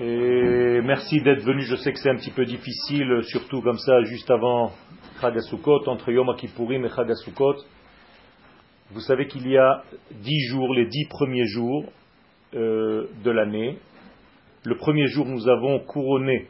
Et 0.00 0.80
merci 0.82 1.20
d'être 1.20 1.42
venu. 1.42 1.62
Je 1.62 1.76
sais 1.76 1.92
que 1.92 1.98
c'est 1.98 2.10
un 2.10 2.16
petit 2.16 2.30
peu 2.30 2.44
difficile, 2.44 3.20
surtout 3.24 3.62
comme 3.62 3.78
ça, 3.78 4.02
juste 4.04 4.30
avant 4.30 4.72
Chagasukot, 5.20 5.88
entre 5.88 6.12
Yom 6.12 6.34
Kippourim 6.36 6.84
et 6.84 6.88
Chagasukot. 6.90 7.56
Vous 8.90 9.00
savez 9.00 9.26
qu'il 9.26 9.48
y 9.48 9.56
a 9.56 9.82
dix 10.12 10.40
jours, 10.48 10.72
les 10.74 10.86
dix 10.86 11.06
premiers 11.08 11.46
jours 11.46 11.84
euh, 12.54 13.08
de 13.24 13.30
l'année. 13.30 13.78
Le 14.64 14.76
premier 14.76 15.06
jour, 15.08 15.26
nous 15.26 15.48
avons 15.48 15.80
couronné 15.80 16.48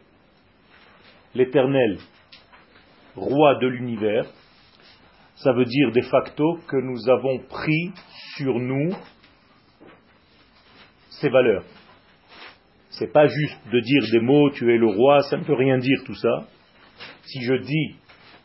l'Éternel, 1.35 1.99
roi 3.17 3.55
de 3.57 3.67
l'univers. 3.67 4.27
Ça 5.37 5.53
veut 5.53 5.65
dire 5.65 5.91
de 5.93 6.03
facto 6.03 6.59
que 6.69 6.77
nous 6.77 7.09
avons 7.09 7.39
pris 7.49 7.93
sur 8.37 8.59
nous 8.59 8.91
ses 11.21 11.29
valeurs. 11.29 11.65
C'est 12.91 13.13
pas 13.13 13.27
juste 13.27 13.59
de 13.73 13.81
dire 13.81 14.03
des 14.13 14.21
mots, 14.21 14.51
tu 14.51 14.73
es 14.73 14.79
le 14.79 14.87
roi, 14.87 15.21
ça 15.23 15.37
ne 15.37 15.45
peut 15.45 15.55
rien 15.55 15.79
dire 15.79 15.99
tout 16.07 16.15
ça. 16.15 16.47
Si 17.25 17.43
je 17.43 17.55
dis 17.55 17.97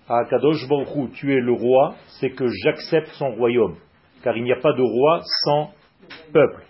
à 0.08 0.26
Kadosh 0.26 0.68
Baruch 0.68 1.12
tu 1.14 1.34
es 1.34 1.40
le 1.40 1.54
roi, 1.54 1.96
c'est 2.20 2.32
que 2.32 2.48
j'accepte 2.64 3.10
son 3.14 3.32
royaume. 3.32 3.76
Car 4.24 4.36
il 4.36 4.44
n'y 4.44 4.52
a 4.52 4.60
pas 4.60 4.74
de 4.74 4.82
roi 4.82 5.22
sans 5.44 5.72
peuple. 6.34 6.64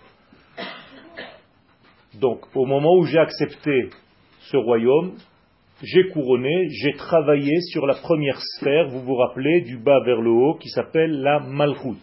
Donc, 2.20 2.40
au 2.54 2.66
moment 2.66 2.96
où 2.98 3.04
j'ai 3.04 3.18
accepté 3.18 3.88
ce 4.40 4.56
royaume, 4.56 5.14
j'ai 5.82 6.08
couronné, 6.08 6.68
j'ai 6.68 6.92
travaillé 6.92 7.60
sur 7.72 7.86
la 7.86 7.94
première 7.94 8.38
sphère, 8.40 8.88
vous 8.88 9.00
vous 9.00 9.14
rappelez, 9.14 9.62
du 9.62 9.78
bas 9.78 10.00
vers 10.04 10.20
le 10.20 10.30
haut, 10.30 10.54
qui 10.54 10.68
s'appelle 10.68 11.22
la 11.22 11.40
Malchut. 11.40 11.98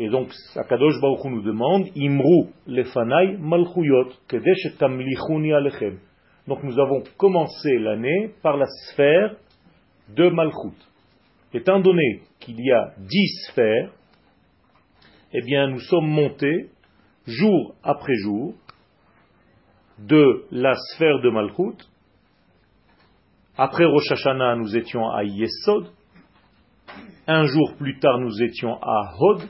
Et 0.00 0.08
donc, 0.08 0.30
Akadosh 0.54 1.00
Baruch 1.00 1.24
nous 1.24 1.42
demande, 1.42 1.88
Imru 1.96 2.50
lefanai 2.66 3.36
malchuyot, 3.38 4.10
alechem. 5.56 5.98
Donc 6.46 6.62
nous 6.62 6.78
avons 6.78 7.02
commencé 7.18 7.78
l'année 7.78 8.30
par 8.42 8.56
la 8.56 8.66
sphère 8.66 9.36
de 10.16 10.30
Malchut. 10.30 10.76
Étant 11.52 11.80
donné 11.80 12.22
qu'il 12.40 12.58
y 12.58 12.72
a 12.72 12.94
dix 12.98 13.28
sphères, 13.48 13.92
eh 15.32 15.42
bien 15.42 15.68
nous 15.68 15.80
sommes 15.80 16.08
montés 16.08 16.70
jour 17.26 17.74
après 17.82 18.14
jour 18.14 18.54
de 19.98 20.44
la 20.50 20.74
sphère 20.74 21.20
de 21.20 21.28
Malchut. 21.28 21.84
Après 23.58 23.84
Rosh 23.84 24.12
Hashanah, 24.12 24.56
nous 24.56 24.74
étions 24.74 25.06
à 25.10 25.24
Yesod. 25.24 25.92
Un 27.26 27.44
jour 27.44 27.74
plus 27.76 27.98
tard, 27.98 28.18
nous 28.20 28.42
étions 28.42 28.78
à 28.80 29.12
Hod. 29.18 29.42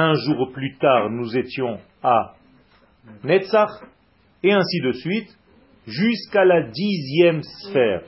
Un 0.00 0.14
jour 0.14 0.52
plus 0.52 0.76
tard, 0.76 1.10
nous 1.10 1.36
étions 1.36 1.80
à 2.04 2.34
Netzach. 3.24 3.82
Et 4.44 4.52
ainsi 4.52 4.80
de 4.80 4.92
suite, 4.92 5.36
jusqu'à 5.88 6.44
la 6.44 6.62
dixième 6.62 7.42
sphère. 7.42 8.02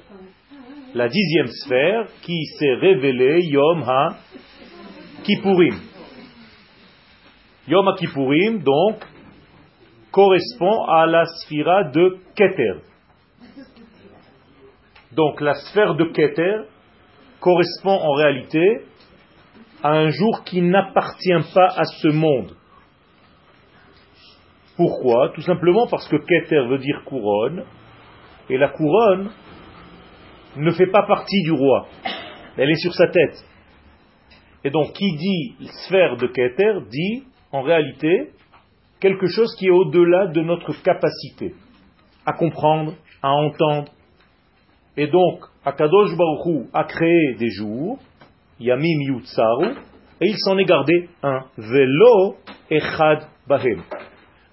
La 0.94 1.08
dixième 1.08 1.48
sphère 1.48 2.06
qui 2.22 2.44
s'est 2.56 2.74
révélée 2.74 3.40
Yom 3.46 3.82
Ha 3.82 4.18
Kippurim. 5.24 5.80
Yom 7.66 7.88
Ha 7.88 7.96
Kippurim, 7.98 8.62
donc, 8.62 9.04
correspond 10.12 10.84
à 10.84 11.06
la 11.06 11.24
sphira 11.24 11.90
de 11.90 12.18
Keter. 12.36 12.84
Donc 15.10 15.40
la 15.40 15.54
sphère 15.54 15.96
de 15.96 16.04
Keter 16.04 16.68
correspond 17.40 17.98
en 17.98 18.12
réalité 18.12 18.82
à 19.82 19.90
un 19.90 20.10
jour 20.10 20.44
qui 20.44 20.62
n'appartient 20.62 21.52
pas 21.54 21.68
à 21.76 21.84
ce 21.84 22.08
monde. 22.08 22.54
Pourquoi? 24.76 25.30
Tout 25.34 25.42
simplement 25.42 25.86
parce 25.86 26.08
que 26.08 26.16
Keter 26.16 26.66
veut 26.68 26.78
dire 26.78 27.02
couronne, 27.04 27.64
et 28.48 28.58
la 28.58 28.68
couronne 28.68 29.30
ne 30.56 30.70
fait 30.72 30.86
pas 30.86 31.04
partie 31.06 31.42
du 31.42 31.52
roi. 31.52 31.86
Elle 32.56 32.70
est 32.70 32.82
sur 32.82 32.94
sa 32.94 33.06
tête. 33.08 33.44
Et 34.64 34.70
donc, 34.70 34.92
qui 34.92 35.16
dit 35.16 35.68
sphère 35.86 36.16
de 36.16 36.26
Keter 36.26 36.80
dit, 36.90 37.24
en 37.52 37.62
réalité, 37.62 38.30
quelque 39.00 39.26
chose 39.26 39.54
qui 39.58 39.66
est 39.66 39.70
au-delà 39.70 40.26
de 40.26 40.42
notre 40.42 40.72
capacité 40.82 41.54
à 42.26 42.32
comprendre, 42.32 42.94
à 43.22 43.30
entendre. 43.30 43.90
Et 44.96 45.06
donc, 45.06 45.40
Akadosh 45.64 46.16
Baruch 46.16 46.66
a 46.72 46.84
créé 46.84 47.34
des 47.38 47.50
jours, 47.50 47.98
Yamim 48.60 49.00
Yutsaru, 49.00 49.74
et 50.20 50.28
il 50.28 50.36
s'en 50.38 50.58
est 50.58 50.64
gardé 50.64 51.08
un, 51.22 51.40
Velo 51.56 52.36
Echad 52.70 53.26
Bahem. 53.48 53.82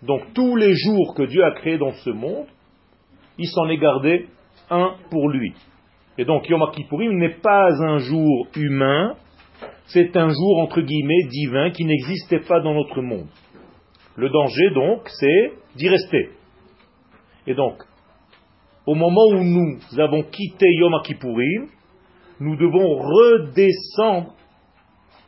Donc 0.01 0.34
tous 0.34 0.56
les 0.56 0.73
jours 0.75 1.13
que 1.16 1.23
Dieu 1.23 1.44
a 1.44 1.51
créés 1.51 1.78
dans 1.78 1.91
ce 1.91 2.09
monde, 2.09 2.47
il 3.38 3.47
s'en 3.47 3.67
est 3.67 3.78
gardé 3.78 4.28
un 4.69 4.96
pour 5.09 5.29
lui. 5.29 5.53
Et 6.17 6.25
donc 6.25 6.50
Yom 6.50 6.63
Kippourim 6.72 7.17
n'est 7.17 7.35
pas 7.41 7.69
un 7.84 7.97
jour 8.00 8.47
humain, 8.56 9.16
c'est 9.88 10.16
un 10.17 10.29
jour 10.29 10.59
entre 10.59 10.81
guillemets 10.81 11.28
divin 11.29 11.72
qui 11.72 11.85
n'existait 11.85 12.40
pas 12.40 12.59
dans 12.59 12.73
notre 12.73 13.01
monde. 13.01 13.28
Le 14.16 14.29
danger, 14.29 14.72
donc, 14.73 15.01
c'est 15.19 15.51
d'y 15.75 15.90
rester. 15.90 16.31
Et 17.46 17.53
donc, 17.53 17.75
au 18.88 18.96
moment 18.96 19.28
où 19.31 19.44
nous 19.44 20.00
avons 20.00 20.23
quitté 20.23 20.66
Yom 20.79 20.94
Kippourim, 21.03 21.67
nous 22.39 22.55
devons 22.55 22.97
redescendre 22.97 24.33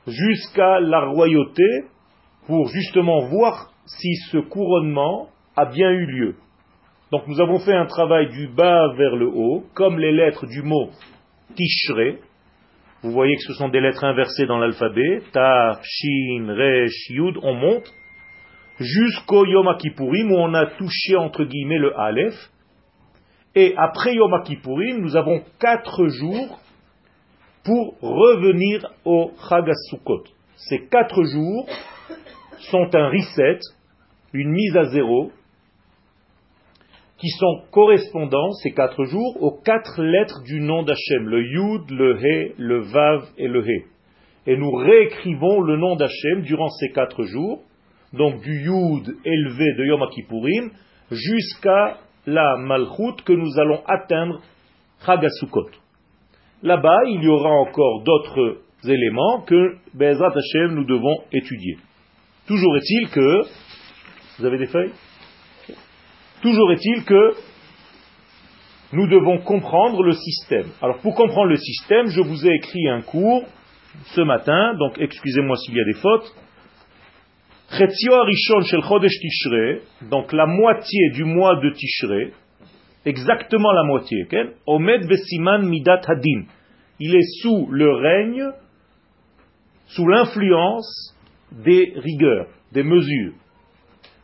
jusqu'à 0.07 0.79
la 0.79 1.05
royauté 1.05 1.83
pour 2.47 2.67
justement 2.67 3.27
voir 3.27 3.71
si 3.85 4.15
ce 4.31 4.37
couronnement 4.37 5.29
a 5.55 5.65
bien 5.65 5.91
eu 5.91 6.05
lieu. 6.05 6.35
Donc 7.11 7.27
nous 7.27 7.41
avons 7.41 7.59
fait 7.59 7.73
un 7.73 7.87
travail 7.87 8.29
du 8.29 8.47
bas 8.47 8.93
vers 8.95 9.15
le 9.15 9.27
haut, 9.27 9.63
comme 9.73 9.97
les 9.97 10.11
lettres 10.11 10.45
du 10.45 10.61
mot 10.61 10.89
Tishre. 11.55 12.19
Vous 13.01 13.11
voyez 13.11 13.35
que 13.35 13.43
ce 13.43 13.53
sont 13.53 13.69
des 13.69 13.81
lettres 13.81 14.03
inversées 14.03 14.45
dans 14.45 14.59
l'alphabet. 14.59 15.21
Ta, 15.31 15.79
Shin, 15.81 16.47
Resh, 16.49 17.09
Yud, 17.09 17.37
on 17.41 17.55
monte 17.55 17.91
jusqu'au 18.79 19.45
Yom 19.45 19.75
Kippourim 19.77 20.31
où 20.31 20.35
on 20.35 20.53
a 20.53 20.67
touché 20.67 21.15
entre 21.15 21.45
guillemets 21.45 21.79
le 21.79 21.97
Aleph. 21.99 22.35
Et 23.55 23.73
après 23.77 24.13
Yom 24.13 24.31
Kippourim, 24.43 25.01
nous 25.01 25.15
avons 25.15 25.41
quatre 25.59 26.07
jours 26.07 26.59
pour 27.63 27.97
revenir 28.01 28.85
au 29.05 29.31
Chagasukot. 29.49 30.23
Ces 30.55 30.87
quatre 30.87 31.23
jours 31.23 31.67
sont 32.71 32.89
un 32.93 33.09
reset, 33.09 33.59
une 34.33 34.51
mise 34.51 34.77
à 34.77 34.85
zéro, 34.85 35.31
qui 37.17 37.29
sont 37.29 37.63
correspondants, 37.71 38.51
ces 38.63 38.71
quatre 38.71 39.03
jours, 39.03 39.41
aux 39.41 39.51
quatre 39.51 40.01
lettres 40.01 40.41
du 40.43 40.61
nom 40.61 40.83
d'Hachem, 40.83 41.27
le 41.27 41.43
Yud, 41.43 41.91
le 41.91 42.17
He, 42.17 42.53
le 42.57 42.79
Vav 42.79 43.23
et 43.37 43.47
le 43.47 43.67
He. 43.67 43.85
Et 44.47 44.55
nous 44.55 44.71
réécrivons 44.71 45.61
le 45.61 45.77
nom 45.77 45.95
d'Hachem 45.95 46.41
durant 46.43 46.69
ces 46.69 46.91
quatre 46.91 47.23
jours, 47.23 47.61
donc 48.13 48.41
du 48.41 48.63
Yud 48.63 49.17
élevé 49.25 49.65
de 49.77 49.85
Yom 49.85 50.09
Kippourim 50.09 50.71
jusqu'à 51.11 51.97
la 52.25 52.55
Malchut 52.57 53.21
que 53.25 53.33
nous 53.33 53.59
allons 53.59 53.81
atteindre 53.85 54.41
Chagasukot. 55.05 55.69
Là-bas, 56.61 56.99
il 57.07 57.23
y 57.23 57.27
aura 57.27 57.51
encore 57.51 58.03
d'autres 58.03 58.57
éléments 58.83 59.41
que 59.41 59.77
Bezrat 59.93 60.33
nous 60.71 60.85
devons 60.85 61.23
étudier. 61.31 61.77
Toujours 62.47 62.75
est-il 62.77 63.09
que 63.09 63.41
vous 64.37 64.45
avez 64.45 64.57
des 64.57 64.67
feuilles? 64.67 64.91
Toujours 66.41 66.71
est-il 66.71 67.03
que 67.03 67.33
nous 68.93 69.07
devons 69.07 69.39
comprendre 69.39 70.03
le 70.03 70.13
système. 70.13 70.67
Alors 70.81 70.97
pour 70.99 71.15
comprendre 71.15 71.49
le 71.49 71.57
système, 71.57 72.07
je 72.07 72.21
vous 72.21 72.47
ai 72.47 72.55
écrit 72.55 72.87
un 72.89 73.01
cours 73.01 73.43
ce 74.15 74.21
matin, 74.21 74.73
donc 74.75 74.97
excusez-moi 74.99 75.55
s'il 75.57 75.75
y 75.75 75.81
a 75.81 75.85
des 75.85 75.99
fautes 75.99 76.35
donc 80.09 80.33
la 80.33 80.45
moitié 80.47 81.12
du 81.12 81.23
mois 81.23 81.55
de 81.57 81.69
Tishrei, 81.69 82.33
exactement 83.06 83.72
la 83.72 83.84
moitié, 83.84 84.28
Omed 84.66 85.07
Besiman 85.07 85.68
Midat 85.68 86.01
Hadin. 86.07 86.44
Il 87.00 87.16
est 87.16 87.42
sous 87.42 87.68
le 87.72 87.94
règne, 87.94 88.46
sous 89.88 90.07
l'influence 90.07 91.16
des 91.51 91.94
rigueurs, 91.96 92.48
des 92.72 92.84
mesures. 92.84 93.34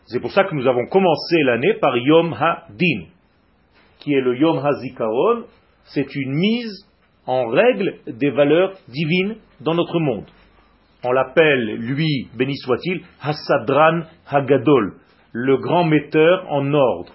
C'est 0.05 0.19
pour 0.19 0.31
ça 0.31 0.43
que 0.43 0.53
nous 0.53 0.67
avons 0.67 0.85
commencé 0.87 1.41
l'année 1.43 1.73
par 1.81 1.97
Yom 1.97 2.33
HaDin, 2.33 3.05
qui 3.99 4.13
est 4.13 4.21
le 4.21 4.37
Yom 4.37 4.57
HaZikaron. 4.63 5.45
C'est 5.85 6.15
une 6.15 6.33
mise 6.33 6.85
en 7.25 7.47
règle 7.47 7.95
des 8.07 8.29
valeurs 8.29 8.73
divines 8.87 9.37
dans 9.61 9.73
notre 9.73 9.99
monde. 9.99 10.25
On 11.03 11.11
l'appelle, 11.11 11.75
lui, 11.75 12.27
béni 12.35 12.55
soit-il, 12.57 13.01
Hassadran 13.21 14.01
Hagadol, 14.27 14.95
le 15.31 15.57
grand 15.57 15.85
metteur 15.85 16.45
en 16.51 16.73
ordre. 16.73 17.13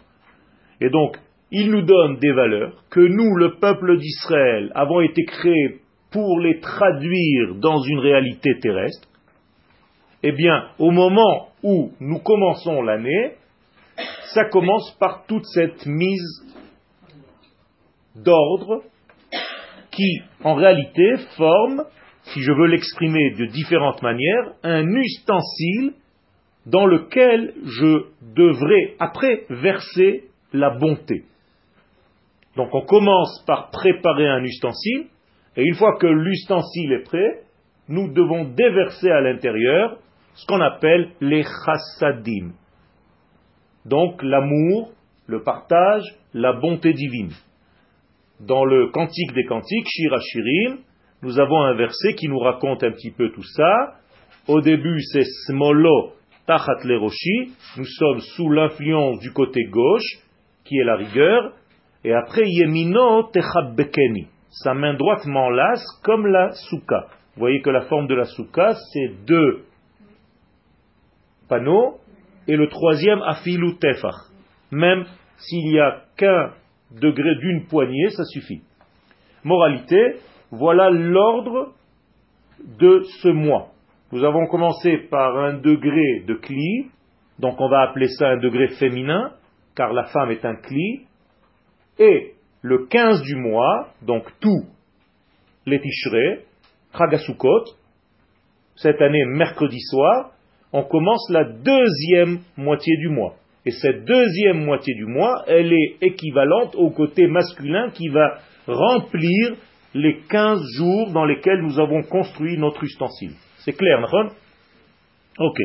Et 0.81 0.91
donc, 0.91 1.17
il 1.50 1.70
nous 1.70 1.82
donne 1.82 2.19
des 2.19 2.32
valeurs 2.32 2.85
que 2.91 3.00
nous, 3.00 3.37
le 3.37 3.56
peuple 3.58 3.99
d'Israël, 3.99 4.70
avons 4.75 5.00
été 5.00 5.25
créés 5.25 5.81
pour 6.11 6.41
les 6.41 6.61
traduire 6.61 7.55
dans 7.56 7.81
une 7.82 7.99
réalité 7.99 8.58
terrestre. 8.61 9.08
Eh 10.23 10.32
bien, 10.32 10.69
au 10.79 10.91
moment 10.91 11.49
où 11.62 11.93
nous 12.00 12.19
commençons 12.19 12.82
l'année, 12.82 13.32
ça 14.35 14.44
commence 14.44 14.97
par 14.99 15.25
toute 15.26 15.47
cette 15.47 15.87
mise 15.87 16.44
d'ordre 18.17 18.82
qui, 19.91 20.20
en 20.44 20.55
réalité, 20.55 21.14
forme, 21.37 21.85
si 22.23 22.41
je 22.41 22.52
veux 22.52 22.67
l'exprimer 22.67 23.31
de 23.32 23.47
différentes 23.47 24.02
manières, 24.02 24.52
un 24.62 24.87
ustensile 24.87 25.94
dans 26.67 26.87
lequel 26.87 27.55
je 27.64 28.05
devrais 28.35 28.94
après 28.99 29.47
verser 29.49 30.25
la 30.52 30.70
bonté. 30.70 31.25
Donc 32.56 32.75
on 32.75 32.82
commence 32.82 33.44
par 33.47 33.70
préparer 33.70 34.29
un 34.29 34.43
ustensile, 34.43 35.06
et 35.56 35.62
une 35.62 35.75
fois 35.75 35.97
que 35.99 36.06
l'ustensile 36.06 36.93
est 36.93 37.05
prêt, 37.05 37.43
nous 37.88 38.12
devons 38.12 38.44
déverser 38.44 39.11
à 39.11 39.20
l'intérieur 39.20 39.99
ce 40.35 40.47
qu'on 40.47 40.61
appelle 40.61 41.11
les 41.20 41.43
chassadim. 41.43 42.52
Donc 43.85 44.23
l'amour, 44.23 44.93
le 45.26 45.43
partage, 45.43 46.05
la 46.35 46.52
bonté 46.52 46.93
divine. 46.93 47.32
Dans 48.41 48.64
le 48.64 48.88
Cantique 48.88 49.32
des 49.35 49.44
Cantiques, 49.44 49.87
Shira 49.88 50.19
Shirim, 50.20 50.79
nous 51.23 51.38
avons 51.38 51.61
un 51.62 51.75
verset 51.75 52.14
qui 52.14 52.29
nous 52.29 52.38
raconte 52.38 52.82
un 52.82 52.93
petit 52.93 53.11
peu 53.11 53.31
tout 53.31 53.44
ça. 53.56 53.97
Au 54.49 54.61
début, 54.61 55.00
c'est 55.12 55.25
Smolo 55.47 56.14
Tachat 56.47 56.82
Leroshi, 56.85 57.52
nous 57.76 57.85
sommes 57.85 58.20
sous 58.35 58.50
l'influence 58.50 59.20
du 59.20 59.32
côté 59.32 59.61
gauche, 59.70 60.19
qui 60.64 60.79
est 60.79 60.85
la 60.85 60.97
rigueur, 60.97 61.52
et 62.05 62.12
après 62.12 62.44
Yemino 62.47 63.25
Techabbekeni, 63.32 64.29
sa 64.50 64.75
main 64.75 64.94
droite 64.94 65.26
m'enlace 65.26 65.85
comme 66.02 66.26
la 66.26 66.50
souka. 66.52 67.06
Vous 67.35 67.41
voyez 67.41 67.61
que 67.61 67.70
la 67.70 67.82
forme 67.82 68.06
de 68.06 68.14
la 68.14 68.25
souka, 68.25 68.75
c'est 68.93 69.25
deux 69.26 69.64
panneaux, 71.49 71.99
et 72.49 72.56
le 72.56 72.69
troisième 72.69 73.20
afilu 73.23 73.76
tefach. 73.79 74.14
Même 74.70 75.05
s'il 75.37 75.70
n'y 75.70 75.79
a 75.79 76.02
qu'un 76.17 76.52
degré 77.00 77.35
d'une 77.37 77.67
poignée, 77.67 78.11
ça 78.11 78.25
suffit. 78.25 78.62
Moralité, 79.44 80.17
voilà 80.50 80.91
l'ordre 80.91 81.73
de 82.79 83.02
ce 83.23 83.29
mois. 83.29 83.69
Nous 84.12 84.25
avons 84.25 84.47
commencé 84.47 84.99
par 85.11 85.38
un 85.38 85.55
degré 85.55 86.25
de 86.26 86.35
cli, 86.35 86.91
donc 87.38 87.61
on 87.61 87.69
va 87.69 87.82
appeler 87.82 88.08
ça 88.08 88.31
un 88.31 88.38
degré 88.38 88.69
féminin, 88.79 89.32
car 89.76 89.93
la 89.93 90.05
femme 90.05 90.31
est 90.31 90.44
un 90.44 90.56
cli, 90.56 91.06
et 92.00 92.35
le 92.62 92.87
15 92.87 93.23
du 93.23 93.37
mois, 93.37 93.88
donc 94.02 94.25
tout 94.41 94.64
les 95.67 95.81
Tishrei, 95.81 96.41
Chagasukot, 96.97 97.64
cette 98.75 99.00
année 99.00 99.25
mercredi 99.26 99.79
soir, 99.81 100.31
on 100.73 100.82
commence 100.85 101.29
la 101.31 101.44
deuxième 101.44 102.41
moitié 102.56 102.97
du 102.97 103.08
mois. 103.08 103.35
Et 103.67 103.70
cette 103.70 104.05
deuxième 104.05 104.64
moitié 104.64 104.94
du 104.94 105.05
mois, 105.05 105.44
elle 105.47 105.73
est 105.73 105.99
équivalente 106.00 106.75
au 106.76 106.91
côté 106.91 107.26
masculin 107.26 107.91
qui 107.91 108.08
va 108.08 108.38
remplir 108.67 109.56
les 109.93 110.20
15 110.31 110.61
jours 110.76 111.11
dans 111.12 111.26
lesquels 111.26 111.61
nous 111.61 111.79
avons 111.79 112.02
construit 112.05 112.56
notre 112.56 112.82
ustensile. 112.82 113.35
C'est 113.58 113.75
clair, 113.75 114.00
non 114.00 114.31
Ok. 115.38 115.58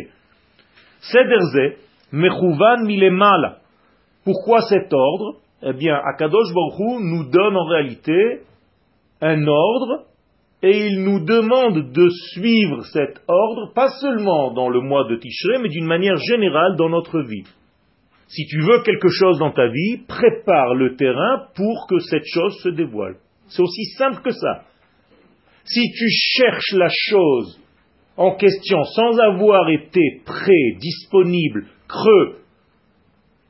Sederze, 1.00 1.78
mechouvan 2.12 2.84
milemala. 2.86 3.60
Pourquoi 4.26 4.62
cet 4.64 4.92
ordre? 4.92 5.40
Eh 5.64 5.74
bien, 5.74 5.96
Akadosh 5.96 6.54
Baruch 6.54 7.02
nous 7.02 7.30
donne 7.30 7.56
en 7.56 7.66
réalité 7.66 8.42
un 9.22 9.48
ordre 9.48 10.06
et 10.62 10.88
il 10.88 11.04
nous 11.04 11.24
demande 11.24 11.92
de 11.92 12.10
suivre 12.32 12.82
cet 12.92 13.22
ordre, 13.28 13.74
pas 13.74 13.90
seulement 14.02 14.52
dans 14.52 14.70
le 14.70 14.82
mois 14.82 15.08
de 15.08 15.16
Tishrei, 15.16 15.60
mais 15.62 15.70
d'une 15.70 15.86
manière 15.86 16.18
générale 16.18 16.76
dans 16.76 16.90
notre 16.90 17.22
vie. 17.22 17.46
Si 18.28 18.46
tu 18.48 18.62
veux 18.62 18.82
quelque 18.84 19.10
chose 19.10 19.38
dans 19.40 19.52
ta 19.52 19.68
vie, 19.68 19.98
prépare 20.08 20.74
le 20.74 20.96
terrain 20.96 21.48
pour 21.56 21.86
que 21.88 22.00
cette 22.00 22.26
chose 22.26 22.58
se 22.64 22.70
dévoile. 22.70 23.18
C'est 23.48 23.62
aussi 23.62 23.86
simple 23.98 24.22
que 24.24 24.32
ça. 24.32 24.64
Si 25.66 25.82
tu 25.92 26.06
cherches 26.10 26.74
la 26.74 26.90
chose 26.90 27.60
en 28.18 28.36
question 28.36 28.84
sans 28.84 29.20
avoir 29.20 29.70
été 29.70 30.22
prêt, 30.26 30.78
disponible, 30.80 31.66
creux, 31.88 32.40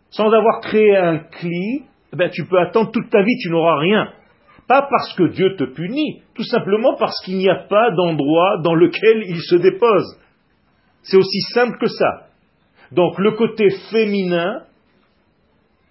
sans 0.09 0.31
avoir 0.31 0.61
créé 0.61 0.95
un 0.97 1.19
cli, 1.19 1.83
ben, 2.15 2.29
tu 2.29 2.45
peux 2.45 2.59
attendre 2.59 2.91
toute 2.91 3.09
ta 3.09 3.21
vie, 3.21 3.37
tu 3.41 3.49
n'auras 3.49 3.79
rien. 3.79 4.09
Pas 4.67 4.87
parce 4.89 5.13
que 5.15 5.29
Dieu 5.29 5.55
te 5.57 5.63
punit, 5.63 6.21
tout 6.33 6.43
simplement 6.43 6.95
parce 6.97 7.19
qu'il 7.23 7.37
n'y 7.37 7.49
a 7.49 7.67
pas 7.69 7.91
d'endroit 7.91 8.57
dans 8.63 8.73
lequel 8.73 9.23
il 9.27 9.41
se 9.41 9.55
dépose. 9.55 10.19
C'est 11.03 11.17
aussi 11.17 11.41
simple 11.53 11.77
que 11.79 11.87
ça. 11.87 12.27
Donc 12.91 13.19
le 13.19 13.31
côté 13.31 13.67
féminin 13.91 14.61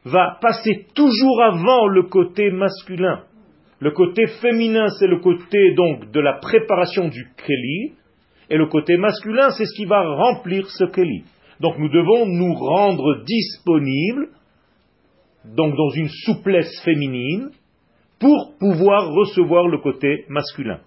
va 0.04 0.38
passer 0.40 0.86
toujours 0.94 1.42
avant 1.42 1.86
le 1.86 2.04
côté 2.04 2.50
masculin. 2.50 3.22
Le 3.80 3.90
côté 3.90 4.26
féminin, 4.40 4.88
c'est 4.98 5.06
le 5.06 5.20
côté 5.20 5.74
donc 5.74 6.10
de 6.10 6.20
la 6.20 6.34
préparation 6.34 7.08
du 7.08 7.28
Keli, 7.36 7.92
et 8.50 8.56
le 8.56 8.66
côté 8.66 8.96
masculin, 8.96 9.50
c'est 9.50 9.64
ce 9.64 9.76
qui 9.76 9.84
va 9.84 10.02
remplir 10.02 10.66
ce 10.68 10.84
Keli. 10.84 11.24
Donc 11.60 11.78
nous 11.78 11.88
devons 11.88 12.26
nous 12.26 12.54
rendre 12.54 13.22
disponibles, 13.24 14.28
donc 15.45 15.75
dans 15.75 15.89
une 15.95 16.09
souplesse 16.25 16.81
féminine, 16.83 17.49
pour 18.19 18.53
pouvoir 18.59 19.07
recevoir 19.11 19.67
le 19.67 19.77
côté 19.77 20.25
masculin. 20.29 20.79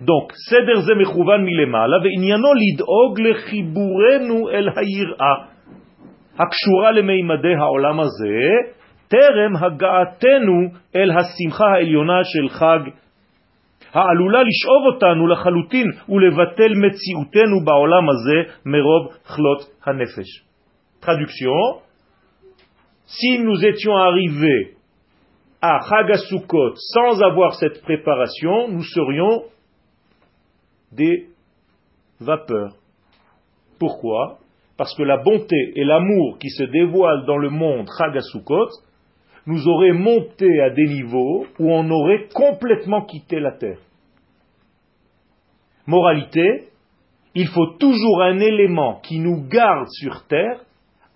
Donc, 0.00 0.32
seder 0.48 0.80
ze 0.80 0.94
mechouvan 0.94 1.42
milemala, 1.42 2.00
ve'inyano 2.00 2.54
lid'og 2.54 3.18
lechiburenu 3.18 4.48
el 4.50 4.68
ha'yir'a, 4.70 5.50
הקשורה 6.38 6.90
למימדי 6.92 7.54
העולם 7.54 8.00
הזה, 8.00 8.38
טרם 9.08 9.56
הגעתנו 9.56 10.68
אל 10.96 11.10
השמחה 11.10 11.64
העליונה 11.64 12.20
של 12.24 12.48
חג, 12.48 12.80
העלולה 13.92 14.42
לשאוב 14.42 14.94
אותנו 14.94 15.26
לחלוטין 15.26 15.86
ולבטל 16.08 16.72
מציאותנו 16.74 17.64
בעולם 17.64 18.08
הזה 18.10 18.52
מרוב 18.66 19.12
חלות 19.24 19.60
הנפש. 19.86 20.44
Traduction, 21.02 21.80
si 23.05 23.39
nous 23.39 23.63
étions 23.63 23.95
arrivés 23.95 24.75
à 25.61 25.79
Chagasukot 25.87 26.75
sans 26.75 27.21
avoir 27.21 27.55
cette 27.55 27.81
préparation, 27.81 28.67
nous 28.69 28.83
serions 28.83 29.43
des 30.91 31.27
vapeurs. 32.19 32.75
Pourquoi? 33.79 34.39
Parce 34.77 34.95
que 34.95 35.03
la 35.03 35.17
bonté 35.17 35.73
et 35.75 35.83
l'amour 35.83 36.37
qui 36.39 36.49
se 36.49 36.63
dévoilent 36.63 37.25
dans 37.25 37.37
le 37.37 37.49
monde 37.49 37.87
Chagasukot 37.97 38.69
nous 39.47 39.67
auraient 39.67 39.93
monté 39.93 40.61
à 40.61 40.69
des 40.71 40.85
niveaux 40.85 41.45
où 41.59 41.71
on 41.71 41.89
aurait 41.89 42.27
complètement 42.33 43.05
quitté 43.05 43.39
la 43.39 43.51
terre. 43.51 43.79
Moralité, 45.87 46.69
il 47.35 47.47
faut 47.47 47.73
toujours 47.79 48.23
un 48.23 48.39
élément 48.39 48.99
qui 49.01 49.19
nous 49.19 49.47
garde 49.47 49.87
sur 49.89 50.25
terre 50.27 50.61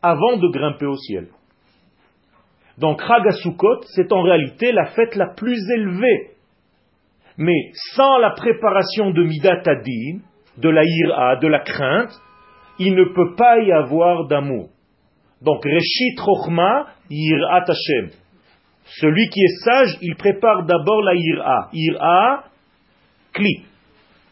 avant 0.02 0.38
de 0.38 0.48
grimper 0.50 0.86
au 0.86 0.96
ciel. 0.96 1.30
Donc 2.80 3.02
Chagasukot, 3.02 3.82
c'est 3.96 4.12
en 4.14 4.22
réalité 4.22 4.72
la 4.72 4.86
fête 4.88 5.16
la 5.16 5.34
plus 5.36 5.60
élevée. 5.74 6.32
Mais 7.38 7.72
sans 7.96 8.18
la 8.20 8.32
préparation 8.32 9.12
de 9.12 9.24
Midat 9.24 9.62
Adin, 9.66 10.20
de 10.58 10.70
la 10.70 10.84
ira, 10.86 11.36
de 11.38 11.48
la 11.48 11.60
crainte, 11.60 12.12
il 12.80 12.96
ne 12.96 13.06
peut 13.14 13.36
pas 13.36 13.60
y 13.60 13.72
avoir 13.72 14.28
d'amour. 14.28 14.70
Donc 15.42 15.64
Reshit 15.64 16.18
Chochma 16.18 16.88
Yirat 17.10 17.66
Hashem. 17.68 18.10
Celui 19.00 19.30
qui 19.30 19.42
est 19.42 19.64
sage, 19.64 19.98
il 20.02 20.16
prépare 20.16 20.66
d'abord 20.66 21.02
la 21.04 21.14
ira. 21.16 21.70
Ira, 21.74 22.44
kli. 23.34 23.64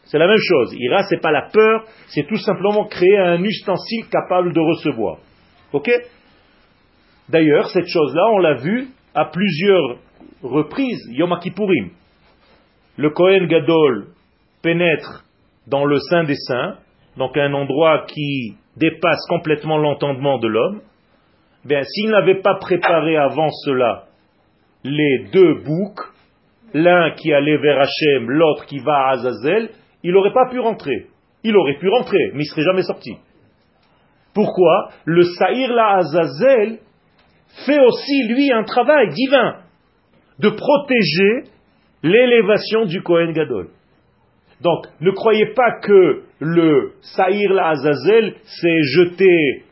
C'est 0.05 0.17
la 0.17 0.27
même 0.27 0.39
chose. 0.39 0.73
Ira, 0.77 1.03
c'est 1.03 1.21
pas 1.21 1.31
la 1.31 1.49
peur, 1.51 1.83
c'est 2.07 2.25
tout 2.27 2.37
simplement 2.37 2.85
créer 2.85 3.17
un 3.17 3.43
ustensile 3.43 4.07
capable 4.09 4.53
de 4.53 4.59
recevoir. 4.59 5.17
Ok? 5.73 5.89
D'ailleurs, 7.29 7.67
cette 7.69 7.87
chose-là, 7.87 8.23
on 8.33 8.39
l'a 8.39 8.55
vu 8.55 8.87
à 9.13 9.25
plusieurs 9.25 9.97
reprises, 10.43 11.07
Yom 11.11 11.37
Kippourim. 11.41 11.89
Le 12.97 13.09
Kohen 13.09 13.47
Gadol 13.47 14.07
pénètre 14.61 15.25
dans 15.67 15.85
le 15.85 15.99
Saint 15.99 16.23
des 16.23 16.35
Saints, 16.35 16.77
donc 17.17 17.35
un 17.37 17.53
endroit 17.53 18.05
qui 18.07 18.55
dépasse 18.77 19.25
complètement 19.27 19.77
l'entendement 19.77 20.39
de 20.39 20.47
l'homme. 20.47 20.81
Bien, 21.65 21.83
s'il 21.83 22.09
n'avait 22.09 22.41
pas 22.41 22.55
préparé 22.55 23.17
avant 23.17 23.49
cela 23.65 24.05
les 24.83 25.25
deux 25.33 25.55
boucs, 25.63 25.99
l'un 26.73 27.11
qui 27.11 27.33
allait 27.33 27.57
vers 27.57 27.79
Hachem, 27.79 28.29
l'autre 28.29 28.65
qui 28.65 28.79
va 28.79 28.93
à 28.93 29.11
Azazel, 29.11 29.69
il 30.03 30.13
n'aurait 30.13 30.33
pas 30.33 30.49
pu 30.49 30.59
rentrer. 30.59 31.07
Il 31.43 31.55
aurait 31.57 31.77
pu 31.77 31.89
rentrer, 31.89 32.31
mais 32.33 32.43
il 32.43 32.47
ne 32.47 32.51
serait 32.51 32.63
jamais 32.63 32.83
sorti. 32.83 33.17
Pourquoi? 34.33 34.89
Le 35.05 35.23
Saïr 35.23 35.73
la 35.73 35.97
Azazel 35.97 36.79
fait 37.65 37.79
aussi, 37.79 38.23
lui, 38.27 38.51
un 38.51 38.63
travail 38.63 39.09
divin 39.09 39.57
de 40.39 40.49
protéger 40.49 41.51
l'élévation 42.03 42.85
du 42.85 43.01
Kohen 43.01 43.31
Gadol. 43.31 43.69
Donc, 44.61 44.85
ne 45.01 45.11
croyez 45.11 45.53
pas 45.53 45.79
que 45.81 46.23
le 46.39 46.93
Saïr 47.01 47.53
la 47.53 47.69
Azazel, 47.69 48.35
c'est 48.43 48.81
jeter 48.83 49.63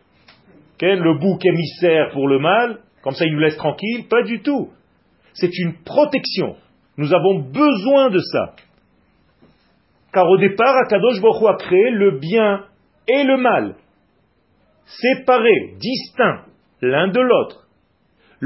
le 0.82 1.18
bouc 1.18 1.44
émissaire 1.46 2.12
pour 2.12 2.28
le 2.28 2.40
mal, 2.40 2.80
comme 3.02 3.14
ça 3.14 3.26
il 3.26 3.34
nous 3.34 3.40
laisse 3.40 3.58
tranquille. 3.58 4.06
Pas 4.10 4.24
du 4.24 4.42
tout. 4.42 4.70
C'est 5.34 5.58
une 5.58 5.76
protection. 5.84 6.56
Nous 6.98 7.14
avons 7.14 7.40
besoin 7.40 8.10
de 8.10 8.20
ça. 8.20 8.56
Car 10.14 10.30
au 10.30 10.38
départ, 10.38 10.76
Akadosh 10.86 11.22
Baruch 11.22 11.50
a 11.50 11.58
créé 11.58 11.90
le 11.92 12.20
bien 12.20 12.66
et 13.08 13.24
le 13.24 13.38
mal, 13.38 13.76
séparés, 14.86 15.76
distincts 15.78 16.46
l'un 16.82 17.10
de 17.10 17.20
l'autre. 17.20 17.65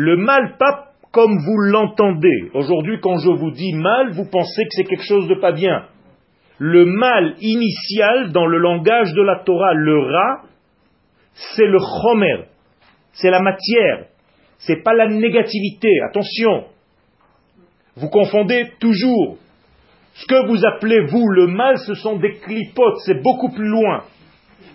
Le 0.02 0.16
mal, 0.16 0.56
pas 0.58 0.94
comme 1.12 1.40
vous 1.40 1.58
l'entendez. 1.58 2.52
Aujourd'hui, 2.54 3.02
quand 3.02 3.18
je 3.18 3.32
vous 3.32 3.52
dis 3.52 3.74
mal, 3.74 4.12
vous 4.12 4.30
pensez 4.32 4.64
que 4.64 4.70
c'est 4.72 4.86
quelque 4.86 5.04
chose 5.04 5.28
de 5.28 5.36
pas 5.36 5.52
bien. 5.52 5.88
Le 6.58 6.86
mal 6.86 7.36
initial 7.42 8.32
dans 8.32 8.46
le 8.46 8.60
langage 8.60 9.12
de 9.12 9.22
la 9.22 9.44
Torah, 9.44 9.74
le 9.74 10.00
ra, 10.00 10.44
c'est 11.34 11.66
le 11.66 11.80
chomer, 11.80 12.46
c'est 13.12 13.30
la 13.30 13.42
matière, 13.42 14.06
c'est 14.60 14.82
pas 14.84 14.94
la 14.94 15.10
négativité. 15.10 15.90
Attention, 16.08 16.68
vous 17.98 18.08
confondez 18.08 18.72
toujours. 18.80 19.38
Ce 20.14 20.26
que 20.28 20.48
vous 20.48 20.66
appelez 20.66 21.08
vous 21.08 21.28
le 21.28 21.48
mal, 21.48 21.78
ce 21.78 21.96
sont 21.96 22.16
des 22.16 22.36
clipotes, 22.36 23.00
c'est 23.06 23.22
beaucoup 23.22 23.52
plus 23.52 23.68
loin. 23.68 24.04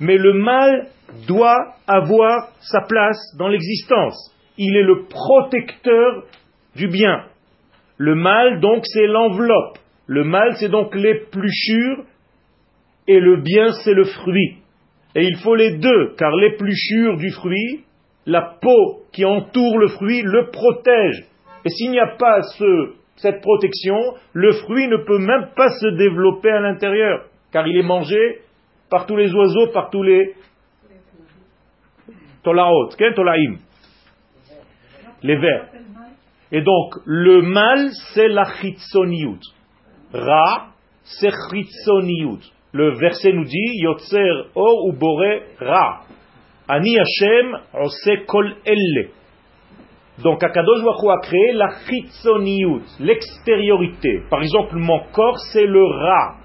Mais 0.00 0.18
le 0.18 0.34
mal 0.34 0.88
doit 1.26 1.76
avoir 1.86 2.50
sa 2.60 2.82
place 2.82 3.34
dans 3.38 3.48
l'existence. 3.48 4.33
Il 4.56 4.76
est 4.76 4.82
le 4.82 5.04
protecteur 5.04 6.24
du 6.76 6.88
bien. 6.88 7.24
Le 7.96 8.14
mal, 8.14 8.60
donc, 8.60 8.82
c'est 8.84 9.06
l'enveloppe. 9.06 9.78
Le 10.06 10.24
mal, 10.24 10.56
c'est 10.56 10.68
donc 10.68 10.94
l'épluchure, 10.94 12.04
et 13.06 13.20
le 13.20 13.40
bien, 13.40 13.72
c'est 13.84 13.94
le 13.94 14.04
fruit. 14.04 14.58
Et 15.14 15.24
il 15.24 15.36
faut 15.38 15.54
les 15.54 15.76
deux, 15.76 16.14
car 16.18 16.34
l'épluchure 16.34 17.16
du 17.16 17.30
fruit, 17.30 17.84
la 18.26 18.56
peau 18.60 19.02
qui 19.12 19.24
entoure 19.24 19.78
le 19.78 19.88
fruit, 19.88 20.22
le 20.22 20.50
protège. 20.50 21.24
Et 21.64 21.68
s'il 21.70 21.90
n'y 21.90 22.00
a 22.00 22.16
pas 22.18 22.40
cette 23.16 23.40
protection, 23.40 23.96
le 24.32 24.52
fruit 24.52 24.88
ne 24.88 24.96
peut 24.96 25.18
même 25.18 25.50
pas 25.54 25.68
se 25.70 25.86
développer 25.96 26.50
à 26.50 26.60
l'intérieur, 26.60 27.26
car 27.52 27.66
il 27.66 27.76
est 27.76 27.86
mangé 27.86 28.40
par 28.90 29.06
tous 29.06 29.16
les 29.16 29.32
oiseaux, 29.32 29.68
par 29.72 29.90
tous 29.90 30.02
les 30.02 30.34
tolaot, 32.42 32.88
tolaim, 33.14 33.56
les 35.24 35.36
vers. 35.36 35.66
Et 36.52 36.60
donc, 36.60 36.94
le 37.06 37.42
mal, 37.42 37.88
c'est 38.12 38.28
la 38.28 38.44
chitzoniut. 38.60 39.40
Ra, 40.12 40.68
c'est. 41.02 41.32
Le 42.72 42.98
verset 42.98 43.32
nous 43.32 43.44
dit, 43.44 43.80
Yotzer 43.82 44.50
or 44.54 44.86
ou 44.86 44.92
bore 44.92 45.40
ra. 45.60 46.02
Ani 46.68 46.96
Hashem 46.98 47.58
ose 47.74 48.24
kol 48.26 48.54
elle. 48.64 49.08
Donc, 50.22 50.42
Akadosh 50.44 50.84
Baruch 50.84 51.18
a 51.18 51.26
créé 51.26 51.52
la 51.54 51.70
chitzoniut, 51.88 52.82
l'extériorité. 53.00 54.22
Par 54.30 54.42
exemple, 54.42 54.76
mon 54.76 55.00
corps, 55.12 55.38
c'est 55.52 55.66
le 55.66 55.84
ra. 55.84 56.36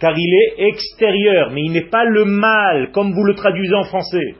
Car 0.00 0.12
il 0.16 0.34
est 0.34 0.68
extérieur, 0.68 1.50
mais 1.52 1.62
il 1.62 1.72
n'est 1.72 1.88
pas 1.88 2.04
le 2.04 2.24
mal, 2.24 2.90
comme 2.92 3.12
vous 3.12 3.24
le 3.24 3.34
traduisez 3.34 3.74
en 3.74 3.84
français 3.84 4.34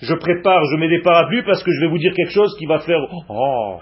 je 0.00 0.14
prépare, 0.14 0.64
je 0.72 0.76
mets 0.76 0.88
des 0.88 1.02
parapluies 1.02 1.42
parce 1.44 1.62
que 1.62 1.70
je 1.70 1.80
vais 1.80 1.88
vous 1.88 1.98
dire 1.98 2.12
quelque 2.14 2.32
chose 2.32 2.56
qui 2.58 2.66
va 2.66 2.78
faire 2.80 3.00
oh. 3.28 3.78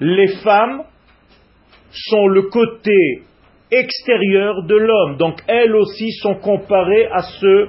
Les 0.00 0.28
femmes 0.42 0.82
sont 1.90 2.26
le 2.28 2.42
côté 2.42 3.22
extérieur 3.70 4.62
de 4.64 4.76
l'homme, 4.76 5.16
donc 5.16 5.40
elles 5.48 5.74
aussi 5.74 6.12
sont 6.12 6.36
comparées 6.36 7.06
à 7.12 7.22
ce 7.22 7.68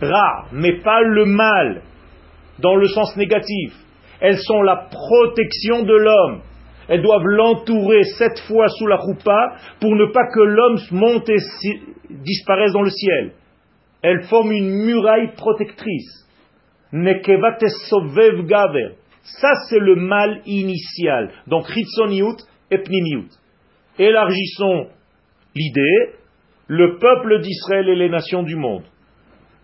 rat, 0.00 0.46
mais 0.52 0.80
pas 0.80 1.00
le 1.02 1.24
mal, 1.26 1.82
dans 2.58 2.76
le 2.76 2.88
sens 2.88 3.16
négatif. 3.16 3.72
Elles 4.20 4.38
sont 4.38 4.62
la 4.62 4.88
protection 4.90 5.82
de 5.82 5.94
l'homme. 5.94 6.42
Elles 6.88 7.02
doivent 7.02 7.24
l'entourer 7.24 8.02
sept 8.18 8.38
fois 8.48 8.68
sous 8.68 8.86
la 8.86 8.96
roupa 8.96 9.54
pour 9.80 9.94
ne 9.94 10.06
pas 10.06 10.26
que 10.34 10.40
l'homme 10.40 10.78
monte 10.90 11.28
et 11.28 11.38
disparaisse 12.10 12.72
dans 12.72 12.82
le 12.82 12.90
ciel. 12.90 13.32
Elle 14.02 14.22
forme 14.24 14.52
une 14.52 14.84
muraille 14.84 15.32
protectrice. 15.36 16.26
sovev 16.92 18.46
gaver. 18.46 18.94
Ça, 19.22 19.52
c'est 19.68 19.78
le 19.78 19.96
mal 19.96 20.40
initial. 20.46 21.30
Donc, 21.46 21.66
chitzoniut 21.66 22.36
et 22.70 22.78
pnimiut. 22.78 23.28
Élargissons 23.98 24.86
l'idée, 25.54 26.14
le 26.68 26.98
peuple 26.98 27.40
d'Israël 27.40 27.88
et 27.88 27.96
les 27.96 28.08
nations 28.08 28.42
du 28.42 28.56
monde. 28.56 28.84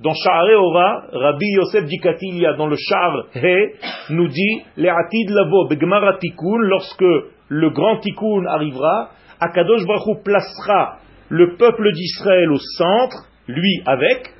Dans 0.00 0.12
Sha'are 0.12 0.60
Ora, 0.60 1.06
Rabbi 1.10 1.46
Yosef 1.56 1.84
Dikatilia, 1.86 2.52
dans 2.54 2.66
le 2.66 2.76
Sha'ar 2.76 3.28
He, 3.34 3.76
nous 4.10 4.28
dit, 4.28 4.62
lavo 4.76 5.68
begmara 5.68 6.18
lorsque 6.58 7.04
le 7.48 7.70
grand 7.70 7.98
tikkun 8.00 8.44
arrivera, 8.46 9.10
Akadosh 9.40 9.86
Baruch 9.86 10.22
placera 10.22 10.98
le 11.28 11.56
peuple 11.56 11.92
d'Israël 11.92 12.50
au 12.52 12.58
centre, 12.76 13.26
lui 13.48 13.82
avec, 13.86 14.32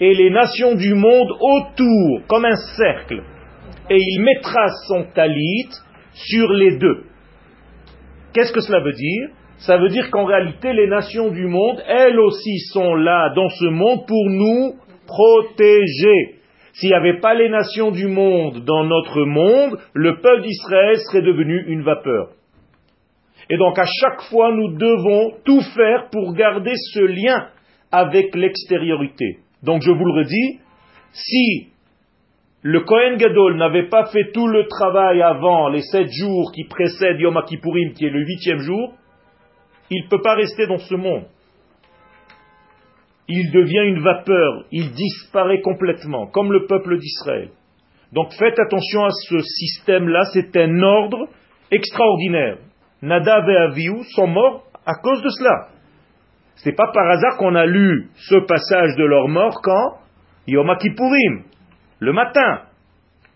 et 0.00 0.14
les 0.14 0.30
nations 0.30 0.74
du 0.74 0.94
monde 0.94 1.30
autour, 1.40 2.26
comme 2.28 2.44
un 2.44 2.56
cercle. 2.76 3.22
Et 3.90 3.96
il 3.98 4.22
mettra 4.22 4.66
son 4.86 5.04
talit 5.14 5.68
sur 6.12 6.52
les 6.52 6.76
deux. 6.78 7.04
Qu'est-ce 8.32 8.52
que 8.52 8.60
cela 8.60 8.80
veut 8.80 8.92
dire? 8.92 9.28
Ça 9.58 9.76
veut 9.78 9.88
dire 9.88 10.10
qu'en 10.10 10.24
réalité, 10.24 10.72
les 10.72 10.86
nations 10.86 11.30
du 11.30 11.46
monde, 11.46 11.82
elles 11.88 12.20
aussi 12.20 12.58
sont 12.72 12.94
là 12.94 13.32
dans 13.34 13.48
ce 13.48 13.66
monde 13.66 14.06
pour 14.06 14.30
nous 14.30 14.74
protéger. 15.06 16.38
S'il 16.74 16.90
n'y 16.90 16.94
avait 16.94 17.18
pas 17.18 17.34
les 17.34 17.48
nations 17.48 17.90
du 17.90 18.06
monde 18.06 18.64
dans 18.64 18.84
notre 18.84 19.24
monde, 19.24 19.78
le 19.94 20.20
peuple 20.20 20.42
d'Israël 20.42 20.96
serait 20.98 21.22
devenu 21.22 21.64
une 21.66 21.82
vapeur. 21.82 22.28
Et 23.50 23.56
donc 23.56 23.76
à 23.78 23.86
chaque 24.00 24.22
fois, 24.30 24.52
nous 24.52 24.76
devons 24.76 25.32
tout 25.44 25.62
faire 25.74 26.08
pour 26.12 26.34
garder 26.34 26.74
ce 26.92 27.00
lien 27.00 27.48
avec 27.92 28.34
l'extériorité. 28.34 29.38
Donc 29.62 29.82
je 29.82 29.90
vous 29.90 30.04
le 30.04 30.12
redis, 30.12 30.60
si 31.12 31.68
le 32.62 32.80
Kohen 32.80 33.16
Gadol 33.16 33.56
n'avait 33.56 33.88
pas 33.88 34.06
fait 34.06 34.32
tout 34.32 34.48
le 34.48 34.66
travail 34.66 35.22
avant 35.22 35.68
les 35.68 35.82
sept 35.82 36.08
jours 36.10 36.52
qui 36.52 36.64
précèdent 36.64 37.20
Yom 37.20 37.40
Kippourim, 37.46 37.92
qui 37.92 38.06
est 38.06 38.10
le 38.10 38.24
huitième 38.24 38.58
jour, 38.58 38.94
il 39.90 40.04
ne 40.04 40.08
peut 40.08 40.20
pas 40.22 40.34
rester 40.34 40.66
dans 40.66 40.78
ce 40.78 40.94
monde. 40.94 41.24
Il 43.28 43.50
devient 43.52 43.86
une 43.86 44.02
vapeur, 44.02 44.64
il 44.72 44.90
disparaît 44.90 45.60
complètement, 45.60 46.26
comme 46.28 46.52
le 46.52 46.66
peuple 46.66 46.98
d'Israël. 46.98 47.50
Donc 48.12 48.32
faites 48.38 48.58
attention 48.58 49.04
à 49.04 49.10
ce 49.10 49.38
système-là, 49.38 50.24
c'est 50.32 50.56
un 50.56 50.82
ordre 50.82 51.28
extraordinaire. 51.70 52.58
Nadav 53.02 53.48
et 53.48 53.56
Avihu 53.56 54.02
sont 54.14 54.26
morts 54.26 54.64
à 54.86 54.94
cause 55.02 55.22
de 55.22 55.28
cela. 55.28 55.68
Ce 56.58 56.68
n'est 56.68 56.74
pas 56.74 56.90
par 56.92 57.08
hasard 57.08 57.36
qu'on 57.38 57.54
a 57.54 57.66
lu 57.66 58.08
ce 58.16 58.36
passage 58.46 58.96
de 58.96 59.04
leur 59.04 59.28
mort 59.28 59.60
quand 59.62 59.98
Yom 60.48 60.68
Kippourim, 60.78 61.44
le 62.00 62.12
matin. 62.12 62.62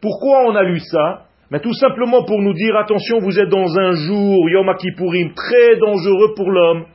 Pourquoi 0.01 0.47
on 0.47 0.57
a 0.57 0.63
lu 0.65 0.81
ça? 0.81 1.27
Mais 1.51 1.61
Tout 1.61 1.75
simplement 1.75 2.25
pour 2.25 2.41
nous 2.41 2.55
dire, 2.55 2.77
attention, 2.77 3.21
vous 3.21 3.39
êtes 3.39 3.49
dans 3.49 3.79
un 3.79 3.93
jour, 3.93 4.51
Yom 4.51 4.75
Kippourim, 4.77 5.35
très 5.35 5.77
dangereux 5.77 6.35
pour 6.35 6.51
l'homme. 6.51 6.87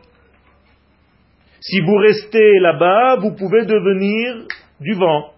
Si 1.61 1.79
vous 1.81 1.95
restez 1.95 2.59
là-bas, 2.59 3.17
vous 3.17 3.33
pouvez 3.35 3.65
devenir 3.65 4.47
du 4.81 4.93
vent. 4.93 5.31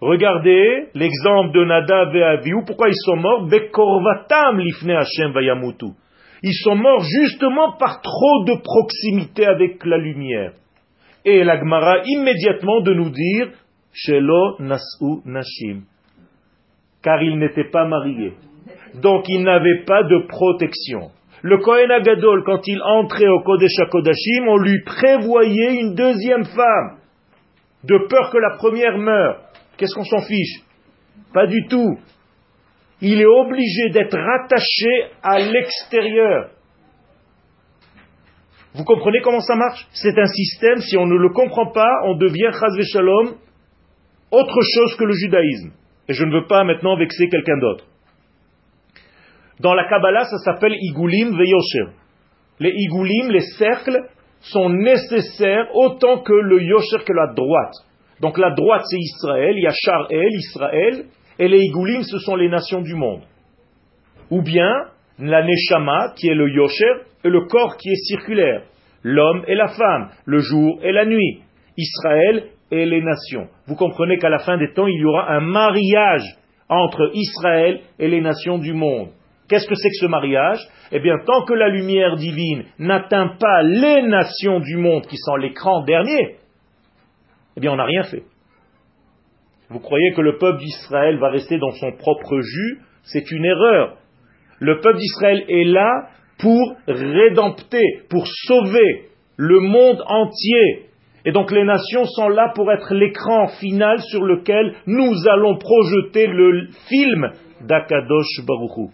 Regardez 0.00 0.88
l'exemple 0.94 1.52
de 1.52 1.64
Nadav 1.64 2.14
et. 2.14 2.52
Pourquoi 2.66 2.88
ils 2.88 3.02
sont 3.04 3.16
morts? 3.16 3.46
Bekorvatam 3.46 4.58
lifne 4.58 4.90
Hashem 4.90 5.32
vayamutu. 5.32 5.86
Ils 6.46 6.60
sont 6.62 6.76
morts 6.76 7.00
justement 7.00 7.72
par 7.78 8.02
trop 8.02 8.44
de 8.44 8.60
proximité 8.62 9.46
avec 9.46 9.82
la 9.86 9.96
lumière. 9.96 10.52
Et 11.24 11.42
l'Agmara 11.42 12.02
immédiatement 12.04 12.82
de 12.82 12.92
nous 12.92 13.08
dire 13.08 13.48
Shelo 13.94 14.56
nasu 14.58 15.22
nashim. 15.24 15.84
Car 17.02 17.22
ils 17.22 17.38
n'étaient 17.38 17.70
pas 17.70 17.86
mariés. 17.86 18.34
Donc 19.00 19.24
ils 19.26 19.42
n'avaient 19.42 19.84
pas 19.86 20.02
de 20.02 20.26
protection. 20.28 21.12
Le 21.40 21.56
Kohen 21.56 21.90
Agadol, 21.90 22.44
quand 22.44 22.60
il 22.66 22.78
entrait 22.82 23.28
au 23.28 23.40
Kodesh 23.40 23.78
HaKodashim, 23.78 24.46
on 24.46 24.58
lui 24.58 24.82
prévoyait 24.84 25.80
une 25.80 25.94
deuxième 25.94 26.44
femme, 26.44 26.98
de 27.84 28.06
peur 28.06 28.30
que 28.30 28.38
la 28.38 28.56
première 28.58 28.98
meure. 28.98 29.40
Qu'est-ce 29.78 29.94
qu'on 29.94 30.04
s'en 30.04 30.20
fiche? 30.20 30.60
Pas 31.32 31.46
du 31.46 31.66
tout 31.68 31.98
il 33.00 33.20
est 33.20 33.26
obligé 33.26 33.90
d'être 33.90 34.16
rattaché 34.16 35.10
à 35.22 35.38
l'extérieur. 35.38 36.50
Vous 38.74 38.84
comprenez 38.84 39.20
comment 39.20 39.40
ça 39.40 39.54
marche? 39.54 39.86
C'est 39.92 40.18
un 40.18 40.26
système, 40.26 40.80
si 40.80 40.96
on 40.96 41.06
ne 41.06 41.16
le 41.16 41.28
comprend 41.30 41.70
pas, 41.70 41.92
on 42.04 42.16
devient 42.16 42.50
Shalom 42.92 43.36
autre 44.30 44.60
chose 44.74 44.96
que 44.96 45.04
le 45.04 45.12
judaïsme. 45.12 45.72
Et 46.08 46.12
je 46.12 46.24
ne 46.24 46.32
veux 46.32 46.46
pas 46.46 46.64
maintenant 46.64 46.96
vexer 46.96 47.28
quelqu'un 47.28 47.58
d'autre. 47.58 47.84
Dans 49.60 49.74
la 49.74 49.88
Kabbalah, 49.88 50.24
ça 50.24 50.38
s'appelle 50.38 50.74
Igulim 50.74 51.36
Veyosher. 51.36 51.92
Les 52.60 52.72
igoulim, 52.74 53.30
les 53.30 53.44
cercles, 53.58 54.00
sont 54.40 54.68
nécessaires 54.70 55.68
autant 55.74 56.22
que 56.22 56.32
le 56.32 56.62
yosher 56.62 57.04
que 57.04 57.12
la 57.12 57.32
droite. 57.32 57.74
Donc 58.20 58.38
la 58.38 58.50
droite 58.50 58.82
c'est 58.84 58.98
Israël, 58.98 59.54
il 59.56 59.62
y 59.62 59.66
a 59.66 59.72
Char-El, 59.72 60.28
Israël, 60.32 61.04
et 61.38 61.48
les 61.48 61.60
igoulim 61.60 62.02
ce 62.02 62.18
sont 62.18 62.36
les 62.36 62.48
nations 62.48 62.80
du 62.80 62.94
monde. 62.94 63.22
Ou 64.30 64.42
bien 64.42 64.70
la 65.18 65.42
neshama 65.42 66.14
qui 66.16 66.28
est 66.28 66.34
le 66.34 66.48
yosher 66.50 66.92
et 67.24 67.28
le 67.28 67.46
corps 67.46 67.76
qui 67.76 67.90
est 67.90 68.06
circulaire. 68.08 68.62
L'homme 69.02 69.44
et 69.46 69.54
la 69.54 69.68
femme, 69.68 70.08
le 70.24 70.38
jour 70.38 70.80
et 70.82 70.92
la 70.92 71.04
nuit. 71.04 71.42
Israël 71.76 72.44
et 72.70 72.86
les 72.86 73.02
nations. 73.02 73.48
Vous 73.66 73.76
comprenez 73.76 74.18
qu'à 74.18 74.30
la 74.30 74.38
fin 74.38 74.56
des 74.56 74.72
temps, 74.72 74.86
il 74.86 75.00
y 75.00 75.04
aura 75.04 75.30
un 75.30 75.40
mariage 75.40 76.24
entre 76.68 77.10
Israël 77.12 77.80
et 77.98 78.08
les 78.08 78.20
nations 78.20 78.58
du 78.58 78.72
monde. 78.72 79.08
Qu'est-ce 79.48 79.68
que 79.68 79.74
c'est 79.74 79.90
que 79.90 79.96
ce 80.00 80.06
mariage? 80.06 80.60
Eh 80.90 81.00
bien, 81.00 81.16
tant 81.26 81.44
que 81.44 81.52
la 81.52 81.68
lumière 81.68 82.16
divine 82.16 82.64
n'atteint 82.78 83.36
pas 83.38 83.62
les 83.62 84.02
nations 84.02 84.60
du 84.60 84.76
monde 84.76 85.06
qui 85.06 85.16
sont 85.18 85.36
l'écran 85.36 85.82
dernier, 85.84 86.36
eh 87.56 87.60
bien, 87.60 87.72
on 87.72 87.76
n'a 87.76 87.84
rien 87.84 88.04
fait. 88.04 88.22
Vous 89.74 89.80
croyez 89.80 90.12
que 90.12 90.20
le 90.20 90.38
peuple 90.38 90.60
d'Israël 90.60 91.18
va 91.18 91.30
rester 91.30 91.58
dans 91.58 91.72
son 91.72 91.90
propre 91.98 92.40
jus? 92.40 92.78
C'est 93.02 93.32
une 93.32 93.44
erreur. 93.44 93.96
Le 94.60 94.78
peuple 94.78 94.98
d'Israël 94.98 95.44
est 95.48 95.64
là 95.64 96.10
pour 96.38 96.76
rédempter, 96.86 97.82
pour 98.08 98.24
sauver 98.46 99.06
le 99.36 99.58
monde 99.58 100.00
entier. 100.06 100.86
Et 101.24 101.32
donc 101.32 101.50
les 101.50 101.64
nations 101.64 102.04
sont 102.04 102.28
là 102.28 102.52
pour 102.54 102.70
être 102.70 102.94
l'écran 102.94 103.48
final 103.48 103.98
sur 103.98 104.22
lequel 104.22 104.74
nous 104.86 105.12
allons 105.28 105.58
projeter 105.58 106.28
le 106.28 106.68
film 106.88 107.32
d'Akadosh 107.62 108.46
Baruchou. 108.46 108.92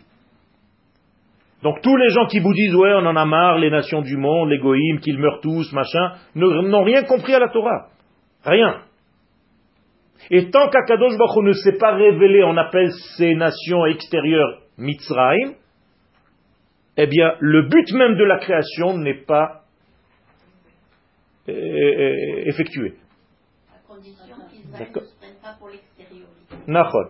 Donc 1.62 1.82
tous 1.82 1.96
les 1.98 2.08
gens 2.08 2.24
qui 2.24 2.38
vous 2.38 2.54
disent 2.54 2.74
ouais 2.74 2.94
on 2.94 3.04
en 3.04 3.16
a 3.16 3.26
marre, 3.26 3.58
les 3.58 3.70
nations 3.70 4.00
du 4.00 4.16
monde, 4.16 4.48
les 4.48 4.58
goïms, 4.58 5.00
qu'ils 5.00 5.18
meurent 5.18 5.42
tous, 5.42 5.74
machin, 5.74 6.12
n'ont 6.34 6.84
rien 6.84 7.02
compris 7.02 7.34
à 7.34 7.38
la 7.38 7.48
Torah. 7.48 7.88
Rien. 8.46 8.80
Et 10.30 10.50
tant 10.50 10.68
qu'Akadosh 10.68 11.16
Baruch 11.16 11.44
ne 11.44 11.52
s'est 11.52 11.78
pas 11.78 11.94
révélé, 11.94 12.44
on 12.44 12.56
appelle 12.56 12.90
ces 13.16 13.34
nations 13.34 13.86
extérieures 13.86 14.60
Mitzrayim, 14.78 15.54
eh 16.96 17.06
bien 17.06 17.34
le 17.40 17.62
but 17.62 17.92
même 17.92 18.16
de 18.16 18.24
la 18.24 18.38
création 18.38 18.96
n'est 18.98 19.22
pas 19.24 19.62
effectué. 21.48 22.94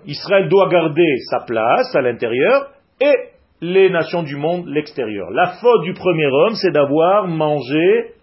Israël 0.07 0.49
doit 0.49 0.69
garder 0.69 1.17
sa 1.31 1.40
place 1.40 1.95
à 1.95 2.00
l'intérieur 2.00 2.71
et 3.00 3.14
les 3.61 3.90
nations 3.90 4.23
du 4.23 4.37
monde 4.37 4.67
l'extérieur. 4.69 5.31
La 5.31 5.59
faute 5.61 5.83
du 5.83 5.93
premier 5.93 6.26
homme, 6.26 6.55
c'est 6.55 6.71
d'avoir 6.71 7.26
mangé 7.26 8.14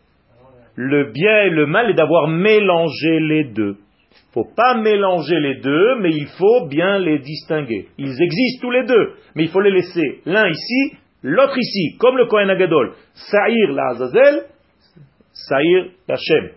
le 0.75 1.12
bien 1.12 1.44
et 1.44 1.50
le 1.50 1.65
mal 1.65 1.89
et 1.89 1.94
d'avoir 1.94 2.27
mélangé 2.27 3.20
les 3.20 3.44
deux. 3.46 3.77
Il 4.36 4.40
ne 4.42 4.44
faut 4.44 4.54
pas 4.56 4.76
mélanger 4.76 5.40
les 5.40 5.62
deux, 5.62 5.96
mais 6.00 6.12
il 6.12 6.28
faut 6.28 6.68
bien 6.68 7.00
les 7.00 7.20
distinguer. 7.20 7.88
Ils 7.98 8.22
existent 8.22 8.62
tous 8.62 8.72
les 8.72 8.86
deux, 8.86 9.14
mais 9.36 9.44
il 9.44 9.50
faut 9.50 9.62
les 9.62 9.72
laisser 9.72 10.22
l'un 10.26 10.48
ici, 10.48 10.98
l'autre 11.24 11.58
ici, 11.58 11.98
comme 11.98 12.18
le 12.18 12.28
Kohen 12.28 12.50
Agadol. 12.50 12.94
Saïr 13.14 13.72
la 13.72 13.88
Azazel, 13.92 14.46
Saïr 15.34 15.92
Hachem. 16.08 16.52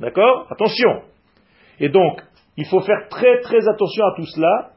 D'accord? 0.00 0.46
Attention. 0.50 1.02
Et 1.80 1.88
donc, 1.88 2.20
il 2.56 2.64
faut 2.66 2.80
faire 2.80 3.08
très 3.10 3.40
très 3.40 3.68
attention 3.68 4.04
à 4.04 4.16
tout 4.16 4.26
cela. 4.26 4.70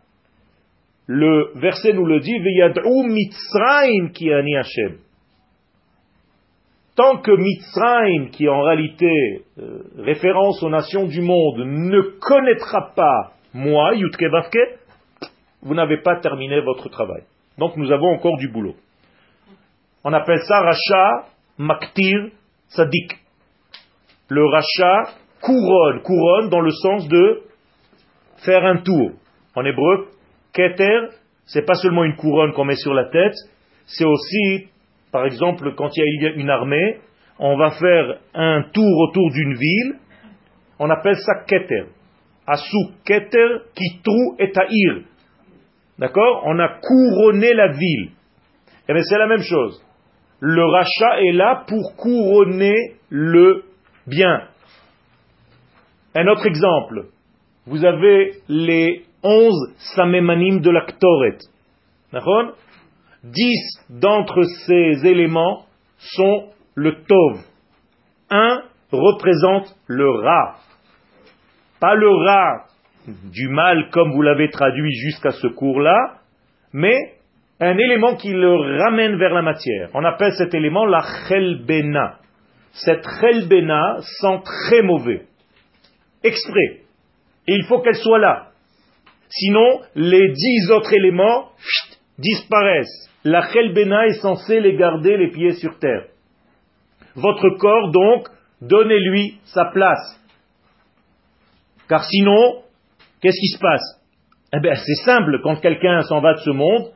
Le 1.07 1.51
verset 1.55 1.93
nous 1.93 2.05
le 2.05 2.19
dit, 2.19 2.37
Veyad'u 2.37 3.07
Mitzrayim 3.07 4.11
ki 4.11 4.33
ani 4.33 4.55
Hashem. 4.57 4.97
Tant 6.99 7.19
que 7.19 7.31
Mitzrayim, 7.31 8.29
qui 8.31 8.43
est 8.43 8.49
en 8.49 8.61
réalité 8.61 9.45
euh, 9.57 9.83
référence 9.99 10.61
aux 10.61 10.69
nations 10.69 11.05
du 11.05 11.21
monde, 11.21 11.59
ne 11.59 12.01
connaîtra 12.19 12.91
pas 12.93 13.31
moi, 13.53 13.93
Yutke 13.95 14.29
Vavke, 14.29 14.79
vous 15.61 15.75
n'avez 15.75 16.01
pas 16.01 16.17
terminé 16.17 16.59
votre 16.59 16.89
travail. 16.89 17.21
Donc 17.57 17.77
nous 17.77 17.89
avons 17.93 18.09
encore 18.15 18.35
du 18.35 18.49
boulot. 18.49 18.75
On 20.03 20.11
appelle 20.11 20.41
ça 20.41 20.59
Racha 20.59 21.27
Maktir 21.57 22.31
Sadik. 22.67 23.13
Le 24.27 24.45
rachat 24.45 25.13
couronne, 25.39 26.01
couronne 26.01 26.49
dans 26.49 26.59
le 26.59 26.71
sens 26.71 27.07
de 27.07 27.43
faire 28.43 28.65
un 28.65 28.81
tour. 28.81 29.11
En 29.55 29.63
hébreu, 29.63 30.09
keter, 30.51 31.07
c'est 31.45 31.65
pas 31.65 31.75
seulement 31.75 32.03
une 32.03 32.17
couronne 32.17 32.51
qu'on 32.51 32.65
met 32.65 32.75
sur 32.75 32.93
la 32.93 33.05
tête, 33.05 33.35
c'est 33.85 34.05
aussi, 34.05 34.67
par 35.11 35.25
exemple, 35.25 35.73
quand 35.75 35.89
il 35.95 36.21
y 36.21 36.27
a 36.27 36.31
une 36.31 36.49
armée, 36.49 36.99
on 37.39 37.57
va 37.57 37.71
faire 37.71 38.19
un 38.33 38.63
tour 38.73 38.99
autour 39.07 39.31
d'une 39.31 39.55
ville, 39.55 39.95
on 40.77 40.89
appelle 40.89 41.17
ça 41.17 41.43
keter. 41.47 41.85
Asu 42.45 42.77
keter 43.05 43.47
kitru 43.75 44.35
et 44.39 44.51
ta'ir. 44.51 45.03
D'accord? 45.97 46.43
On 46.45 46.57
a 46.59 46.79
couronné 46.81 47.53
la 47.53 47.69
ville. 47.69 48.09
Et 48.09 48.91
eh 48.91 48.93
bien 48.93 49.03
c'est 49.03 49.17
la 49.17 49.27
même 49.27 49.43
chose. 49.43 49.83
Le 50.39 50.63
rachat 50.65 51.21
est 51.21 51.33
là 51.33 51.63
pour 51.67 51.95
couronner 51.95 52.75
le 53.09 53.63
bien. 54.07 54.47
Un 56.15 56.27
autre 56.27 56.45
exemple. 56.47 57.07
Vous 57.67 57.85
avez 57.85 58.33
les 58.47 59.03
onze 59.21 59.75
samémanim 59.95 60.61
de 60.61 60.71
la 60.71 60.81
Ktoret. 60.81 61.37
Dix 63.23 63.59
d'entre 63.89 64.43
ces 64.65 65.05
éléments 65.05 65.65
sont 65.97 66.49
le 66.75 67.03
Tov. 67.03 67.43
Un 68.29 68.61
représente 68.91 69.75
le 69.87 70.09
Ra. 70.09 70.55
Pas 71.79 71.95
le 71.95 72.09
Ra 72.09 72.65
du 73.31 73.47
mal 73.49 73.89
comme 73.91 74.11
vous 74.11 74.21
l'avez 74.21 74.49
traduit 74.49 74.93
jusqu'à 74.93 75.31
ce 75.31 75.47
cours-là, 75.47 76.19
mais 76.73 76.97
un 77.59 77.77
élément 77.77 78.15
qui 78.15 78.31
le 78.31 78.79
ramène 78.81 79.17
vers 79.17 79.33
la 79.33 79.41
matière. 79.41 79.89
On 79.93 80.03
appelle 80.03 80.31
cet 80.37 80.53
élément 80.53 80.85
la 80.85 81.01
chelbena. 81.27 82.19
Cette 82.71 83.05
chelbena 83.19 83.97
sent 84.01 84.41
très 84.43 84.81
mauvais. 84.81 85.23
Exprès. 86.23 86.81
Et 87.47 87.53
il 87.55 87.65
faut 87.65 87.79
qu'elle 87.79 87.95
soit 87.95 88.19
là. 88.19 88.49
Sinon, 89.29 89.81
les 89.95 90.31
dix 90.31 90.71
autres 90.71 90.93
éléments 90.93 91.49
disparaissent. 92.17 93.08
La 93.23 93.41
chelbena 93.51 94.07
est 94.07 94.21
censée 94.21 94.59
les 94.59 94.75
garder 94.75 95.17
les 95.17 95.31
pieds 95.31 95.53
sur 95.53 95.77
terre. 95.79 96.05
Votre 97.15 97.49
corps, 97.57 97.91
donc, 97.91 98.27
donnez-lui 98.61 99.39
sa 99.45 99.65
place. 99.65 100.19
Car 101.89 102.03
sinon, 102.03 102.61
qu'est-ce 103.21 103.39
qui 103.39 103.47
se 103.47 103.59
passe? 103.59 104.01
Eh 104.53 104.59
bien, 104.59 104.73
c'est 104.75 105.05
simple, 105.05 105.39
quand 105.43 105.57
quelqu'un 105.57 106.01
s'en 106.03 106.21
va 106.21 106.33
de 106.33 106.39
ce 106.39 106.51
monde, 106.51 106.91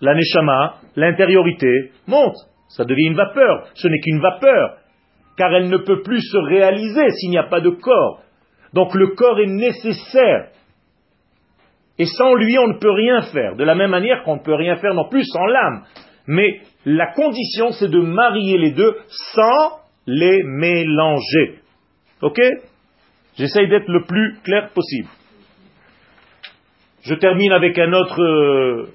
la 0.00 0.14
neshama, 0.14 0.76
l'intériorité, 0.96 1.92
monte. 2.06 2.36
Ça 2.68 2.84
devient 2.84 3.08
une 3.08 3.16
vapeur. 3.16 3.68
Ce 3.74 3.88
n'est 3.88 4.00
qu'une 4.00 4.20
vapeur, 4.20 4.78
car 5.36 5.52
elle 5.54 5.68
ne 5.68 5.78
peut 5.78 6.02
plus 6.02 6.20
se 6.20 6.38
réaliser 6.38 7.10
s'il 7.10 7.30
n'y 7.30 7.38
a 7.38 7.44
pas 7.44 7.60
de 7.60 7.70
corps. 7.70 8.22
Donc 8.72 8.94
le 8.94 9.08
corps 9.08 9.40
est 9.40 9.46
nécessaire. 9.46 10.48
Et 12.00 12.06
sans 12.06 12.34
lui, 12.34 12.58
on 12.58 12.68
ne 12.68 12.78
peut 12.78 12.90
rien 12.90 13.20
faire. 13.30 13.56
De 13.56 13.62
la 13.62 13.74
même 13.74 13.90
manière 13.90 14.22
qu'on 14.22 14.36
ne 14.36 14.42
peut 14.42 14.54
rien 14.54 14.76
faire 14.76 14.94
non 14.94 15.06
plus 15.10 15.22
sans 15.22 15.44
l'âme. 15.44 15.82
Mais 16.26 16.62
la 16.86 17.12
condition, 17.12 17.72
c'est 17.72 17.90
de 17.90 18.00
marier 18.00 18.56
les 18.56 18.70
deux 18.70 18.96
sans 19.34 19.80
les 20.06 20.42
mélanger. 20.42 21.58
Ok? 22.22 22.40
J'essaye 23.36 23.68
d'être 23.68 23.88
le 23.88 24.06
plus 24.06 24.38
clair 24.42 24.70
possible. 24.70 25.08
Je 27.02 27.14
termine 27.16 27.52
avec 27.52 27.78
un 27.78 27.92
autre 27.92 28.22
euh, 28.22 28.86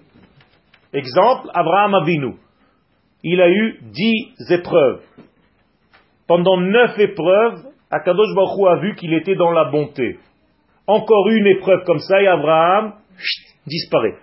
Exemple, 0.91 1.49
Abraham 1.53 1.93
Avinu. 1.93 2.33
Il 3.21 3.39
a 3.39 3.49
eu 3.51 3.81
dix 3.83 4.33
épreuves. 4.49 5.01
Pendant 6.27 6.57
neuf 6.57 6.97
épreuves, 6.97 7.65
Akadosh 7.91 8.33
Baruch 8.33 8.67
a 8.67 8.81
vu 8.81 8.95
qu'il 8.95 9.13
était 9.13 9.35
dans 9.35 9.51
la 9.51 9.65
bonté. 9.65 10.17
Encore 10.87 11.29
une 11.29 11.47
épreuve 11.47 11.83
comme 11.85 11.99
ça 11.99 12.21
et 12.21 12.27
Abraham 12.27 12.93
disparaît. 13.65 14.15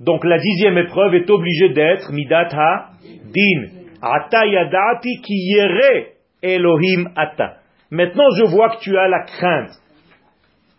Donc 0.00 0.24
la 0.24 0.38
dixième 0.38 0.78
épreuve 0.78 1.14
est 1.14 1.30
obligée 1.30 1.70
d'être 1.70 2.10
Midat 2.12 2.48
Ha 2.52 2.90
Din. 3.04 3.82
Ata 4.02 4.46
yadati 4.46 5.20
ki 5.22 5.34
yere 5.34 6.14
Elohim 6.42 7.10
ata. 7.14 7.58
Maintenant 7.90 8.30
je 8.36 8.44
vois 8.44 8.70
que 8.70 8.80
tu 8.80 8.96
as 8.98 9.08
la 9.08 9.24
crainte. 9.24 9.70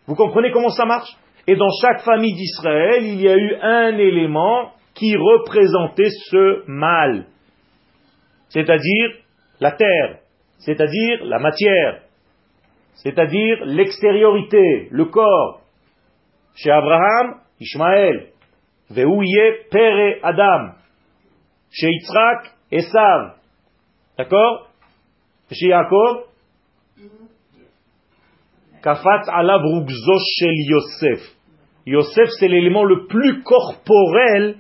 Vous 0.08 0.15
comprenez 0.15 0.51
comment 0.51 0.69
ça 0.69 0.86
marche? 0.86 1.15
Et 1.47 1.56
dans 1.56 1.69
chaque 1.82 2.01
famille 2.01 2.34
d'Israël, 2.34 3.03
il 3.03 3.21
y 3.21 3.29
a 3.29 3.36
eu 3.36 3.56
un 3.62 3.97
élément 3.97 4.71
qui 4.93 5.15
représentait 5.15 6.10
ce 6.29 6.69
mal, 6.69 7.25
c'est-à-dire 8.49 9.10
la 9.60 9.71
terre, 9.71 10.19
c'est-à-dire 10.60 11.25
la 11.25 11.39
matière, 11.39 12.01
c'est-à-dire 12.95 13.65
l'extériorité, 13.65 14.88
le 14.91 15.06
corps. 15.06 15.62
Chez 16.56 16.71
Abraham, 16.71 17.39
Ishmaël, 17.60 18.29
Veouye 18.89 19.67
Pere 19.71 20.19
Adam. 20.23 20.73
Chez 21.71 21.89
Yitzhak, 21.89 22.51
Esav, 22.71 23.36
d'accord? 24.17 24.69
Chez 25.51 25.67
Yaakov, 25.67 26.25
Kafat 28.84 29.23
alav 29.32 29.62
shel 30.38 30.56
Yosef. 30.67 31.21
Yosef, 31.86 32.29
c'est 32.39 32.47
l'élément 32.47 32.84
le 32.84 33.08
plus 33.08 33.41
corporel 33.43 34.58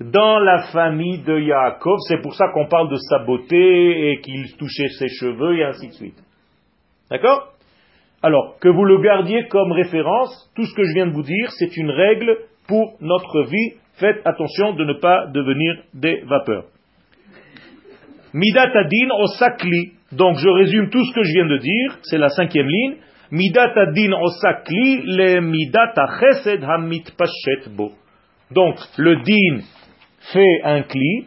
dans 0.00 0.38
la 0.38 0.64
famille 0.72 1.18
de 1.22 1.38
Yaakov. 1.38 1.98
C'est 2.08 2.20
pour 2.22 2.34
ça 2.34 2.48
qu'on 2.52 2.68
parle 2.68 2.90
de 2.90 2.96
sa 2.96 3.20
beauté 3.20 4.10
et 4.10 4.20
qu'il 4.20 4.56
touchait 4.56 4.88
ses 4.98 5.08
cheveux 5.08 5.58
et 5.58 5.64
ainsi 5.64 5.88
de 5.88 5.92
suite. 5.92 6.22
D'accord? 7.10 7.54
Alors, 8.22 8.58
que 8.60 8.68
vous 8.68 8.84
le 8.84 9.00
gardiez 9.00 9.46
comme 9.48 9.72
référence, 9.72 10.50
tout 10.56 10.64
ce 10.64 10.74
que 10.74 10.82
je 10.82 10.94
viens 10.94 11.06
de 11.06 11.12
vous 11.12 11.22
dire, 11.22 11.50
c'est 11.58 11.76
une 11.76 11.90
règle 11.90 12.36
pour 12.66 12.96
notre 13.00 13.44
vie. 13.44 13.74
Faites 13.94 14.20
attention 14.24 14.74
de 14.74 14.84
ne 14.84 14.94
pas 14.94 15.26
devenir 15.28 15.76
des 15.94 16.22
vapeurs. 16.26 16.64
Midat 18.32 18.70
adin 18.74 19.10
osakli. 19.18 19.92
Donc 20.12 20.38
je 20.38 20.48
résume 20.48 20.90
tout 20.90 21.04
ce 21.04 21.14
que 21.14 21.22
je 21.22 21.32
viens 21.32 21.46
de 21.46 21.58
dire, 21.58 21.98
c'est 22.02 22.18
la 22.18 22.28
cinquième 22.28 22.68
ligne. 22.68 22.96
Midat 23.30 23.72
adin 23.76 24.12
osakli 24.12 25.02
le 25.04 25.40
midat 25.40 25.94
chesed 26.20 26.62
hamit 26.64 27.04
bo. 27.76 27.92
Donc 28.50 28.76
le 28.96 29.16
din 29.16 29.64
fait 30.32 30.62
un 30.64 30.82
cli 30.82 31.26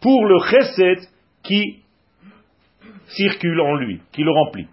pour 0.00 0.26
le 0.26 0.38
chesed 0.50 1.08
qui 1.42 1.82
circule 3.06 3.60
en 3.60 3.74
lui, 3.76 4.00
qui 4.12 4.22
le 4.22 4.30
remplit. 4.30 4.68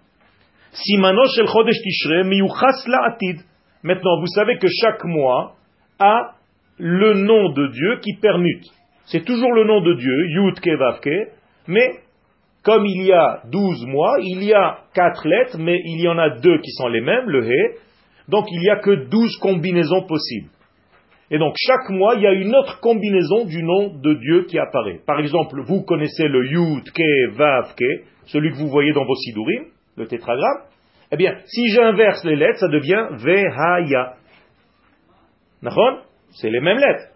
Simano 0.72 1.24
shel 1.26 1.46
chodesh 1.46 1.82
tishre 1.82 2.24
miyuchas 2.24 2.88
la'atid. 2.88 3.40
Maintenant, 3.82 4.20
vous 4.20 4.26
savez 4.28 4.56
que 4.56 4.68
chaque 4.80 5.04
mois 5.04 5.54
a 5.98 6.32
le 6.78 7.14
nom 7.14 7.50
de 7.50 7.66
Dieu 7.68 7.98
qui 8.00 8.14
permute. 8.14 8.64
C'est 9.04 9.24
toujours 9.24 9.52
le 9.52 9.64
nom 9.64 9.82
de 9.82 9.94
Dieu, 9.94 10.26
Yud 10.28 10.60
Kevavke, 10.60 11.32
mais 11.66 11.90
comme 12.62 12.86
il 12.86 13.02
y 13.02 13.12
a 13.12 13.42
douze 13.50 13.84
mois, 13.86 14.16
il 14.20 14.44
y 14.44 14.54
a 14.54 14.78
quatre 14.94 15.28
lettres, 15.28 15.58
mais 15.58 15.78
il 15.84 16.00
y 16.00 16.08
en 16.08 16.16
a 16.16 16.30
deux 16.38 16.58
qui 16.58 16.70
sont 16.70 16.88
les 16.88 17.02
mêmes, 17.02 17.28
le 17.28 17.44
He, 17.44 17.76
donc 18.28 18.46
il 18.50 18.60
n'y 18.60 18.70
a 18.70 18.76
que 18.76 19.08
douze 19.10 19.36
combinaisons 19.38 20.06
possibles. 20.06 20.48
Et 21.30 21.38
donc 21.38 21.54
chaque 21.58 21.90
mois, 21.90 22.14
il 22.14 22.22
y 22.22 22.26
a 22.26 22.32
une 22.32 22.54
autre 22.54 22.80
combinaison 22.80 23.44
du 23.44 23.62
nom 23.62 23.88
de 23.88 24.14
Dieu 24.14 24.44
qui 24.44 24.58
apparaît. 24.58 25.00
Par 25.06 25.18
exemple, 25.18 25.60
vous 25.66 25.82
connaissez 25.82 26.28
le 26.28 26.46
Yud 26.46 26.84
Ke, 26.92 28.04
celui 28.26 28.50
que 28.52 28.56
vous 28.56 28.68
voyez 28.68 28.92
dans 28.92 29.04
vos 29.04 29.16
sidurim, 29.16 29.64
le 29.96 30.06
tétragramme. 30.06 30.62
Eh 31.10 31.16
bien, 31.16 31.36
si 31.44 31.68
j'inverse 31.68 32.24
les 32.24 32.36
lettres, 32.36 32.60
ça 32.60 32.68
devient 32.68 33.06
Vehaya. 33.12 34.14
C'est 36.30 36.50
les 36.50 36.60
mêmes 36.60 36.78
lettres. 36.78 37.08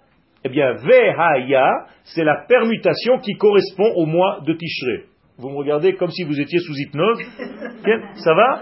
Eh 0.44 0.48
bien, 0.48 0.74
Vehaya, 0.74 1.86
c'est 2.04 2.24
la 2.24 2.44
permutation 2.46 3.18
qui 3.18 3.32
correspond 3.34 3.90
au 3.96 4.06
mois 4.06 4.40
de 4.46 4.52
Tishré. 4.52 5.06
Vous 5.38 5.50
me 5.50 5.56
regardez 5.56 5.94
comme 5.94 6.10
si 6.10 6.24
vous 6.24 6.38
étiez 6.38 6.58
sous 6.60 6.74
hypnose. 6.74 7.18
Ça 8.16 8.34
va? 8.34 8.60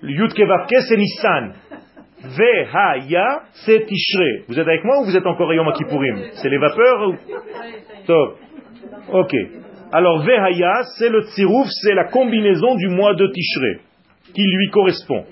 Le 0.00 0.10
Yud 0.10 0.32
Kevavke, 0.32 0.74
c'est 0.88 0.96
Nissan. 0.96 1.54
Vehaya, 2.22 3.42
c'est 3.66 3.84
Tishré. 3.86 4.44
Vous 4.48 4.58
êtes 4.58 4.66
avec 4.66 4.84
moi 4.84 5.00
ou 5.00 5.04
vous 5.04 5.16
êtes 5.16 5.26
encore 5.26 5.52
Yom 5.52 5.72
Kippourim 5.72 6.16
C'est 6.34 6.48
les 6.48 6.58
vapeurs 6.58 7.08
ou... 7.08 7.14
Top. 8.06 8.38
Ok. 9.12 9.34
Alors 9.96 10.24
Vehaya, 10.24 10.82
c'est 10.98 11.08
le 11.08 11.22
tsirouf, 11.22 11.68
c'est 11.82 11.94
la 11.94 12.06
combinaison 12.06 12.74
du 12.74 12.88
mois 12.88 13.14
de 13.14 13.28
Tishré 13.28 13.78
qui 14.34 14.42
lui 14.42 14.68
correspond. 14.72 15.24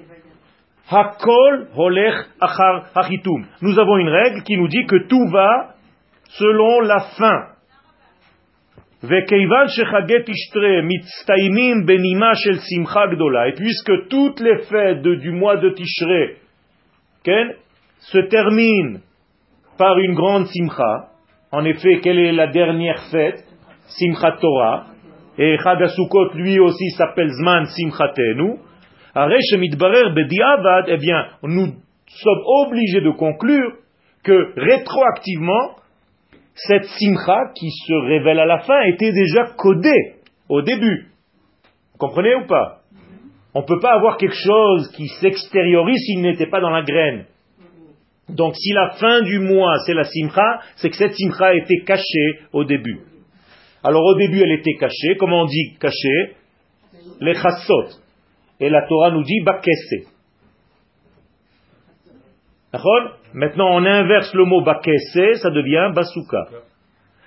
Hakol 0.88 1.66
holech 1.74 2.14
achar 2.40 2.84
hachitum. 2.94 3.44
Nous 3.60 3.76
avons 3.80 3.96
une 3.96 4.08
règle 4.08 4.44
qui 4.44 4.56
nous 4.56 4.68
dit 4.68 4.86
que 4.86 5.08
tout 5.08 5.26
va 5.32 5.74
selon 6.28 6.80
la 6.82 7.00
fin. 7.18 7.48
Et 9.02 9.24
puisque 13.56 14.08
toutes 14.08 14.40
les 14.40 14.58
fêtes 14.70 15.02
du 15.02 15.32
mois 15.32 15.56
de 15.56 15.70
Tishré 15.70 16.36
se 17.98 18.18
terminent 18.28 19.00
par 19.76 19.98
une 19.98 20.14
grande 20.14 20.46
simcha, 20.46 21.08
en 21.50 21.64
effet, 21.64 21.98
quelle 22.00 22.20
est 22.20 22.30
la 22.30 22.46
dernière 22.46 23.02
fête? 23.10 23.44
Simchat 23.86 24.38
Torah. 24.40 24.86
Et 25.38 25.56
Chagasukot, 25.62 26.34
lui 26.34 26.58
aussi, 26.60 26.90
s'appelle 26.90 27.30
Zman 27.30 27.66
Simchatenu 27.66 28.58
eh 29.14 30.96
bien, 30.96 31.26
nous 31.42 31.66
sommes 32.06 32.42
obligés 32.46 33.02
de 33.02 33.10
conclure 33.10 33.72
que 34.24 34.52
rétroactivement, 34.56 35.76
cette 36.54 36.84
simcha 36.84 37.52
qui 37.54 37.70
se 37.70 37.92
révèle 37.92 38.38
à 38.38 38.46
la 38.46 38.60
fin 38.60 38.80
était 38.82 39.12
déjà 39.12 39.52
codée 39.56 40.14
au 40.48 40.62
début. 40.62 41.08
Vous 41.92 41.98
comprenez 41.98 42.34
ou 42.36 42.46
pas? 42.46 42.78
On 43.54 43.60
ne 43.60 43.66
peut 43.66 43.80
pas 43.80 43.92
avoir 43.94 44.16
quelque 44.16 44.34
chose 44.34 44.88
qui 44.96 45.08
s'extériorise 45.08 46.00
s'il 46.06 46.22
n'était 46.22 46.46
pas 46.46 46.60
dans 46.60 46.70
la 46.70 46.82
graine. 46.82 47.26
Donc 48.30 48.54
si 48.56 48.72
la 48.72 48.92
fin 48.92 49.20
du 49.22 49.40
mois 49.40 49.76
c'est 49.84 49.94
la 49.94 50.04
simcha, 50.04 50.60
c'est 50.76 50.88
que 50.88 50.96
cette 50.96 51.14
simcha 51.14 51.54
était 51.54 51.84
cachée 51.84 52.40
au 52.52 52.64
début. 52.64 53.00
Alors 53.84 54.04
au 54.04 54.14
début 54.16 54.40
elle 54.42 54.52
était 54.52 54.74
cachée, 54.78 55.16
comment 55.18 55.42
on 55.42 55.46
dit 55.46 55.76
cachée? 55.80 56.36
Les 57.20 57.34
chassot. 57.34 57.98
Et 58.60 58.68
la 58.68 58.86
Torah 58.86 59.10
nous 59.10 59.22
dit 59.22 59.40
bakesse. 59.44 60.08
Maintenant, 63.34 63.76
on 63.76 63.84
inverse 63.84 64.32
le 64.34 64.44
mot 64.44 64.62
bakesse, 64.62 65.40
ça 65.40 65.50
devient 65.50 65.92
basuka. 65.94 66.48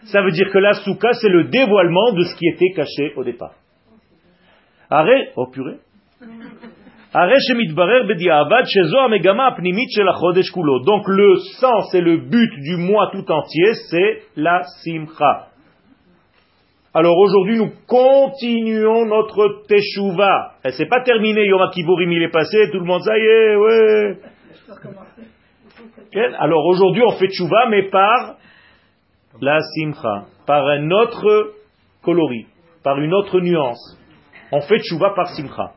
Ça 0.06 0.22
veut 0.22 0.32
dire 0.32 0.50
que 0.52 0.58
la 0.60 0.74
souka, 0.74 1.14
c'est 1.14 1.30
le 1.30 1.46
dévoilement 1.46 2.12
de 2.14 2.24
ce 2.24 2.36
qui 2.36 2.48
était 2.48 2.72
caché 2.76 3.14
au 3.16 3.24
départ. 3.24 3.54
Arrête, 4.90 5.32
oh 5.36 5.48
purée. 5.48 5.78
Donc 10.86 11.08
le 11.08 11.36
sens 11.60 11.96
et 11.96 12.02
le 12.02 12.18
but 12.18 12.52
du 12.62 12.78
mois 12.78 13.10
tout 13.12 13.32
entier, 13.32 13.74
c'est 13.90 14.22
la 14.36 14.64
simcha. 14.84 15.48
Alors 16.98 17.18
aujourd'hui, 17.18 17.58
nous 17.58 17.74
continuons 17.88 19.06
notre 19.06 19.66
teshuva. 19.68 20.54
Et 20.64 20.72
c'est 20.72 20.86
pas 20.86 21.02
terminé, 21.02 21.46
Yom 21.46 21.70
Kippourim, 21.74 22.10
il 22.10 22.24
est 22.24 22.32
passé, 22.32 22.70
tout 22.72 22.80
le 22.80 22.86
monde, 22.86 23.02
ça 23.02 23.18
y 23.18 23.22
est, 23.22 23.56
ouais. 23.58 24.18
Alors 26.40 26.66
aujourd'hui, 26.66 27.04
on 27.06 27.12
fait 27.18 27.28
teshuva, 27.28 27.68
mais 27.70 27.90
par 27.90 28.38
la 29.42 29.60
simcha, 29.60 30.28
par 30.48 30.66
un 30.66 30.90
autre 30.92 31.52
coloris, 32.02 32.48
par 32.82 32.98
une 33.02 33.14
autre 33.14 33.42
nuance. 33.42 34.00
On 34.54 34.62
fait 34.62 34.78
teshuva 34.78 35.10
par 35.14 35.28
simcha. 35.36 35.74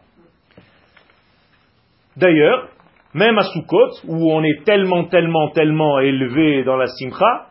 D'ailleurs, 2.17 2.69
même 3.15 3.39
à 3.39 3.43
Sukkot, 3.43 4.07
où 4.07 4.33
on 4.33 4.45
est 4.45 4.65
tellement, 4.65 5.07
tellement, 5.07 5.51
tellement 5.51 5.99
élevé 5.99 6.63
dans 6.63 6.77
la 6.77 6.87
simcha, 6.87 7.49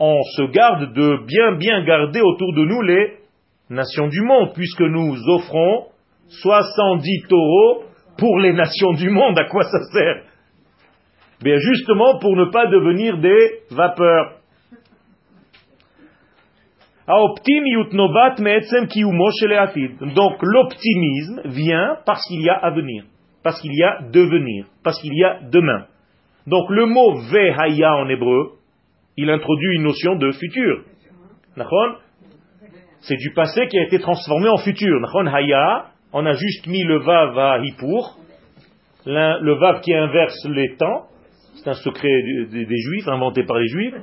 on 0.00 0.22
se 0.36 0.50
garde 0.50 0.94
de 0.94 1.26
bien 1.26 1.52
bien 1.52 1.84
garder 1.84 2.22
autour 2.22 2.54
de 2.54 2.64
nous 2.64 2.82
les 2.82 3.18
nations 3.68 4.08
du 4.08 4.22
monde, 4.22 4.52
puisque 4.54 4.80
nous 4.80 5.14
offrons 5.28 5.86
70 6.42 7.22
taureaux 7.28 7.84
pour 8.16 8.38
les 8.40 8.54
nations 8.54 8.92
du 8.92 9.10
monde. 9.10 9.38
À 9.38 9.44
quoi 9.44 9.62
ça 9.64 9.78
sert? 9.92 10.22
Bien 11.42 11.56
justement 11.58 12.18
pour 12.18 12.34
ne 12.34 12.46
pas 12.46 12.66
devenir 12.66 13.18
des 13.18 13.60
vapeurs. 13.70 14.36
Donc 20.14 20.38
l'optimisme 20.42 21.40
vient 21.46 21.96
parce 22.06 22.24
qu'il 22.26 22.42
y 22.42 22.48
a 22.48 22.54
avenir, 22.54 23.04
parce 23.42 23.60
qu'il 23.60 23.74
y 23.74 23.82
a 23.82 24.02
devenir, 24.10 24.66
parce 24.84 25.00
qu'il 25.00 25.14
y 25.14 25.24
a 25.24 25.40
demain. 25.50 25.86
Donc 26.46 26.70
le 26.70 26.86
mot 26.86 27.16
vehaya 27.32 27.96
en 27.96 28.08
hébreu, 28.08 28.59
il 29.16 29.30
introduit 29.30 29.76
une 29.76 29.82
notion 29.82 30.16
de 30.16 30.32
futur. 30.32 30.84
C'est 33.00 33.16
du 33.16 33.30
passé 33.32 33.66
qui 33.68 33.78
a 33.78 33.82
été 33.84 33.98
transformé 33.98 34.48
en 34.48 34.58
futur. 34.58 35.00
On 36.12 36.26
a 36.26 36.32
juste 36.32 36.66
mis 36.66 36.82
le 36.82 36.98
vav 36.98 37.38
à 37.38 37.58
hipur, 37.64 38.16
le 39.06 39.54
vav 39.54 39.80
qui 39.80 39.94
inverse 39.94 40.46
les 40.48 40.76
temps. 40.76 41.06
C'est 41.56 41.68
un 41.68 41.74
secret 41.74 42.22
des, 42.50 42.66
juifs, 42.66 43.08
inventé 43.08 43.44
par 43.44 43.58
les 43.58 43.68
juifs. 43.68 43.94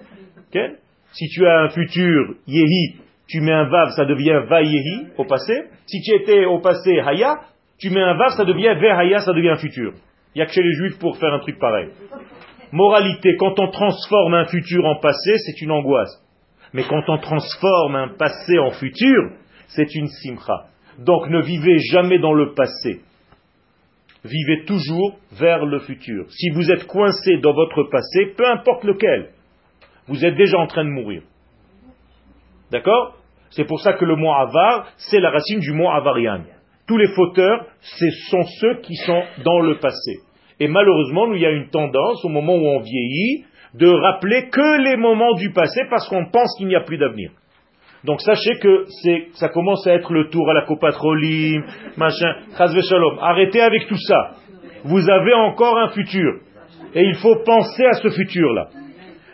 Si 1.11 1.27
tu 1.29 1.45
as 1.45 1.61
un 1.61 1.69
futur 1.69 2.35
yehi, 2.47 2.97
tu 3.27 3.41
mets 3.41 3.53
un 3.53 3.65
vav, 3.65 3.89
ça 3.95 4.05
devient 4.05 4.41
va 4.47 4.61
yehi 4.61 5.07
au 5.17 5.25
passé. 5.25 5.63
Si 5.85 6.01
tu 6.01 6.15
étais 6.15 6.45
au 6.45 6.59
passé 6.59 6.99
haya, 6.99 7.35
tu 7.79 7.89
mets 7.89 8.01
un 8.01 8.15
vav, 8.15 8.29
ça 8.35 8.45
devient 8.45 8.75
ve 8.79 8.85
haya, 8.85 9.19
ça 9.19 9.33
devient 9.33 9.55
futur. 9.59 9.93
Il 10.33 10.39
n'y 10.39 10.41
a 10.43 10.45
que 10.45 10.51
chez 10.53 10.63
les 10.63 10.73
juifs 10.73 10.99
pour 10.99 11.17
faire 11.17 11.33
un 11.33 11.39
truc 11.39 11.57
pareil. 11.59 11.89
Moralité, 12.71 13.35
quand 13.37 13.59
on 13.59 13.69
transforme 13.69 14.33
un 14.33 14.45
futur 14.45 14.85
en 14.85 14.99
passé, 14.99 15.37
c'est 15.45 15.61
une 15.61 15.71
angoisse. 15.71 16.23
Mais 16.73 16.83
quand 16.83 17.03
on 17.07 17.17
transforme 17.17 17.95
un 17.95 18.09
passé 18.09 18.59
en 18.59 18.71
futur, 18.71 19.31
c'est 19.67 19.95
une 19.95 20.07
simcha. 20.07 20.67
Donc 20.99 21.29
ne 21.29 21.41
vivez 21.41 21.77
jamais 21.91 22.19
dans 22.19 22.33
le 22.33 22.53
passé. 22.53 23.01
Vivez 24.25 24.65
toujours 24.65 25.17
vers 25.31 25.65
le 25.65 25.79
futur. 25.79 26.25
Si 26.29 26.49
vous 26.49 26.71
êtes 26.71 26.87
coincé 26.87 27.37
dans 27.37 27.53
votre 27.53 27.83
passé, 27.83 28.33
peu 28.35 28.45
importe 28.47 28.83
lequel, 28.83 29.29
vous 30.07 30.25
êtes 30.25 30.35
déjà 30.35 30.57
en 30.57 30.67
train 30.67 30.83
de 30.83 30.89
mourir. 30.89 31.21
D'accord? 32.71 33.17
C'est 33.51 33.65
pour 33.65 33.79
ça 33.79 33.93
que 33.93 34.03
le 34.03 34.15
mot 34.15 34.33
avar, 34.33 34.87
c'est 34.97 35.19
la 35.19 35.29
racine 35.29 35.59
du 35.59 35.71
mot 35.71 35.89
avarian. 35.89 36.43
Tous 36.87 36.97
les 36.97 37.07
fauteurs, 37.07 37.65
ce 37.79 38.09
sont 38.29 38.43
ceux 38.59 38.81
qui 38.81 38.95
sont 38.95 39.23
dans 39.43 39.59
le 39.59 39.77
passé. 39.79 40.19
Et 40.59 40.67
malheureusement, 40.67 41.31
il 41.33 41.41
y 41.41 41.45
a 41.45 41.51
une 41.51 41.69
tendance, 41.69 42.23
au 42.25 42.29
moment 42.29 42.55
où 42.55 42.67
on 42.67 42.79
vieillit, 42.79 43.45
de 43.73 43.87
rappeler 43.87 44.49
que 44.49 44.83
les 44.83 44.97
moments 44.97 45.33
du 45.33 45.51
passé 45.51 45.81
parce 45.89 46.07
qu'on 46.09 46.25
pense 46.25 46.55
qu'il 46.57 46.67
n'y 46.67 46.75
a 46.75 46.81
plus 46.81 46.97
d'avenir. 46.97 47.31
Donc 48.03 48.21
sachez 48.21 48.57
que 48.59 48.85
ça 49.33 49.49
commence 49.49 49.85
à 49.85 49.93
être 49.93 50.13
le 50.13 50.29
tour 50.29 50.49
à 50.49 50.53
la 50.53 50.61
copatrolim, 50.63 51.63
machin, 51.97 52.33
shalom. 52.57 53.19
Arrêtez 53.21 53.61
avec 53.61 53.87
tout 53.87 53.97
ça. 53.97 54.31
Vous 54.83 55.09
avez 55.09 55.33
encore 55.33 55.77
un 55.77 55.89
futur. 55.89 56.39
Et 56.93 57.03
il 57.03 57.15
faut 57.15 57.35
penser 57.45 57.85
à 57.85 57.93
ce 57.93 58.09
futur-là. 58.09 58.69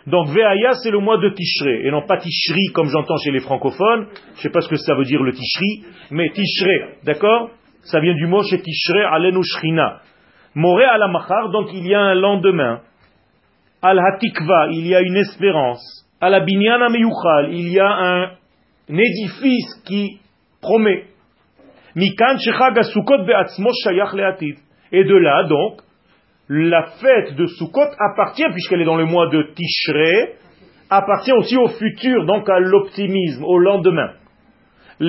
Donc 0.06 0.28
Veaya, 0.28 0.72
c'est 0.82 0.90
le 0.90 0.98
mois 0.98 1.16
de 1.16 1.30
Tishré, 1.30 1.86
et 1.86 1.90
non 1.90 2.02
pas 2.02 2.18
Tishri 2.18 2.72
comme 2.74 2.88
j'entends 2.88 3.16
chez 3.24 3.30
les 3.30 3.40
francophones. 3.40 4.08
Je 4.34 4.38
ne 4.38 4.42
sais 4.42 4.50
pas 4.50 4.60
ce 4.60 4.68
que 4.68 4.76
ça 4.76 4.94
veut 4.94 5.04
dire 5.04 5.22
le 5.22 5.32
Tishri, 5.32 5.84
mais 6.10 6.28
Tishré, 6.30 6.96
d'accord? 7.04 7.50
Ça 7.84 8.00
vient 8.00 8.14
du 8.14 8.26
mot 8.26 8.42
chez 8.42 8.60
Tishré, 8.60 9.02
alenu 9.02 9.40
shrina. 9.42 10.00
Moré 10.54 10.84
à 10.84 10.98
la 10.98 11.08
machar, 11.08 11.50
donc 11.50 11.68
il 11.72 11.86
y 11.86 11.94
a 11.94 12.00
un 12.00 12.14
lendemain. 12.14 12.80
Al 13.82 13.98
hatikva, 13.98 14.68
il 14.70 14.86
y 14.86 14.94
a 14.94 15.00
une 15.00 15.16
espérance. 15.16 15.82
Al 16.20 16.34
abinyana 16.34 16.88
meyuchal, 16.88 17.52
il 17.52 17.72
y 17.72 17.80
a 17.80 17.88
un, 17.88 18.30
édifice 18.88 19.82
qui 19.84 20.20
promet. 20.60 21.04
Mikan 21.96 22.38
shechag 22.38 22.78
asukot 22.78 23.24
be'atzmo 23.24 23.70
shayach 23.84 24.14
le'atid. 24.14 24.56
Et 24.92 25.04
de 25.04 25.16
là, 25.16 25.44
donc, 25.44 25.80
la 26.48 26.84
fête 27.00 27.34
de 27.36 27.46
Sukkot 27.46 27.88
appartient, 27.98 28.46
puisqu'elle 28.52 28.82
est 28.82 28.86
dans 28.86 28.96
le 28.96 29.06
mois 29.06 29.28
de 29.28 29.42
Tishré, 29.54 30.34
appartient 30.90 31.32
aussi 31.32 31.56
au 31.56 31.68
futur, 31.68 32.26
donc 32.26 32.48
à 32.48 32.58
l'optimisme, 32.60 33.44
au 33.44 33.58
lendemain. 33.58 34.12
Et 35.01 35.05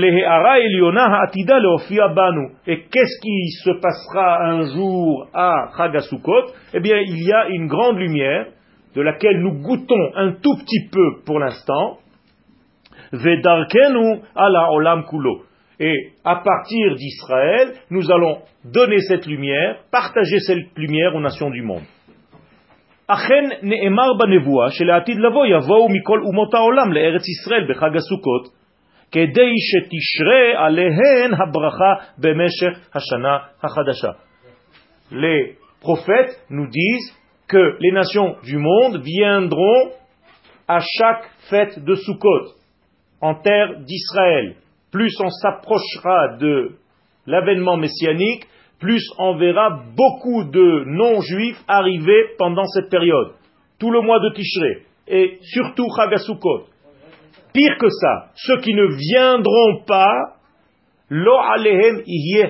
qu'est-ce 2.92 3.20
qui 3.20 3.50
se 3.64 3.70
passera 3.80 4.44
un 4.44 4.62
jour 4.72 5.28
à 5.34 5.70
Chagasukot 5.76 6.52
Eh 6.74 6.80
bien, 6.80 6.98
il 6.98 7.26
y 7.26 7.32
a 7.32 7.48
une 7.48 7.66
grande 7.66 7.98
lumière 7.98 8.46
de 8.94 9.02
laquelle 9.02 9.40
nous 9.40 9.60
goûtons 9.60 10.12
un 10.14 10.32
tout 10.32 10.56
petit 10.58 10.88
peu 10.92 11.22
pour 11.26 11.40
l'instant. 11.40 11.98
Vedarkenu 13.12 14.20
ala 14.36 14.70
olam 14.70 15.04
kulo. 15.06 15.42
Et 15.80 16.12
à 16.24 16.36
partir 16.36 16.94
d'Israël, 16.94 17.72
nous 17.90 18.12
allons 18.12 18.38
donner 18.64 18.98
cette 19.00 19.26
lumière, 19.26 19.78
partager 19.90 20.38
cette 20.38 20.76
lumière 20.76 21.16
aux 21.16 21.20
nations 21.20 21.50
du 21.50 21.62
monde. 21.62 21.82
אכן 23.12 23.44
נאמר 23.62 24.12
בנבואה 24.18 24.70
שלעתיד 24.70 25.18
לבוא 25.18 25.46
יבואו 25.46 25.88
מכל 25.88 26.20
אומות 26.22 26.54
העולם 26.54 26.92
לארץ 26.92 27.28
ישראל 27.28 27.66
בחג 27.70 27.96
הסוכות 27.96 28.60
כדי 29.12 29.52
שתשרה 29.68 30.66
עליהן 30.66 31.34
הברכה 31.34 31.94
במשך 32.18 32.78
השנה 32.94 33.36
החדשה. 33.62 34.12
Les 35.12 35.56
prophètes 35.80 36.36
nous 36.50 36.68
disent 36.68 37.10
que 37.48 37.76
les 37.80 37.90
nations 37.90 38.36
du 38.44 38.58
monde 38.58 39.02
viendront 39.02 39.90
à 40.68 40.78
chaque 40.78 41.24
fête 41.50 41.82
de 41.84 41.94
Sukkot 41.96 42.54
en 43.20 43.34
terre 43.34 43.80
d'Israël 43.80 44.54
plus 44.90 45.14
on 45.20 45.28
s'approchera 45.28 46.36
de 46.38 46.72
l'avènement 47.26 47.76
messianique, 47.76 48.46
plus 48.78 49.02
on 49.18 49.36
verra 49.36 49.82
beaucoup 49.96 50.44
de 50.44 50.84
non-juifs 50.86 51.62
arriver 51.68 52.34
pendant 52.38 52.64
cette 52.64 52.90
période. 52.90 53.32
Tout 53.78 53.90
le 53.90 54.00
mois 54.00 54.20
de 54.20 54.34
Tishré. 54.34 54.82
Et 55.06 55.38
surtout 55.42 55.86
Chagasukot. 55.96 56.66
Pire 57.55 57.77
que 57.79 57.87
ça, 57.89 58.31
ceux 58.35 58.59
qui 58.59 58.73
ne 58.73 58.85
viendront 58.85 59.85
pas, 59.87 60.35
Lo 61.09 61.37
alehem 61.37 62.01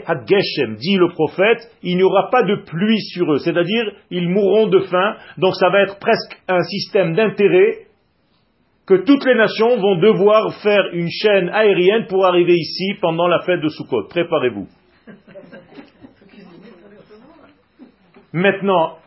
hageshem, 0.08 0.78
dit 0.78 0.96
le 0.96 1.10
prophète, 1.10 1.70
il 1.84 1.98
n'y 1.98 2.04
aura 2.04 2.30
pas 2.32 2.42
de 2.42 2.56
pluie 2.66 3.02
sur 3.02 3.32
eux, 3.32 3.40
c'est-à-dire 3.40 3.92
ils 4.10 4.30
mourront 4.30 4.68
de 4.68 4.80
faim, 4.80 5.16
donc 5.38 5.56
ça 5.56 5.70
va 5.70 5.82
être 5.82 6.00
presque 6.00 6.42
un 6.48 6.64
système 6.64 7.14
d'intérêt 7.16 7.86
que 8.88 8.96
toutes 9.04 9.26
les 9.26 9.36
nations 9.36 9.78
vont 9.78 9.98
devoir 9.98 10.54
faire 10.64 10.86
une 10.94 11.10
chaîne 11.10 11.50
aérienne 11.50 12.08
pour 12.08 12.26
arriver 12.26 12.56
ici 12.56 12.94
pendant 13.02 13.28
la 13.28 13.42
fête 13.42 13.62
de 13.62 13.70
Sukkot. 13.70 14.08
Préparez-vous. 14.10 14.68
Maintenant, 18.32 18.98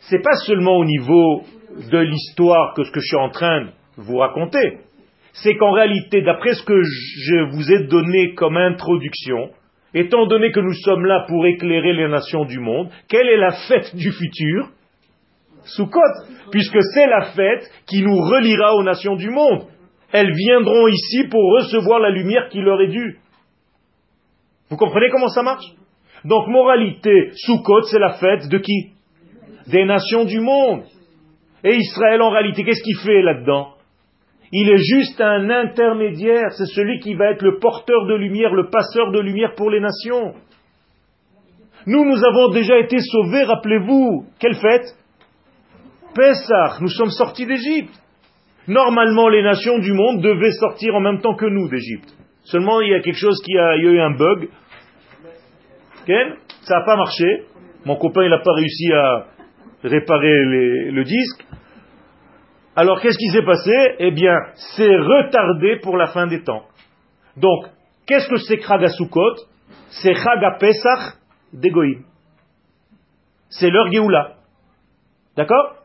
c'est 0.00 0.22
pas 0.22 0.36
seulement 0.46 0.78
au 0.78 0.84
niveau 0.84 1.42
de 1.90 1.98
l'histoire 1.98 2.74
que 2.74 2.84
ce 2.84 2.90
que 2.90 3.00
je 3.00 3.06
suis 3.06 3.16
en 3.16 3.30
train 3.30 3.66
de 3.66 3.70
vous 3.98 4.18
raconter, 4.18 4.83
c'est 5.34 5.56
qu'en 5.56 5.72
réalité, 5.72 6.22
d'après 6.22 6.54
ce 6.54 6.62
que 6.62 6.80
je 6.82 7.50
vous 7.50 7.72
ai 7.72 7.86
donné 7.86 8.34
comme 8.34 8.56
introduction, 8.56 9.50
étant 9.92 10.26
donné 10.26 10.52
que 10.52 10.60
nous 10.60 10.74
sommes 10.84 11.04
là 11.04 11.24
pour 11.28 11.44
éclairer 11.46 11.92
les 11.92 12.08
nations 12.08 12.44
du 12.44 12.60
monde, 12.60 12.88
quelle 13.08 13.28
est 13.28 13.36
la 13.36 13.52
fête 13.68 13.94
du 13.96 14.12
futur? 14.12 14.68
Sukkot, 15.64 16.00
puisque 16.50 16.78
c'est 16.94 17.06
la 17.06 17.32
fête 17.32 17.68
qui 17.86 18.02
nous 18.02 18.16
reliera 18.16 18.74
aux 18.76 18.84
nations 18.84 19.16
du 19.16 19.30
monde. 19.30 19.64
Elles 20.12 20.32
viendront 20.32 20.86
ici 20.86 21.24
pour 21.28 21.42
recevoir 21.58 21.98
la 21.98 22.10
lumière 22.10 22.48
qui 22.50 22.60
leur 22.60 22.80
est 22.80 22.88
due. 22.88 23.18
Vous 24.70 24.76
comprenez 24.76 25.10
comment 25.10 25.28
ça 25.28 25.42
marche? 25.42 25.66
Donc, 26.24 26.46
moralité, 26.48 27.30
Sukkot, 27.34 27.82
c'est 27.90 27.98
la 27.98 28.14
fête 28.14 28.48
de 28.48 28.58
qui? 28.58 28.92
Des 29.66 29.84
nations 29.84 30.24
du 30.24 30.38
monde. 30.40 30.84
Et 31.64 31.74
Israël, 31.76 32.22
en 32.22 32.30
réalité, 32.30 32.62
qu'est-ce 32.62 32.82
qu'il 32.82 32.98
fait 32.98 33.22
là-dedans? 33.22 33.73
Il 34.52 34.70
est 34.70 34.82
juste 34.82 35.20
un 35.20 35.50
intermédiaire, 35.50 36.52
c'est 36.52 36.66
celui 36.66 37.00
qui 37.00 37.14
va 37.14 37.30
être 37.30 37.42
le 37.42 37.58
porteur 37.58 38.06
de 38.06 38.14
lumière, 38.14 38.54
le 38.54 38.68
passeur 38.68 39.10
de 39.10 39.20
lumière 39.20 39.54
pour 39.56 39.70
les 39.70 39.80
nations. 39.80 40.34
Nous, 41.86 42.04
nous 42.04 42.24
avons 42.24 42.48
déjà 42.50 42.78
été 42.78 42.98
sauvés, 42.98 43.44
rappelez-vous. 43.44 44.26
Quelle 44.38 44.54
fête? 44.54 44.96
Pessah, 46.14 46.78
nous 46.80 46.88
sommes 46.88 47.10
sortis 47.10 47.46
d'Égypte. 47.46 47.92
Normalement, 48.68 49.28
les 49.28 49.42
nations 49.42 49.78
du 49.78 49.92
monde 49.92 50.22
devaient 50.22 50.52
sortir 50.52 50.94
en 50.94 51.00
même 51.00 51.20
temps 51.20 51.34
que 51.34 51.46
nous 51.46 51.68
d'Égypte. 51.68 52.14
Seulement, 52.44 52.80
il 52.80 52.90
y 52.90 52.94
a 52.94 53.00
quelque 53.00 53.18
chose 53.18 53.40
qui 53.44 53.58
a, 53.58 53.76
eu 53.76 54.00
un 54.00 54.12
bug. 54.12 54.48
Ça 56.06 56.78
n'a 56.78 56.84
pas 56.84 56.96
marché. 56.96 57.44
Mon 57.84 57.96
copain, 57.96 58.22
il 58.24 58.30
n'a 58.30 58.38
pas 58.38 58.54
réussi 58.54 58.92
à 58.92 59.26
réparer 59.82 60.44
le 60.90 61.04
disque. 61.04 61.44
Alors, 62.76 63.00
qu'est-ce 63.00 63.18
qui 63.18 63.28
s'est 63.28 63.44
passé? 63.44 63.96
Eh 63.98 64.10
bien, 64.10 64.36
c'est 64.76 64.96
retardé 64.96 65.78
pour 65.82 65.96
la 65.96 66.08
fin 66.08 66.26
des 66.26 66.42
temps. 66.42 66.64
Donc, 67.36 67.66
qu'est-ce 68.06 68.28
que 68.28 68.36
c'est 68.36 68.58
Kragasukot 68.58 69.36
C'est 69.90 70.14
Chaga 70.14 70.56
Pesach 70.58 71.18
d'Egoïm. 71.52 72.04
C'est 73.48 73.70
leur 73.70 73.90
Géoula. 73.92 74.34
D'accord? 75.36 75.76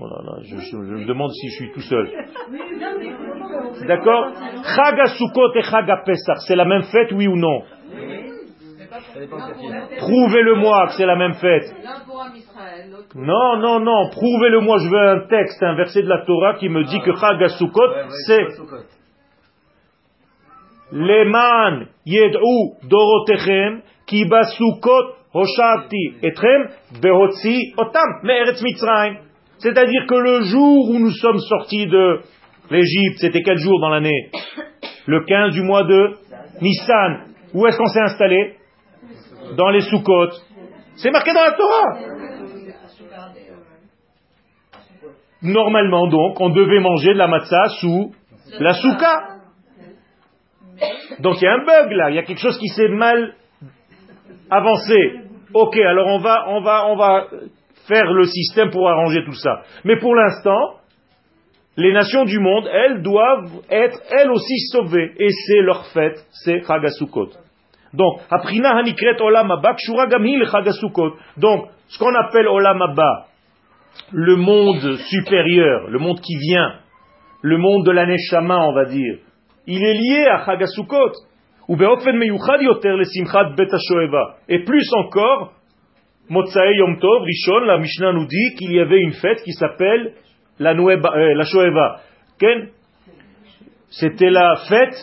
Oh 0.00 0.06
là 0.08 0.22
là, 0.24 0.42
je, 0.42 0.76
me 0.76 1.06
demande 1.06 1.30
si 1.32 1.48
je 1.50 1.54
suis 1.54 1.72
tout 1.72 1.80
seul. 1.82 2.10
D'accord? 3.86 4.32
Chaga 4.74 5.04
et 5.04 5.62
Chaga 5.62 6.02
Pesach, 6.04 6.38
c'est 6.48 6.56
la 6.56 6.64
même 6.64 6.82
fête, 6.84 7.12
oui 7.12 7.28
ou 7.28 7.36
non? 7.36 7.62
Prouvez-le-moi 9.98 10.86
que 10.88 10.92
c'est 10.94 11.06
la 11.06 11.16
même 11.16 11.34
fête. 11.34 11.72
Non, 13.14 13.56
non, 13.58 13.80
non, 13.80 14.10
prouvez-le-moi. 14.10 14.78
Je 14.78 14.88
veux 14.88 15.08
un 15.08 15.26
texte, 15.28 15.62
un 15.62 15.76
verset 15.76 16.02
de 16.02 16.08
la 16.08 16.24
Torah 16.24 16.54
qui 16.54 16.68
me 16.68 16.84
dit 16.84 17.00
que 17.00 17.14
Chaga 17.14 17.48
c'est 17.48 18.46
Leman 20.92 21.88
yed'u 22.06 22.76
dorotechem 22.88 23.82
ki 24.06 24.24
basukot 24.30 25.16
hoshavti 25.34 26.02
etrem 26.22 26.68
behotzi 27.02 27.72
otam 27.76 28.20
me'eretz 28.22 28.62
mitzrayim. 28.62 29.16
C'est-à-dire 29.58 30.06
que 30.06 30.14
le 30.14 30.42
jour 30.42 30.90
où 30.90 30.98
nous 30.98 31.10
sommes 31.10 31.38
sortis 31.38 31.86
de 31.86 32.20
l'Égypte, 32.70 33.18
c'était 33.18 33.42
quel 33.42 33.58
jour 33.58 33.80
dans 33.80 33.88
l'année? 33.88 34.30
Le 35.06 35.24
15 35.24 35.54
du 35.54 35.62
mois 35.62 35.84
de 35.84 36.16
Nissan. 36.60 37.34
Où 37.54 37.66
est-ce 37.66 37.76
qu'on 37.78 37.86
s'est 37.86 38.02
installé? 38.02 38.54
Dans 39.56 39.70
les 39.70 39.80
Soukot. 39.82 40.30
C'est 40.96 41.10
marqué 41.10 41.32
dans 41.32 41.42
la 41.42 41.52
Torah. 41.52 41.98
Normalement 45.42 46.06
donc, 46.06 46.40
on 46.40 46.48
devait 46.48 46.80
manger 46.80 47.12
de 47.12 47.18
la 47.18 47.28
matzah 47.28 47.68
sous 47.80 48.12
la 48.58 48.72
souka. 48.72 49.34
Donc 51.20 51.40
il 51.40 51.44
y 51.44 51.46
a 51.46 51.54
un 51.54 51.64
bug 51.64 51.92
là, 51.92 52.10
il 52.10 52.16
y 52.16 52.18
a 52.18 52.22
quelque 52.22 52.40
chose 52.40 52.58
qui 52.58 52.68
s'est 52.68 52.88
mal 52.88 53.34
avancé. 54.50 55.20
Ok, 55.52 55.76
alors 55.76 56.08
on 56.08 56.18
va, 56.18 56.46
on 56.48 56.60
va, 56.60 56.86
on 56.88 56.96
va 56.96 57.26
faire 57.86 58.12
le 58.12 58.24
système 58.24 58.70
pour 58.70 58.88
arranger 58.88 59.22
tout 59.24 59.34
ça. 59.34 59.62
Mais 59.84 59.98
pour 59.98 60.14
l'instant, 60.14 60.76
les 61.76 61.92
nations 61.92 62.24
du 62.24 62.38
monde, 62.38 62.68
elles 62.72 63.02
doivent 63.02 63.50
être 63.70 64.00
elles 64.18 64.30
aussi 64.30 64.58
sauvées. 64.72 65.12
Et 65.18 65.28
c'est 65.30 65.60
leur 65.60 65.86
fête, 65.86 66.24
c'est 66.30 66.62
Chagasukot. 66.66 67.30
Donc. 67.94 68.20
Donc, 71.36 71.68
ce 71.88 71.98
qu'on 71.98 72.14
appelle 72.14 72.48
Olam 72.48 72.78
le 74.12 74.36
monde 74.36 74.96
supérieur, 75.08 75.88
le 75.88 75.98
monde 75.98 76.20
qui 76.20 76.36
vient, 76.36 76.74
le 77.42 77.58
monde 77.58 77.86
de 77.86 77.92
la 77.92 78.06
Neshama, 78.06 78.58
on 78.58 78.72
va 78.72 78.86
dire, 78.86 79.18
il 79.66 79.82
est 79.82 79.94
lié 79.94 80.26
à 80.30 80.44
Chagasukot. 80.44 81.12
Et 84.48 84.58
plus 84.64 84.92
encore, 84.98 85.52
Motsae 86.28 86.74
Yom 86.76 86.98
Tov, 86.98 87.22
Rishon, 87.22 87.60
la 87.60 87.78
Mishnah 87.78 88.12
nous 88.12 88.26
dit 88.26 88.54
qu'il 88.58 88.72
y 88.72 88.80
avait 88.80 89.00
une 89.00 89.12
fête 89.12 89.42
qui 89.42 89.52
s'appelle 89.52 90.12
la, 90.58 90.72
euh, 90.72 91.34
la 91.34 91.44
Shoeva. 91.44 92.00
C'était 93.88 94.30
la 94.30 94.56
fête 94.68 94.94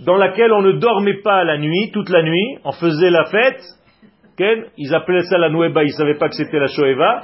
dans 0.00 0.16
laquelle 0.16 0.52
on 0.52 0.62
ne 0.62 0.72
dormait 0.72 1.20
pas 1.22 1.44
la 1.44 1.58
nuit, 1.58 1.90
toute 1.92 2.08
la 2.10 2.22
nuit, 2.22 2.58
on 2.64 2.72
faisait 2.72 3.10
la 3.10 3.24
fête. 3.26 3.62
Ils 4.78 4.94
appelaient 4.94 5.24
ça 5.24 5.36
la 5.36 5.50
Nueba, 5.50 5.82
ils 5.82 5.88
ne 5.88 5.92
savaient 5.92 6.16
pas 6.16 6.28
que 6.28 6.34
c'était 6.34 6.58
la 6.58 6.66
Shoeva. 6.66 7.22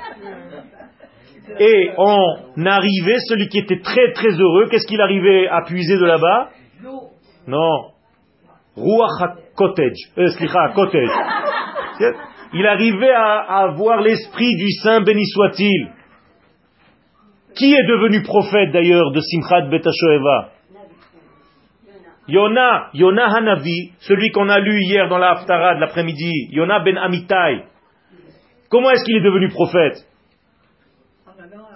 Et 1.58 1.90
on 1.96 2.66
arrivait, 2.66 3.18
celui 3.28 3.48
qui 3.48 3.58
était 3.58 3.80
très 3.80 4.12
très 4.12 4.30
heureux, 4.30 4.66
qu'est-ce 4.70 4.86
qu'il 4.86 5.00
arrivait 5.00 5.48
à 5.48 5.62
puiser 5.62 5.96
de 5.96 6.04
là-bas? 6.04 6.50
Non. 7.46 7.92
Ruach 8.76 9.38
cottage. 9.54 9.96
Euh, 10.18 10.28
cottage. 10.74 11.08
Il 12.52 12.66
arrivait 12.66 13.14
à, 13.14 13.62
avoir 13.64 14.02
l'esprit 14.02 14.54
du 14.56 14.70
Saint 14.82 15.00
béni 15.00 15.24
soit-il. 15.26 15.88
Qui 17.54 17.72
est 17.72 17.86
devenu 17.88 18.22
prophète 18.22 18.72
d'ailleurs 18.72 19.12
de 19.12 19.20
Simchat 19.20 19.70
Betashoeva 19.70 20.50
Yona, 22.28 22.88
Yona 22.94 23.26
Hanavi, 23.26 23.92
celui 24.00 24.30
qu'on 24.30 24.48
a 24.48 24.58
lu 24.58 24.80
hier 24.82 25.08
dans 25.08 25.18
la 25.18 25.32
Haftara 25.32 25.76
de 25.76 25.80
l'après-midi, 25.80 26.48
Yona 26.50 26.80
ben 26.80 26.98
Amitai. 26.98 27.64
Comment 28.68 28.90
est-ce 28.90 29.04
qu'il 29.04 29.16
est 29.16 29.22
devenu 29.22 29.48
prophète 29.48 30.04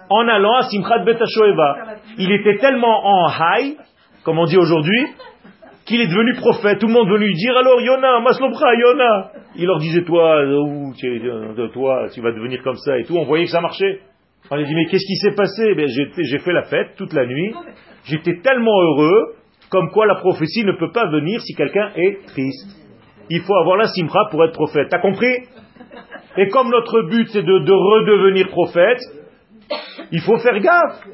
En 0.09 0.27
allant 0.27 0.57
à 0.57 0.63
Simchat 0.63 1.05
Betashoeva. 1.05 1.77
Il 2.19 2.33
était 2.33 2.57
tellement 2.57 3.01
en 3.05 3.29
high, 3.29 3.77
comme 4.25 4.39
on 4.39 4.45
dit 4.45 4.57
aujourd'hui, 4.57 5.07
qu'il 5.87 6.01
est 6.01 6.09
devenu 6.09 6.35
prophète. 6.35 6.81
Tout 6.81 6.89
le 6.89 6.93
monde 6.93 7.09
venait 7.09 7.27
lui 7.27 7.35
dire 7.35 7.57
alors 7.57 7.81
Yona, 7.81 8.21
Maslobra, 8.21 8.75
Yona. 8.75 9.31
Il 9.55 9.67
leur 9.67 9.79
disait 9.79 10.03
toi, 10.03 10.37
euh, 10.37 10.93
euh, 11.05 11.69
toi, 11.69 12.07
tu 12.13 12.21
vas 12.21 12.33
devenir 12.33 12.63
comme 12.63 12.77
ça 12.77 12.99
et 12.99 13.05
tout. 13.05 13.17
On 13.17 13.25
voyait 13.25 13.45
que 13.45 13.51
ça 13.51 13.61
marchait. 13.61 14.01
On 14.51 14.57
lui 14.57 14.67
dit 14.67 14.75
mais 14.75 14.87
qu'est-ce 14.87 15.07
qui 15.07 15.17
s'est 15.17 15.37
passé? 15.37 15.75
Ben, 15.77 15.87
J'ai 15.87 16.39
fait 16.39 16.53
la 16.53 16.63
fête 16.63 16.97
toute 16.97 17.13
la 17.13 17.25
nuit. 17.27 17.55
J'étais 18.05 18.41
tellement 18.41 18.81
heureux, 18.81 19.35
comme 19.71 19.91
quoi 19.91 20.07
la 20.07 20.17
prophétie 20.17 20.65
ne 20.65 20.73
peut 20.73 20.93
pas 20.93 21.09
venir 21.11 21.41
si 21.41 21.55
quelqu'un 21.55 21.91
est 21.97 22.27
triste. 22.27 22.69
Il 23.31 23.41
faut 23.43 23.55
avoir 23.55 23.77
la 23.77 23.87
simra 23.87 24.29
pour 24.31 24.45
être 24.45 24.53
prophète. 24.53 24.89
T'as 24.91 24.99
compris? 24.99 25.47
Et 26.37 26.49
comme 26.49 26.71
notre 26.71 27.03
but 27.09 27.29
c'est 27.31 27.43
de, 27.43 27.59
de 27.65 27.73
redevenir 27.73 28.49
prophète, 28.49 29.01
il 30.13 30.21
faut 30.21 30.39
faire 30.39 30.59
gaffe. 30.61 31.07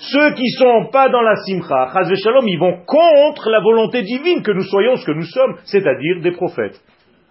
Ceux 0.00 0.32
qui 0.32 0.48
sont 0.58 0.88
pas 0.90 1.10
dans 1.10 1.20
la 1.20 1.36
simcha, 1.36 1.92
shalom, 1.92 2.48
ils 2.48 2.58
vont 2.58 2.84
contre 2.86 3.50
la 3.50 3.60
volonté 3.60 4.02
divine 4.02 4.42
que 4.42 4.50
nous 4.50 4.64
soyons 4.64 4.96
ce 4.96 5.04
que 5.04 5.12
nous 5.12 5.26
sommes, 5.26 5.56
c'est-à-dire 5.64 6.22
des 6.22 6.32
prophètes. 6.32 6.80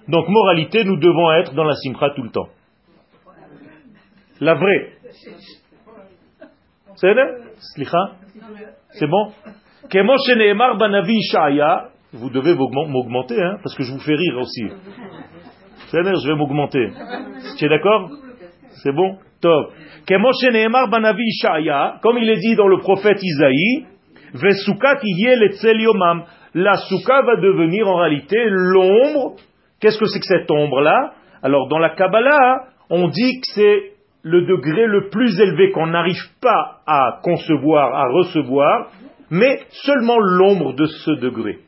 Donc, 0.08 0.28
moralité, 0.28 0.84
nous 0.84 0.98
devons 0.98 1.32
être 1.34 1.56
dans 1.56 1.64
la 1.64 1.74
simcha 1.76 2.12
tout 2.16 2.22
le 2.22 2.30
temps. 2.30 2.50
La 4.40 4.54
vraie. 4.54 4.94
C'est 8.92 9.08
bon 9.08 9.32
Vous 12.14 12.30
devez 12.30 12.56
m'augmenter, 12.56 13.38
parce 13.64 13.76
que 13.76 13.84
je 13.84 13.92
vous 13.94 14.00
fais 14.00 14.16
rire 14.16 14.38
aussi. 14.40 14.66
Je 15.92 16.28
vais 16.28 16.36
m'augmenter. 16.36 16.88
Tu 17.58 17.66
es 17.66 17.70
d'accord? 17.70 18.10
C'est 18.84 18.92
bon? 18.92 19.18
Top. 19.42 19.72
Comme 22.02 22.18
il 22.18 22.30
est 22.30 22.40
dit 22.40 22.56
dans 22.56 22.68
le 22.68 22.80
prophète 22.80 23.20
Isaïe, 23.22 23.86
la 26.54 26.76
souka 26.78 27.22
va 27.22 27.36
devenir 27.38 27.88
en 27.88 27.96
réalité 27.98 28.38
l'ombre. 28.50 29.36
Qu'est-ce 29.80 29.98
que 29.98 30.06
c'est 30.06 30.20
que 30.20 30.26
cette 30.26 30.52
ombre-là? 30.52 31.14
Alors 31.42 31.68
dans 31.70 31.80
la 31.80 31.92
Kabbalah, 31.92 32.66
on 32.90 33.08
dit 33.08 33.40
que 33.40 33.48
c'est 33.54 33.94
le 34.24 34.42
degré 34.46 34.86
le 34.86 35.10
plus 35.10 35.40
élevé 35.40 35.72
qu'on 35.72 35.88
n'arrive 35.88 36.22
pas 36.42 36.82
à 36.86 37.20
concevoir, 37.24 37.96
à 37.96 38.10
recevoir, 38.10 38.88
mais 39.30 39.62
seulement 39.70 40.20
l'ombre 40.20 40.74
de 40.74 40.86
ce 40.86 41.12
degré. 41.12 41.60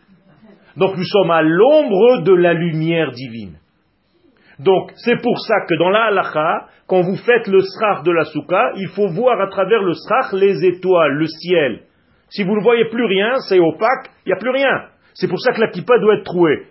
Donc 0.77 0.97
nous 0.97 1.05
sommes 1.05 1.31
à 1.31 1.41
l'ombre 1.41 2.23
de 2.23 2.33
la 2.33 2.53
lumière 2.53 3.11
divine. 3.11 3.57
Donc, 4.59 4.91
c'est 4.95 5.19
pour 5.21 5.39
ça 5.39 5.55
que 5.67 5.75
dans 5.79 5.89
la 5.89 6.05
halakha, 6.05 6.67
quand 6.87 7.01
vous 7.01 7.15
faites 7.15 7.47
le 7.47 7.61
srach 7.61 8.03
de 8.03 8.11
la 8.11 8.25
souka, 8.25 8.73
il 8.75 8.89
faut 8.89 9.07
voir 9.07 9.41
à 9.41 9.47
travers 9.47 9.81
le 9.81 9.93
srach 9.93 10.33
les 10.33 10.63
étoiles, 10.63 11.13
le 11.13 11.25
ciel. 11.25 11.79
Si 12.29 12.43
vous 12.43 12.55
ne 12.55 12.61
voyez 12.61 12.85
plus 12.85 13.05
rien, 13.05 13.33
c'est 13.49 13.59
opaque, 13.59 14.11
il 14.25 14.29
n'y 14.29 14.33
a 14.33 14.39
plus 14.39 14.51
rien. 14.51 14.85
C'est 15.13 15.27
pour 15.27 15.39
ça 15.39 15.51
que 15.53 15.61
la 15.61 15.69
kippa 15.69 15.97
doit 15.99 16.15
être 16.15 16.25
trouée. 16.25 16.67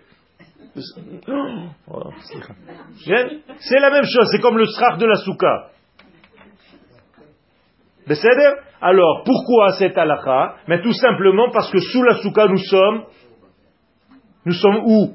C'est 3.59 3.79
la 3.79 3.89
même 3.91 4.05
chose, 4.05 4.27
c'est 4.31 4.39
comme 4.41 4.57
le 4.57 4.65
srach 4.65 4.97
de 4.97 5.05
la 5.05 5.15
souka. 5.15 5.69
Alors, 8.81 9.23
pourquoi 9.25 9.73
cette 9.77 9.97
halakha? 9.97 10.55
Mais 10.67 10.81
tout 10.81 10.93
simplement 10.93 11.49
parce 11.51 11.69
que 11.71 11.79
sous 11.79 12.03
la 12.03 12.15
souka, 12.15 12.47
nous 12.47 12.57
sommes, 12.57 13.03
nous 14.45 14.53
sommes 14.53 14.81
où? 14.85 15.13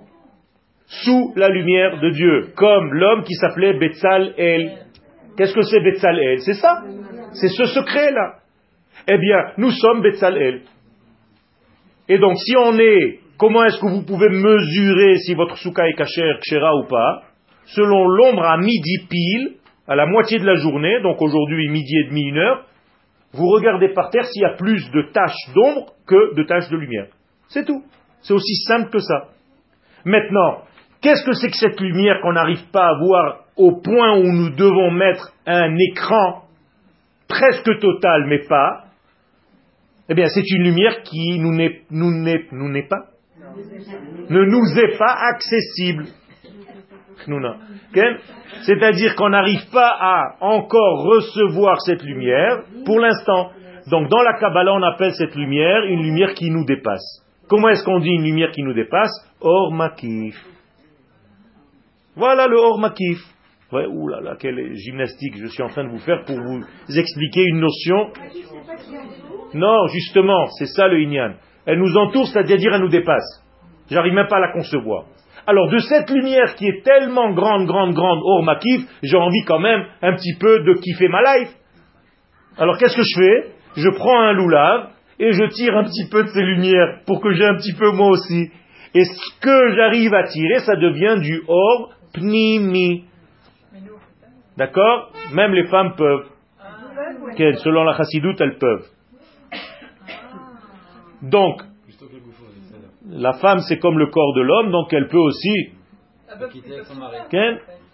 Sous 0.87 1.33
la 1.35 1.49
lumière 1.49 2.01
de 2.01 2.11
Dieu, 2.11 2.53
comme 2.55 2.93
l'homme 2.93 3.25
qui 3.25 3.35
s'appelait 3.35 3.79
Betzal 3.79 4.35
El. 4.39 4.79
Qu'est-ce 5.37 5.53
que 5.53 5.63
c'est 5.63 5.81
Betzal 5.81 6.19
El? 6.19 6.41
C'est 6.41 6.55
ça, 6.55 6.85
c'est 7.33 7.49
ce 7.49 7.65
secret-là. 7.65 8.37
Eh 9.09 9.19
bien, 9.19 9.53
nous 9.59 9.71
sommes 9.71 10.03
Betzal 10.03 10.37
El. 10.37 10.63
Et 12.09 12.19
donc, 12.19 12.37
si 12.39 12.57
on 12.57 12.79
est, 12.79 13.21
comment 13.39 13.65
est-ce 13.65 13.81
que 13.81 13.87
vous 13.87 14.05
pouvez 14.05 14.29
mesurer 14.29 15.17
si 15.19 15.35
votre 15.35 15.57
souka 15.57 15.89
est 15.89 15.95
kshera 15.95 16.77
ou 16.77 16.87
pas? 16.89 17.23
Selon 17.67 18.07
l'ombre 18.07 18.45
à 18.45 18.59
midi 18.59 19.07
pile, 19.09 19.55
à 19.89 19.97
la 19.97 20.07
moitié 20.07 20.39
de 20.39 20.47
la 20.47 20.55
journée, 20.55 21.01
donc 21.03 21.21
aujourd'hui 21.21 21.69
midi 21.69 21.97
et 21.99 22.09
demi, 22.09 22.23
une 22.23 22.39
heure, 22.39 22.65
vous 23.33 23.49
regardez 23.49 23.89
par 23.91 24.11
terre 24.11 24.25
s'il 24.27 24.43
y 24.43 24.45
a 24.47 24.55
plus 24.57 24.91
de 24.93 25.03
taches 25.13 25.53
d'ombre 25.55 25.93
que 26.07 26.35
de 26.35 26.43
taches 26.45 26.69
de 26.71 26.77
lumière. 26.77 27.09
C'est 27.49 27.65
tout. 27.65 27.83
C'est 28.23 28.35
aussi 28.35 28.55
simple 28.67 28.91
que 28.91 28.99
ça. 28.99 29.29
Maintenant, 30.05 30.63
Qu'est-ce 31.07 31.25
que 31.25 31.35
c'est 31.35 31.51
que 31.51 31.57
cette 31.57 31.81
lumière 31.81 32.21
qu'on 32.21 32.33
n'arrive 32.33 32.69
pas 32.73 32.89
à 32.89 32.99
voir 32.99 33.45
au 33.57 33.81
point 33.81 34.19
où 34.19 34.25
nous 34.25 34.51
devons 34.51 34.91
mettre 34.91 35.33
un 35.47 35.73
écran 35.93 36.43
presque 37.29 37.79
total, 37.81 38.27
mais 38.27 38.41
pas? 38.41 38.87
Eh 40.09 40.15
bien, 40.15 40.27
c'est 40.27 40.49
une 40.51 40.65
lumière 40.65 41.03
qui 41.03 41.39
nous 41.39 41.53
n'est, 41.53 42.89
pas, 42.89 43.05
ne 44.29 44.45
nous 44.45 44.79
est 44.79 44.99
pas 44.99 45.17
accessible. 45.35 46.07
C'est-à-dire 48.63 49.15
qu'on 49.17 49.31
n'arrive 49.31 49.69
pas 49.73 49.97
à 49.99 50.37
encore 50.41 51.05
recevoir 51.05 51.81
cette 51.81 52.03
lumière 52.03 52.63
pour 52.85 53.01
l'instant. 53.01 53.51
Donc 53.91 54.09
dans 54.09 54.23
la 54.23 54.39
Kabbalah, 54.39 54.75
on 54.75 54.83
appelle 54.83 55.15
cette 55.15 55.35
lumière 55.35 55.85
une 55.85 56.03
lumière 56.03 56.35
qui 56.35 56.51
nous 56.51 56.65
dépasse. 56.65 57.23
Comment 57.49 57.69
est-ce 57.69 57.85
qu'on 57.85 58.01
dit 58.01 58.11
une 58.11 58.25
lumière 58.25 58.51
qui 58.51 58.63
nous 58.63 58.75
dépasse? 58.75 59.13
Or 59.41 59.73
makif. 59.73 60.37
Voilà 62.17 62.49
le 62.49 62.57
hors 62.57 62.79
makif. 62.79 63.19
Ouh 63.73 64.09
là 64.09 64.21
là, 64.21 64.37
quelle 64.39 64.75
gymnastique 64.75 65.37
je 65.37 65.47
suis 65.47 65.63
en 65.63 65.69
train 65.69 65.85
de 65.85 65.91
vous 65.91 65.99
faire 65.99 66.25
pour 66.25 66.37
vous 66.37 66.65
expliquer 66.97 67.45
une 67.45 67.61
notion. 67.61 68.11
Non, 69.55 69.87
justement, 69.89 70.47
c'est 70.59 70.67
ça 70.67 70.89
le 70.89 71.01
inyan. 71.01 71.35
Elle 71.67 71.79
nous 71.79 71.97
entoure, 71.97 72.27
c'est-à-dire 72.29 72.75
elle 72.75 72.81
nous 72.81 72.89
dépasse. 72.89 73.46
J'arrive 73.91 74.15
même 74.15 74.29
pas 74.29 74.37
à 74.37 74.41
la 74.41 74.53
concevoir. 74.53 75.05
Alors 75.47 75.71
de 75.71 75.79
cette 75.79 76.11
lumière 76.11 76.55
qui 76.57 76.67
est 76.67 76.83
tellement 76.85 77.33
grande, 77.33 77.67
grande, 77.67 77.95
grande, 77.95 78.21
hors 78.25 78.43
makif, 78.43 78.83
j'ai 79.03 79.17
envie 79.17 79.45
quand 79.47 79.61
même 79.61 79.85
un 80.03 80.15
petit 80.15 80.37
peu 80.41 80.61
de 80.61 80.75
kiffer 80.75 81.09
ma 81.09 81.23
life. 81.23 81.55
Alors 82.59 82.79
qu'est-ce 82.79 82.97
que 82.97 83.03
je 83.03 83.21
fais? 83.21 83.53
Je 83.77 83.89
prends 83.91 84.21
un 84.21 84.33
loulave 84.33 84.89
et 85.19 85.33
je 85.33 85.45
tire 85.55 85.77
un 85.77 85.85
petit 85.85 86.09
peu 86.11 86.25
de 86.25 86.29
ces 86.29 86.43
lumières 86.43 87.01
pour 87.07 87.21
que 87.21 87.33
j'ai 87.33 87.45
un 87.45 87.57
petit 87.57 87.75
peu 87.75 87.93
moi 87.93 88.09
aussi. 88.09 88.51
Et 88.95 89.05
ce 89.05 89.41
que 89.41 89.77
j'arrive 89.77 90.15
à 90.15 90.25
tirer, 90.25 90.61
ça 90.61 90.75
devient 90.75 91.21
du 91.21 91.43
or 91.47 91.93
pnimi. 92.13 93.05
D'accord? 94.57 95.13
Même 95.33 95.53
les 95.53 95.67
femmes 95.67 95.95
peuvent. 95.97 96.27
Selon 97.37 97.85
la 97.85 97.97
chassidoute, 97.97 98.41
elles 98.41 98.59
peuvent. 98.59 98.87
Donc, 101.23 101.63
la 103.09 103.35
femme, 103.35 103.61
c'est 103.69 103.79
comme 103.79 103.99
le 103.99 104.07
corps 104.07 104.35
de 104.35 104.43
l'homme, 104.43 104.71
donc 104.71 104.93
elle 104.93 105.09
peut 105.09 105.19
aussi. 105.19 105.73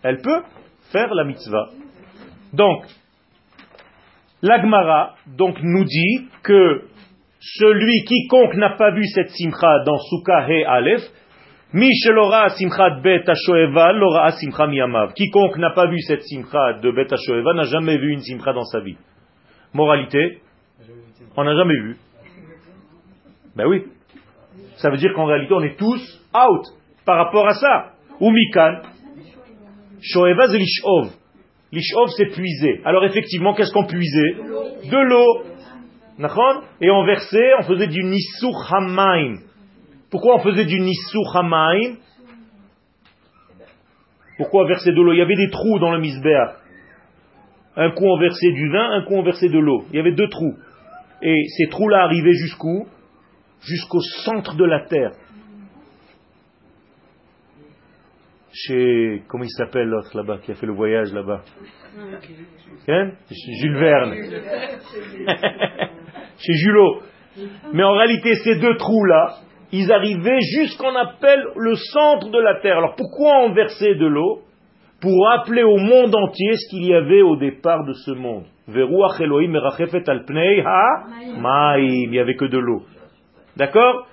Elle 0.03 0.21
peut 0.21 0.43
faire 0.91 1.15
la 1.15 1.25
mitzvah. 1.25 1.69
Donc, 2.53 2.85
l'Agmara 4.43 5.15
donc, 5.27 5.59
nous 5.63 5.85
dit 5.85 6.29
que 6.43 6.85
celui 7.41 8.05
quiconque 8.05 8.55
n'a 8.55 8.71
pas 8.77 8.91
vu 8.93 9.05
cette 9.07 9.31
simcha 9.31 9.85
dans 9.85 9.99
Sukkah 9.99 10.49
He 10.49 10.65
Aleph, 10.65 11.03
Quiconque 15.15 15.57
n'a 15.57 15.71
pas 15.71 15.87
vu 15.87 15.99
cette 16.01 16.23
simcha 16.23 16.75
de 16.83 16.91
Bet 16.91 17.07
n'a 17.55 17.63
jamais 17.63 17.97
vu 17.97 18.13
une 18.13 18.21
simcha 18.21 18.53
dans 18.53 18.65
sa 18.65 18.81
vie. 18.81 18.97
Moralité 19.73 20.43
On 21.37 21.45
n'a 21.45 21.57
jamais 21.57 21.75
vu. 21.75 21.97
Ben 23.57 23.67
oui. 23.67 23.85
Ça 24.83 24.91
veut 24.91 24.97
dire 24.97 25.13
qu'en 25.15 25.27
réalité, 25.27 25.55
on 25.55 25.63
est 25.63 25.79
tous 25.79 26.21
out 26.35 26.67
par 27.07 27.17
rapport 27.17 27.47
à 27.47 27.55
ça. 27.55 27.93
Ou 28.21 28.31
mikan. 28.33 28.81
Shoeva 30.01 30.49
c'est 30.49 30.59
l'ishov. 30.59 31.13
L'ishov, 31.71 32.09
c'est 32.17 32.27
puiser. 32.27 32.81
Alors 32.85 33.05
effectivement, 33.05 33.55
qu'est-ce 33.55 33.73
qu'on 33.73 33.87
puisait? 33.87 34.35
De 34.91 34.99
l'eau. 35.09 35.45
Et 36.81 36.91
on 36.91 37.05
versait, 37.05 37.53
on 37.61 37.63
faisait 37.63 37.87
du 37.87 38.03
nisuch 38.03 38.73
hamaim. 38.73 39.39
Pourquoi 40.11 40.35
on 40.37 40.41
faisait 40.41 40.65
du 40.65 40.81
nisuch 40.81 41.29
hamaim? 41.33 41.97
Pourquoi 44.37 44.65
on 44.65 44.67
versait 44.67 44.91
de 44.91 45.01
l'eau? 45.01 45.13
Il 45.13 45.19
y 45.19 45.23
avait 45.23 45.37
des 45.37 45.51
trous 45.51 45.79
dans 45.79 45.93
le 45.93 46.01
misbéach. 46.01 46.57
Un 47.77 47.93
coup 47.93 48.05
on 48.05 48.19
versait 48.19 48.51
du 48.51 48.69
vin, 48.69 48.91
un 48.91 49.05
coup 49.05 49.15
on 49.15 49.23
versait 49.23 49.49
de 49.49 49.59
l'eau. 49.59 49.85
Il 49.93 49.97
y 49.97 50.01
avait 50.01 50.13
deux 50.13 50.29
trous. 50.29 50.57
Et 51.23 51.37
ces 51.57 51.69
trous-là 51.69 52.03
arrivaient 52.03 52.35
jusqu'où? 52.35 52.89
Jusqu'au 53.63 54.01
centre 54.25 54.57
de 54.57 54.65
la 54.65 54.87
terre. 54.87 55.13
Chez, 58.53 59.23
comment 59.29 59.45
il 59.45 59.51
s'appelle 59.51 59.87
l'autre 59.89 60.15
là-bas, 60.15 60.39
qui 60.39 60.53
a 60.53 60.55
fait 60.55 60.67
le 60.67 60.75
voyage 60.75 61.13
là-bas? 61.13 61.43
Hein? 62.89 63.13
Jules 63.31 63.79
Verne. 63.79 64.15
Chez 66.39 66.55
Julot. 66.55 67.03
Mais 67.73 67.83
en 67.83 67.93
réalité, 67.93 68.35
ces 68.45 68.57
deux 68.57 68.77
trous-là, 68.77 69.37
ils 69.73 69.91
arrivaient 69.91 70.41
jusqu'on 70.59 70.95
appelle 70.95 71.43
le 71.57 71.75
centre 71.75 72.31
de 72.31 72.39
la 72.39 72.61
terre. 72.61 72.77
Alors 72.77 72.95
pourquoi 72.95 73.45
on 73.45 73.55
versait 73.55 73.95
de 73.95 74.07
l'eau? 74.07 74.43
Pour 75.01 75.27
rappeler 75.27 75.63
au 75.65 75.79
monde 75.79 76.15
entier 76.15 76.53
ce 76.53 76.69
qu'il 76.71 76.87
y 76.87 76.95
avait 76.95 77.23
au 77.23 77.37
départ 77.37 77.85
de 77.85 77.93
ce 77.93 78.13
monde. 78.13 78.45
Il 78.69 78.75
n'y 82.11 82.19
avait 82.21 82.37
que 82.37 82.45
de 82.45 82.59
l'eau. 82.59 82.83
D'accord? 83.57 84.07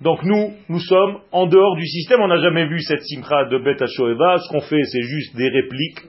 Donc 0.00 0.22
nous, 0.24 0.52
nous 0.68 0.80
sommes 0.80 1.18
en 1.30 1.46
dehors 1.46 1.76
du 1.76 1.86
système, 1.86 2.20
on 2.20 2.28
n'a 2.28 2.38
jamais 2.38 2.66
vu 2.66 2.80
cette 2.80 3.02
simcha 3.02 3.44
de 3.44 3.58
Bet 3.58 3.86
Shoeva. 3.86 4.38
Ce 4.38 4.48
qu'on 4.48 4.60
fait, 4.60 4.82
c'est 4.84 5.02
juste 5.02 5.36
des 5.36 5.48
répliques, 5.48 6.00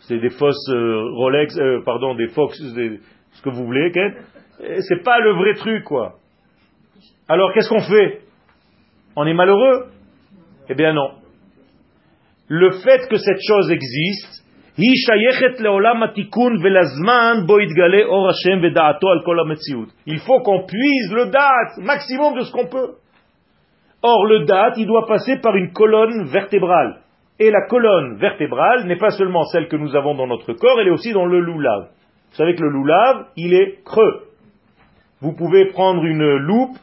c'est 0.00 0.18
des 0.18 0.30
fausses 0.30 0.68
euh, 0.68 1.10
Rolex, 1.14 1.56
euh, 1.58 1.80
pardon, 1.84 2.14
des 2.14 2.28
Fox, 2.28 2.58
ce 2.58 3.42
que 3.42 3.50
vous 3.50 3.64
voulez, 3.64 3.92
c'est 4.80 5.02
pas 5.02 5.20
le 5.20 5.32
vrai 5.32 5.54
truc, 5.54 5.84
quoi. 5.84 6.16
Alors 7.28 7.52
qu'est-ce 7.54 7.68
qu'on 7.68 7.80
fait? 7.80 8.20
On 9.16 9.26
est 9.26 9.34
malheureux? 9.34 9.86
Eh 10.68 10.74
bien 10.74 10.92
non. 10.92 11.12
Le 12.48 12.70
fait 12.72 13.08
que 13.08 13.16
cette 13.16 13.40
chose 13.46 13.70
existe, 13.70 14.44
il 20.06 20.18
faut 20.18 20.40
qu'on 20.40 20.66
puise 20.66 21.12
le 21.12 21.26
date 21.30 21.78
maximum 21.78 22.34
de 22.36 22.40
ce 22.40 22.52
qu'on 22.52 22.66
peut. 22.66 22.94
Or, 24.02 24.24
le 24.26 24.46
date, 24.46 24.74
il 24.78 24.86
doit 24.86 25.06
passer 25.06 25.38
par 25.38 25.54
une 25.56 25.72
colonne 25.72 26.24
vertébrale. 26.26 27.00
Et 27.38 27.50
la 27.50 27.66
colonne 27.66 28.16
vertébrale 28.16 28.86
n'est 28.86 28.98
pas 28.98 29.10
seulement 29.10 29.44
celle 29.44 29.68
que 29.68 29.76
nous 29.76 29.96
avons 29.96 30.14
dans 30.14 30.26
notre 30.26 30.52
corps, 30.52 30.80
elle 30.80 30.88
est 30.88 30.92
aussi 30.92 31.12
dans 31.12 31.26
le 31.26 31.40
loulav. 31.40 31.88
Vous 32.30 32.36
savez 32.36 32.54
que 32.54 32.62
le 32.62 32.70
loulav, 32.70 33.26
il 33.36 33.54
est 33.54 33.82
creux. 33.84 34.24
Vous 35.20 35.32
pouvez 35.34 35.66
prendre 35.66 36.04
une 36.04 36.36
loupe, 36.36 36.78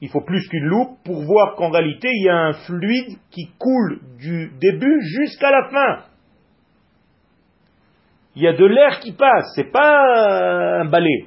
il 0.00 0.08
faut 0.08 0.22
plus 0.22 0.46
qu'une 0.48 0.64
loupe, 0.64 0.98
pour 1.04 1.22
voir 1.22 1.54
qu'en 1.54 1.70
réalité, 1.70 2.08
il 2.12 2.24
y 2.24 2.28
a 2.28 2.36
un 2.36 2.52
fluide 2.52 3.16
qui 3.30 3.48
coule 3.58 4.00
du 4.20 4.50
début 4.60 5.00
jusqu'à 5.02 5.50
la 5.50 5.68
fin. 5.70 6.09
Il 8.36 8.42
y 8.42 8.48
a 8.48 8.52
de 8.52 8.64
l'air 8.64 9.00
qui 9.00 9.12
passe, 9.12 9.52
c'est 9.56 9.72
pas 9.72 10.80
un 10.80 10.84
balai. 10.84 11.26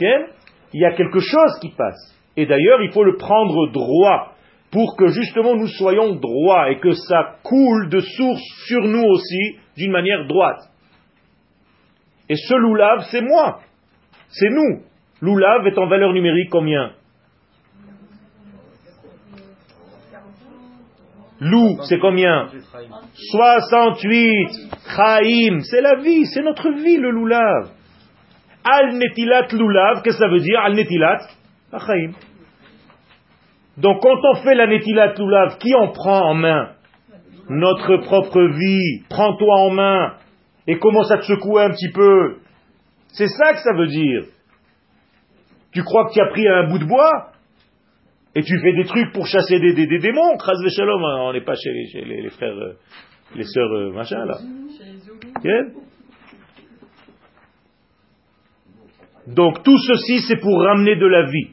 il 0.00 0.80
y 0.80 0.84
a 0.84 0.92
quelque 0.92 1.20
chose 1.20 1.58
qui 1.60 1.70
passe. 1.70 2.18
Et 2.36 2.46
d'ailleurs, 2.46 2.82
il 2.82 2.90
faut 2.92 3.04
le 3.04 3.16
prendre 3.16 3.70
droit 3.70 4.32
pour 4.72 4.96
que 4.96 5.08
justement 5.08 5.54
nous 5.54 5.68
soyons 5.68 6.14
droits 6.14 6.70
et 6.70 6.80
que 6.80 6.92
ça 6.92 7.36
coule 7.42 7.88
de 7.90 8.00
source 8.00 8.42
sur 8.66 8.82
nous 8.82 9.04
aussi 9.04 9.58
d'une 9.76 9.92
manière 9.92 10.26
droite. 10.26 10.62
Et 12.28 12.36
ce 12.36 12.54
loulav, 12.54 13.04
c'est 13.10 13.20
moi. 13.20 13.60
C'est 14.28 14.48
nous. 14.48 14.82
Loulav 15.20 15.66
est 15.66 15.78
en 15.78 15.86
valeur 15.86 16.12
numérique 16.12 16.48
combien? 16.50 16.92
Lou, 21.38 21.76
c'est 21.88 21.98
combien? 21.98 22.48
68. 23.32 24.71
Chaim, 24.86 25.60
c'est 25.60 25.80
la 25.80 25.96
vie, 25.96 26.26
c'est 26.26 26.42
notre 26.42 26.70
vie 26.70 26.96
le 26.96 27.10
loulav. 27.10 27.70
Al 28.64 28.96
netilat 28.96 29.48
loulav, 29.52 30.02
qu'est-ce 30.02 30.18
que 30.18 30.24
ça 30.24 30.28
veut 30.28 30.40
dire 30.40 30.60
Al 30.60 30.74
netilat? 30.74 31.18
Donc 33.78 34.02
quand 34.02 34.18
on 34.22 34.34
fait 34.42 34.54
la 34.54 34.66
Netilat 34.66 35.14
Lulav, 35.18 35.58
qui 35.58 35.74
en 35.74 35.88
prend 35.88 36.30
en 36.30 36.34
main? 36.34 36.72
Notre 37.48 37.96
propre 37.98 38.40
vie. 38.42 39.02
Prends-toi 39.08 39.54
en 39.60 39.70
main 39.70 40.14
et 40.66 40.78
commence 40.78 41.10
à 41.10 41.18
te 41.18 41.24
secouer 41.24 41.62
un 41.62 41.70
petit 41.70 41.90
peu. 41.92 42.36
C'est 43.08 43.28
ça 43.28 43.52
que 43.52 43.58
ça 43.58 43.72
veut 43.74 43.88
dire. 43.88 44.24
Tu 45.72 45.82
crois 45.82 46.06
que 46.06 46.12
tu 46.12 46.20
as 46.20 46.26
pris 46.26 46.46
un 46.46 46.68
bout 46.68 46.78
de 46.78 46.84
bois 46.84 47.32
et 48.34 48.42
tu 48.42 48.58
fais 48.60 48.72
des 48.74 48.84
trucs 48.84 49.12
pour 49.12 49.26
chasser 49.26 49.58
des, 49.58 49.72
des, 49.74 49.86
des 49.86 49.98
démons? 49.98 50.36
Hein, 50.38 51.16
on 51.20 51.32
n'est 51.32 51.40
pas 51.44 51.54
chez, 51.54 51.72
les, 52.04 52.28
frères, 52.30 52.52
euh, 52.52 52.74
sœurs 53.44 53.72
euh, 53.72 53.92
machin 53.92 54.24
là. 54.24 54.38
Donc 59.26 59.62
tout 59.62 59.78
ceci 59.78 60.18
c'est 60.28 60.36
pour 60.36 60.60
ramener 60.62 60.96
de 60.96 61.06
la 61.06 61.22
vie. 61.24 61.50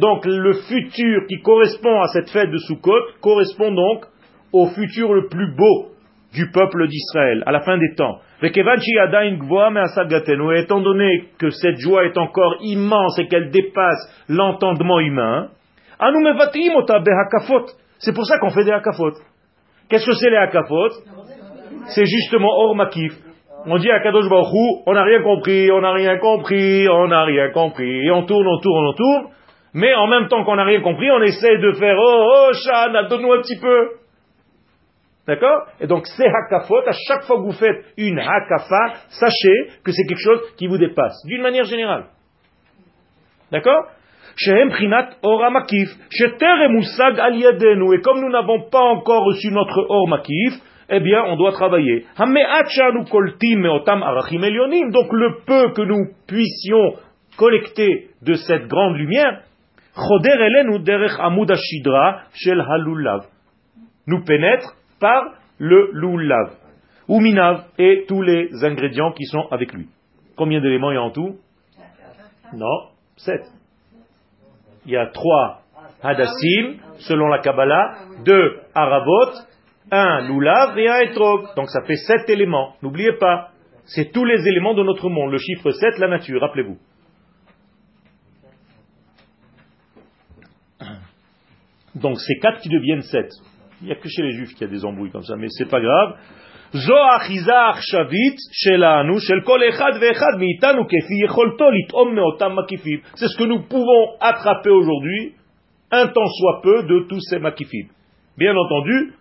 Donc 0.00 0.26
le 0.26 0.52
futur 0.68 1.26
qui 1.28 1.40
correspond 1.40 2.02
à 2.02 2.08
cette 2.08 2.30
fête 2.30 2.50
de 2.50 2.58
Sukkot 2.58 3.00
correspond 3.20 3.72
donc 3.72 4.04
au 4.52 4.66
futur 4.66 5.14
le 5.14 5.28
plus 5.28 5.54
beau 5.54 5.90
du 6.34 6.50
peuple 6.50 6.88
d'Israël 6.88 7.42
à 7.46 7.52
la 7.52 7.60
fin 7.60 7.78
des 7.78 7.94
temps. 7.94 8.18
Et 8.42 8.50
étant 10.58 10.80
donné 10.80 11.24
que 11.38 11.50
cette 11.50 11.78
joie 11.78 12.04
est 12.04 12.18
encore 12.18 12.56
immense 12.60 13.18
et 13.18 13.28
qu'elle 13.28 13.50
dépasse 13.50 14.24
l'entendement 14.28 14.98
humain, 15.00 15.48
c'est 17.98 18.14
pour 18.14 18.26
ça 18.26 18.38
qu'on 18.38 18.50
fait 18.50 18.64
des 18.64 18.72
hakafot. 18.72 19.12
Qu'est-ce 19.88 20.06
que 20.06 20.14
c'est 20.14 20.30
les 20.30 20.36
hakafot? 20.36 20.88
C'est 21.88 22.06
justement 22.06 22.48
Or 22.48 22.74
Makif. 22.74 23.12
On 23.66 23.78
dit 23.78 23.90
à 23.90 24.00
Kadosh 24.00 24.28
Baruch 24.28 24.82
on 24.86 24.92
n'a 24.92 25.04
rien 25.04 25.22
compris, 25.22 25.70
on 25.70 25.80
n'a 25.80 25.92
rien 25.92 26.18
compris, 26.18 26.86
on 26.88 27.08
n'a 27.08 27.24
rien 27.24 27.50
compris, 27.50 28.06
et 28.06 28.10
on 28.10 28.26
tourne, 28.26 28.46
on 28.46 28.60
tourne, 28.60 28.86
on 28.86 28.92
tourne, 28.92 29.32
mais 29.72 29.94
en 29.94 30.06
même 30.06 30.28
temps 30.28 30.44
qu'on 30.44 30.56
n'a 30.56 30.64
rien 30.64 30.82
compris, 30.82 31.10
on 31.10 31.22
essaie 31.22 31.58
de 31.58 31.72
faire 31.72 31.96
oh, 31.98 32.30
oh, 32.34 32.52
Shana, 32.52 33.04
donne-nous 33.04 33.32
un 33.32 33.40
petit 33.40 33.58
peu. 33.58 33.88
D'accord? 35.26 35.66
Et 35.80 35.86
donc, 35.86 36.06
c'est 36.06 36.26
hakafot, 36.26 36.86
à 36.86 36.92
chaque 36.92 37.22
fois 37.24 37.36
que 37.36 37.42
vous 37.42 37.52
faites 37.52 37.84
une 37.96 38.18
hakafa, 38.18 38.98
sachez 39.08 39.70
que 39.82 39.90
c'est 39.92 40.04
quelque 40.06 40.22
chose 40.22 40.54
qui 40.58 40.66
vous 40.66 40.76
dépasse, 40.76 41.16
d'une 41.24 41.40
manière 41.40 41.64
générale. 41.64 42.04
D'accord? 43.50 43.86
Et 47.92 48.00
comme 48.00 48.20
nous 48.20 48.30
n'avons 48.30 48.62
pas 48.70 48.82
encore 48.82 49.24
reçu 49.24 49.50
notre 49.50 49.86
or 49.88 50.08
makif, 50.08 50.54
eh 50.90 51.00
bien, 51.00 51.24
on 51.24 51.36
doit 51.36 51.52
travailler. 51.52 52.04
Donc, 52.18 52.32
le 55.12 55.44
peu 55.46 55.72
que 55.72 55.82
nous 55.82 56.08
puissions 56.26 56.94
collecter 57.36 58.10
de 58.22 58.34
cette 58.34 58.66
grande 58.66 58.96
lumière, 58.96 59.42
nous 64.06 64.24
pénètre 64.24 64.76
par 65.00 65.24
le 65.58 65.90
lulav, 65.92 66.50
ou 67.08 67.20
minav, 67.20 67.64
et 67.78 68.04
tous 68.08 68.22
les 68.22 68.50
ingrédients 68.62 69.12
qui 69.12 69.24
sont 69.24 69.46
avec 69.50 69.72
lui. 69.72 69.86
Combien 70.36 70.60
d'éléments 70.60 70.90
il 70.90 70.94
y 70.94 70.98
a 70.98 71.02
en 71.02 71.10
tout? 71.10 71.36
Non, 72.52 72.88
sept. 73.16 73.42
Il 74.86 74.92
y 74.92 74.96
a 74.96 75.06
trois 75.06 75.62
hadassim, 76.02 76.78
selon 76.98 77.28
la 77.28 77.38
Kabbalah, 77.40 77.94
deux 78.24 78.60
aravot, 78.74 79.32
un 79.90 80.28
lulav 80.28 80.78
et 80.78 80.88
un 80.88 81.00
etrog. 81.00 81.46
Donc 81.56 81.70
ça 81.70 81.82
fait 81.82 81.96
sept 81.96 82.28
éléments. 82.28 82.74
N'oubliez 82.82 83.12
pas, 83.18 83.50
c'est 83.86 84.12
tous 84.12 84.24
les 84.24 84.46
éléments 84.46 84.74
de 84.74 84.82
notre 84.82 85.08
monde. 85.08 85.30
Le 85.32 85.38
chiffre 85.38 85.70
7, 85.70 85.98
la 85.98 86.08
nature, 86.08 86.40
rappelez-vous. 86.40 86.78
Donc 91.94 92.18
c'est 92.18 92.38
quatre 92.40 92.60
qui 92.60 92.68
deviennent 92.68 93.02
sept. 93.02 93.30
Il 93.80 93.86
n'y 93.86 93.92
a 93.92 93.96
que 93.96 94.08
chez 94.08 94.22
les 94.22 94.32
juifs 94.32 94.54
qu'il 94.54 94.62
y 94.66 94.70
a 94.70 94.72
des 94.72 94.84
embrouilles 94.84 95.10
comme 95.10 95.22
ça, 95.22 95.36
mais 95.36 95.46
c'est 95.50 95.68
pas 95.68 95.80
grave. 95.80 96.16
C'est 96.74 96.80
ce 103.28 103.38
que 103.38 103.44
nous 103.44 103.62
pouvons 103.68 104.08
attraper 104.20 104.70
aujourd'hui, 104.70 105.34
un 105.92 106.08
temps 106.08 106.26
soit 106.26 106.62
peu, 106.64 106.82
de 106.82 107.06
tous 107.08 107.20
ces 107.30 107.38
makifim. 107.38 107.86
Bien 108.36 108.56
entendu, 108.56 109.12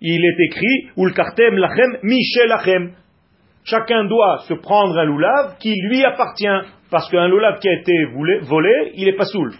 il 0.00 0.24
est 0.24 0.44
écrit 0.46 0.88
Ulkartem 0.96 1.56
lachem 1.58 1.98
lachem. 2.48 2.94
Chacun 3.62 4.06
doit 4.06 4.38
se 4.48 4.54
prendre 4.54 4.98
un 4.98 5.04
loulav 5.04 5.58
qui 5.60 5.76
lui 5.88 6.04
appartient, 6.04 6.58
parce 6.90 7.08
qu'un 7.08 7.28
loulav 7.28 7.60
qui 7.60 7.68
a 7.68 7.74
été 7.74 8.06
volé, 8.06 8.90
il 8.96 9.06
est 9.06 9.16
pas 9.16 9.26
saoul. 9.26 9.54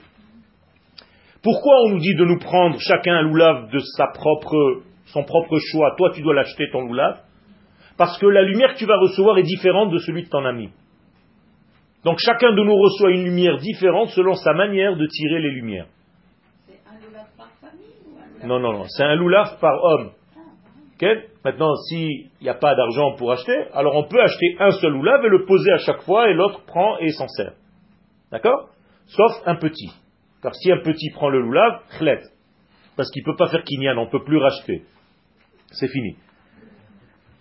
Pourquoi 1.44 1.74
on 1.84 1.90
nous 1.90 2.00
dit 2.00 2.16
de 2.16 2.24
nous 2.24 2.40
prendre 2.40 2.76
chacun 2.80 3.14
un 3.18 3.22
loulav 3.22 3.70
de 3.70 3.78
sa 3.78 4.08
propre, 4.08 4.82
son 5.04 5.22
propre 5.22 5.58
choix? 5.70 5.94
Toi, 5.96 6.10
tu 6.12 6.22
dois 6.22 6.34
l'acheter 6.34 6.68
ton 6.72 6.80
loulav, 6.80 7.20
parce 7.96 8.18
que 8.18 8.26
la 8.26 8.42
lumière 8.42 8.74
que 8.74 8.78
tu 8.78 8.86
vas 8.86 8.98
recevoir 8.98 9.38
est 9.38 9.42
différente 9.42 9.90
de 9.90 9.98
celui 9.98 10.24
de 10.24 10.28
ton 10.28 10.44
ami. 10.44 10.70
Donc 12.04 12.18
chacun 12.18 12.52
de 12.52 12.62
nous 12.62 12.76
reçoit 12.76 13.10
une 13.10 13.24
lumière 13.24 13.58
différente 13.58 14.10
selon 14.10 14.34
sa 14.34 14.52
manière 14.52 14.96
de 14.96 15.06
tirer 15.06 15.40
les 15.40 15.50
lumières. 15.50 15.86
C'est 16.66 16.78
un 16.86 17.04
loulav 17.04 17.26
par 17.36 17.48
famille 17.60 18.46
Non, 18.46 18.60
non, 18.60 18.72
non, 18.72 18.84
c'est 18.88 19.02
un 19.02 19.14
loulav 19.16 19.58
par 19.60 19.82
homme. 19.82 20.10
Maintenant, 21.44 21.74
s'il 21.88 22.30
n'y 22.40 22.48
a 22.48 22.54
pas 22.54 22.74
d'argent 22.74 23.14
pour 23.16 23.30
acheter, 23.30 23.66
alors 23.74 23.94
on 23.96 24.04
peut 24.08 24.20
acheter 24.20 24.56
un 24.58 24.70
seul 24.70 24.94
oulav 24.94 25.24
et 25.24 25.28
le 25.28 25.44
poser 25.44 25.70
à 25.72 25.78
chaque 25.78 26.02
fois 26.02 26.28
et 26.30 26.34
l'autre 26.34 26.64
prend 26.66 26.98
et 26.98 27.10
s'en 27.10 27.28
sert. 27.28 27.52
D'accord? 28.32 28.70
Sauf 29.06 29.32
un 29.44 29.56
petit. 29.56 29.90
Car 30.42 30.54
si 30.54 30.72
un 30.72 30.78
petit 30.78 31.10
prend 31.10 31.28
le 31.28 31.40
loulav, 31.40 31.82
chlet. 31.98 32.20
Parce 32.96 33.10
qu'il 33.10 33.22
ne 33.22 33.30
peut 33.30 33.36
pas 33.36 33.48
faire 33.48 33.62
kinyan, 33.62 33.96
on 33.98 34.06
ne 34.06 34.10
peut 34.10 34.24
plus 34.24 34.38
racheter. 34.38 34.84
C'est 35.72 35.88
fini. 35.88 36.16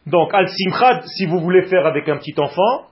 Donc, 0.08 0.34
al 0.34 0.48
simchad, 0.48 1.04
si 1.18 1.26
vous 1.26 1.40
voulez 1.40 1.64
faire 1.64 1.86
avec 1.86 2.08
un 2.10 2.18
petit 2.18 2.36
enfant, 2.38 2.88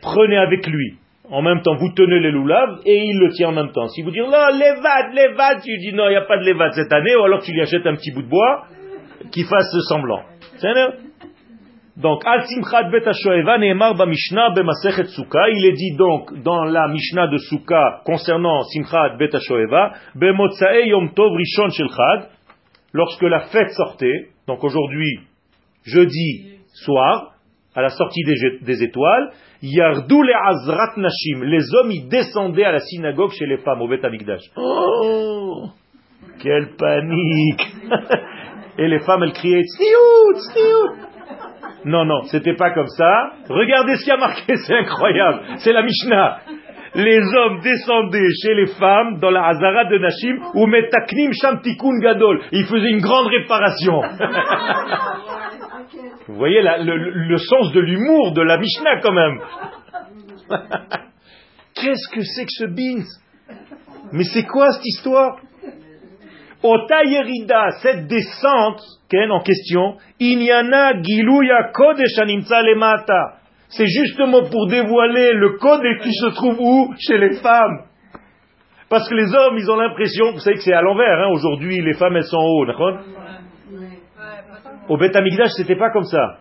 prenez 0.00 0.36
avec 0.36 0.66
lui. 0.66 0.98
En 1.30 1.42
même 1.42 1.62
temps, 1.62 1.76
vous 1.76 1.92
tenez 1.94 2.20
les 2.20 2.30
loulav 2.30 2.80
et 2.84 3.04
il 3.04 3.18
le 3.18 3.30
tient 3.30 3.48
en 3.48 3.52
même 3.52 3.72
temps. 3.72 3.88
Si 3.88 4.02
vous 4.02 4.10
dites, 4.10 4.22
non, 4.22 4.28
levad, 4.28 5.14
levad, 5.14 5.62
tu 5.62 5.78
dis 5.78 5.92
non, 5.92 6.06
il 6.06 6.10
n'y 6.10 6.16
a 6.16 6.26
pas 6.26 6.36
de 6.36 6.44
levad 6.44 6.72
cette 6.72 6.92
année, 6.92 7.16
ou 7.16 7.24
alors 7.24 7.42
tu 7.42 7.52
lui 7.52 7.62
achètes 7.62 7.86
un 7.86 7.94
petit 7.94 8.12
bout 8.12 8.22
de 8.22 8.28
bois, 8.28 8.66
qui 9.30 9.44
fasse 9.44 9.74
semblant. 9.88 10.22
Donc, 11.96 12.22
Al 12.24 12.44
Simchat 12.46 12.90
Bet 12.90 13.04
Neemar 13.58 13.94
Ba 13.94 14.06
Mishnah 14.06 14.50
Bemasechet. 14.50 15.08
Il 15.52 15.66
est 15.66 15.72
dit 15.72 15.94
donc 15.96 16.42
dans 16.42 16.64
la 16.64 16.88
Mishnah 16.88 17.28
de 17.28 17.36
Sukkah 17.36 18.00
concernant 18.04 18.62
Simchat 18.62 19.16
Bet 19.18 19.28
Be 19.28 20.18
Bemotsae 20.18 20.86
Yom 20.86 21.12
Tov 21.14 21.32
Rishon 21.32 21.68
Shel 21.70 21.88
Chad, 21.88 22.28
lorsque 22.92 23.22
la 23.22 23.40
fête 23.40 23.70
sortait, 23.72 24.28
donc 24.46 24.64
aujourd'hui, 24.64 25.20
jeudi 25.84 26.58
soir, 26.84 27.32
à 27.74 27.82
la 27.82 27.88
sortie 27.88 28.22
des, 28.62 28.82
étoiles, 28.82 29.30
Yardou 29.62 30.22
le 30.22 30.34
Azrat 30.34 30.92
Nashim, 30.96 31.44
les 31.44 31.74
hommes 31.74 31.90
y 31.90 32.08
descendaient 32.08 32.64
à 32.64 32.72
la 32.72 32.80
synagogue 32.80 33.30
chez 33.32 33.46
les 33.46 33.58
femmes 33.58 33.80
au 33.80 33.88
Bet 33.88 34.04
Amikdash. 34.04 34.42
Oh, 34.56 35.68
quelle 36.42 36.74
panique 36.76 37.66
Et 38.78 38.88
les 38.88 39.00
femmes, 39.00 39.22
elles 39.22 39.32
criaient 39.32 39.62
Tziout, 39.62 40.34
Tziout. 40.34 41.12
Non, 41.84 42.04
non, 42.04 42.22
c'était 42.24 42.54
pas 42.54 42.70
comme 42.70 42.88
ça. 42.88 43.32
Regardez 43.48 43.96
ce 43.96 44.04
qui 44.04 44.10
a 44.10 44.16
marqué, 44.16 44.56
c'est 44.56 44.76
incroyable. 44.76 45.42
C'est 45.58 45.72
la 45.72 45.82
Mishnah. 45.82 46.38
Les 46.94 47.20
hommes 47.36 47.60
descendaient 47.60 48.28
chez 48.42 48.54
les 48.54 48.66
femmes 48.78 49.18
dans 49.18 49.30
la 49.30 49.46
Hazara 49.46 49.86
de 49.86 49.98
Nashim 49.98 50.38
ou 50.54 50.66
metaknim 50.66 51.32
shamtikun 51.32 51.98
gadol. 52.00 52.40
Ils 52.52 52.66
faisaient 52.66 52.90
une 52.90 53.00
grande 53.00 53.28
réparation. 53.28 54.02
Vous 56.28 56.34
voyez 56.34 56.62
le, 56.62 57.28
le, 57.28 57.36
sens 57.38 57.72
de 57.72 57.80
l'humour 57.80 58.32
de 58.32 58.42
la 58.42 58.58
Mishnah 58.58 59.00
quand 59.00 59.12
même. 59.12 59.40
Qu'est-ce 61.74 62.08
que 62.14 62.22
c'est 62.22 62.44
que 62.44 62.50
ce 62.50 62.64
bins 62.66 63.04
Mais 64.12 64.24
c'est 64.24 64.44
quoi 64.44 64.70
cette 64.72 64.86
histoire? 64.86 65.38
Ota 66.62 67.04
Yerida, 67.04 67.70
cette 67.82 68.06
descente 68.06 68.80
en 69.30 69.40
question, 69.40 69.96
Inyana 70.20 71.02
Giluya 71.02 71.70
Kodesh 71.74 72.16
Lemata. 72.16 73.34
C'est 73.68 73.86
justement 73.86 74.48
pour 74.50 74.68
dévoiler 74.68 75.32
le 75.32 75.58
code 75.58 75.82
qui 76.02 76.12
se 76.12 76.34
trouve 76.34 76.56
où? 76.60 76.94
Chez 76.98 77.18
les 77.18 77.36
femmes. 77.36 77.84
Parce 78.88 79.08
que 79.08 79.14
les 79.14 79.34
hommes, 79.34 79.56
ils 79.56 79.70
ont 79.70 79.76
l'impression, 79.76 80.32
vous 80.32 80.38
savez 80.40 80.56
que 80.56 80.62
c'est 80.62 80.74
à 80.74 80.82
l'envers, 80.82 81.20
hein, 81.20 81.30
aujourd'hui 81.32 81.80
les 81.80 81.94
femmes 81.94 82.16
elles 82.16 82.24
sont 82.24 82.36
en 82.36 82.46
haut, 82.46 82.66
d'accord? 82.66 82.98
Au 84.88 84.96
Beth 84.96 85.14
Amikdash, 85.14 85.50
c'était 85.56 85.76
pas 85.76 85.90
comme 85.90 86.04
ça. 86.04 86.38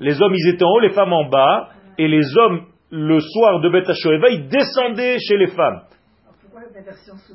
Les 0.00 0.20
hommes, 0.20 0.34
ils 0.34 0.54
étaient 0.54 0.64
en 0.64 0.70
haut, 0.70 0.80
les 0.80 0.90
femmes 0.90 1.12
en 1.12 1.28
bas, 1.28 1.68
et 1.98 2.08
les 2.08 2.36
hommes, 2.38 2.62
le 2.90 3.20
soir 3.20 3.60
de 3.60 3.68
Beth 3.68 3.92
Shoeva, 3.92 4.30
ils 4.30 4.48
descendaient 4.48 5.18
chez 5.18 5.36
les 5.36 5.48
femmes. 5.48 5.82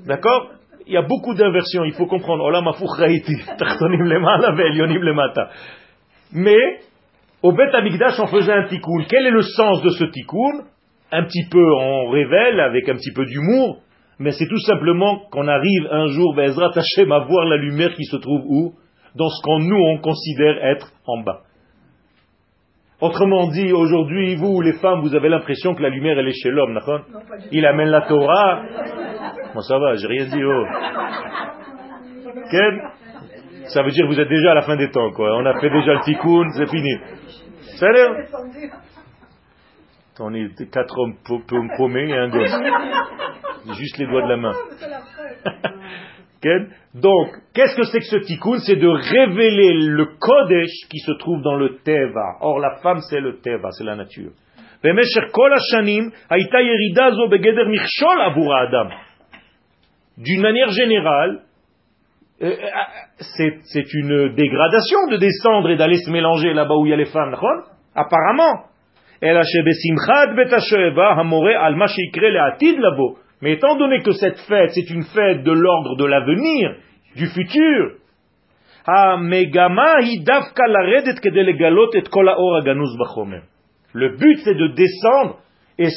D'accord? 0.05 0.49
Il 0.87 0.93
y 0.93 0.97
a 0.97 1.01
beaucoup 1.01 1.33
d'inversions, 1.33 1.83
il 1.83 1.93
faut 1.93 2.05
comprendre. 2.05 2.43
Mais, 6.31 6.79
au 7.41 7.51
Bet 7.53 7.73
Amigdash, 7.73 8.19
on 8.19 8.27
faisait 8.27 8.53
un 8.53 8.67
tikkun. 8.67 9.05
Quel 9.07 9.25
est 9.25 9.31
le 9.31 9.41
sens 9.41 9.81
de 9.83 9.89
ce 9.89 10.05
tikkun 10.05 10.65
Un 11.11 11.23
petit 11.23 11.45
peu, 11.49 11.63
on 11.63 12.09
révèle 12.09 12.59
avec 12.59 12.89
un 12.89 12.95
petit 12.95 13.13
peu 13.13 13.25
d'humour, 13.25 13.81
mais 14.19 14.31
c'est 14.31 14.47
tout 14.47 14.59
simplement 14.59 15.19
qu'on 15.31 15.47
arrive 15.47 15.87
un 15.91 16.07
jour, 16.07 16.35
Bezrat 16.35 16.71
Hashem, 16.75 17.11
à 17.11 17.19
voir 17.19 17.45
la 17.45 17.57
lumière 17.57 17.93
qui 17.93 18.05
se 18.05 18.17
trouve 18.17 18.41
où? 18.45 18.73
Dans 19.15 19.29
ce 19.29 19.41
qu'on 19.43 19.59
nous, 19.59 19.77
on 19.77 19.97
considère 19.99 20.63
être 20.65 20.91
en 21.07 21.21
bas. 21.21 21.41
Autrement 23.01 23.47
dit, 23.47 23.71
aujourd'hui, 23.73 24.35
vous, 24.35 24.61
les 24.61 24.73
femmes, 24.73 25.01
vous 25.01 25.15
avez 25.15 25.29
l'impression 25.29 25.73
que 25.73 25.81
la 25.81 25.89
lumière, 25.89 26.17
elle 26.17 26.27
est 26.27 26.41
chez 26.41 26.49
l'homme, 26.49 26.79
Il 27.51 27.65
amène 27.65 27.89
la 27.89 28.01
Torah, 28.01 28.63
moi 29.53 29.63
ça 29.63 29.77
va, 29.77 29.95
j'ai 29.95 30.07
rien 30.07 30.25
dit. 30.25 30.43
Oh. 30.43 30.65
Ken 32.51 32.81
Ça 33.67 33.83
veut 33.83 33.91
dire 33.91 34.05
que 34.05 34.13
vous 34.13 34.19
êtes 34.19 34.29
déjà 34.29 34.51
à 34.51 34.55
la 34.55 34.61
fin 34.61 34.75
des 34.77 34.89
temps, 34.91 35.11
quoi. 35.11 35.35
On 35.37 35.45
a 35.45 35.59
fait 35.59 35.69
déjà 35.69 35.93
le 35.93 36.01
tikkun, 36.01 36.49
c'est 36.57 36.69
fini. 36.69 36.97
Salut 37.79 38.25
On 40.19 40.33
est 40.33 40.71
quatre 40.71 40.97
hommes 40.97 41.15
paumés 41.77 42.09
et 42.09 42.17
un 42.17 42.29
gosse. 42.29 42.55
Juste 43.77 43.97
les 43.97 44.07
doigts 44.07 44.23
de 44.23 44.29
la 44.29 44.37
main. 44.37 44.53
Donc, 46.93 47.27
qu'est-ce 47.53 47.75
que 47.75 47.83
c'est 47.83 47.99
que 47.99 48.05
ce 48.05 48.17
tikkun? 48.17 48.59
C'est 48.59 48.75
de 48.75 48.87
révéler 48.87 49.73
le 49.73 50.05
kodesh 50.05 50.87
qui 50.89 50.99
se 50.99 51.11
trouve 51.13 51.41
dans 51.41 51.55
le 51.55 51.77
teva. 51.83 52.37
Or, 52.41 52.59
la 52.59 52.75
femme, 52.81 52.99
c'est 53.09 53.19
le 53.19 53.39
teva, 53.41 53.71
c'est 53.71 53.83
la 53.83 53.95
nature. 53.95 54.31
D'une 60.17 60.41
manière 60.41 60.69
générale, 60.69 61.41
euh, 62.41 62.47
euh, 62.47 62.51
c'est 63.19 63.93
une 63.93 64.35
dégradation 64.35 65.07
de 65.09 65.17
descendre 65.17 65.69
et 65.71 65.77
d'aller 65.77 65.97
se 65.97 66.11
mélanger 66.11 66.53
là-bas 66.53 66.75
où 66.75 66.85
il 66.85 66.89
y 66.89 66.93
a 66.93 66.97
les 66.97 67.05
femmes, 67.05 67.35
apparemment. 67.95 68.65
Mais 73.41 73.53
étant 73.53 73.75
donné 73.75 74.01
que 74.01 74.11
cette 74.13 74.39
fête, 74.47 74.71
c'est 74.73 74.89
une 74.89 75.03
fête 75.03 75.43
de 75.43 75.51
l'ordre 75.51 75.95
de 75.97 76.05
l'avenir, 76.05 76.75
du 77.15 77.27
futur, 77.27 77.91
le 83.93 84.09
but 84.17 84.39
c'est 84.43 84.53
de 84.53 84.67
descendre, 84.67 85.39
et 85.79 85.87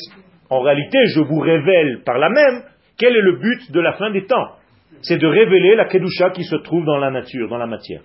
en 0.49 0.61
réalité 0.61 0.99
je 1.14 1.20
vous 1.20 1.39
révèle 1.39 2.03
par 2.05 2.18
la 2.18 2.30
même 2.30 2.62
quel 2.99 3.16
est 3.16 3.22
le 3.22 3.39
but 3.39 3.70
de 3.70 3.80
la 3.80 3.93
fin 3.93 4.11
des 4.11 4.26
temps 4.26 4.57
C'est 5.03 5.18
de 5.18 5.26
révéler 5.26 5.76
la 5.76 5.84
Kedusha 5.84 6.30
qui 6.30 6.45
se 6.45 6.57
trouve 6.57 6.84
dans 6.84 6.99
la 6.99 7.11
nature, 7.11 7.49
dans 7.49 7.59
la 7.59 7.66
matière. 7.66 8.03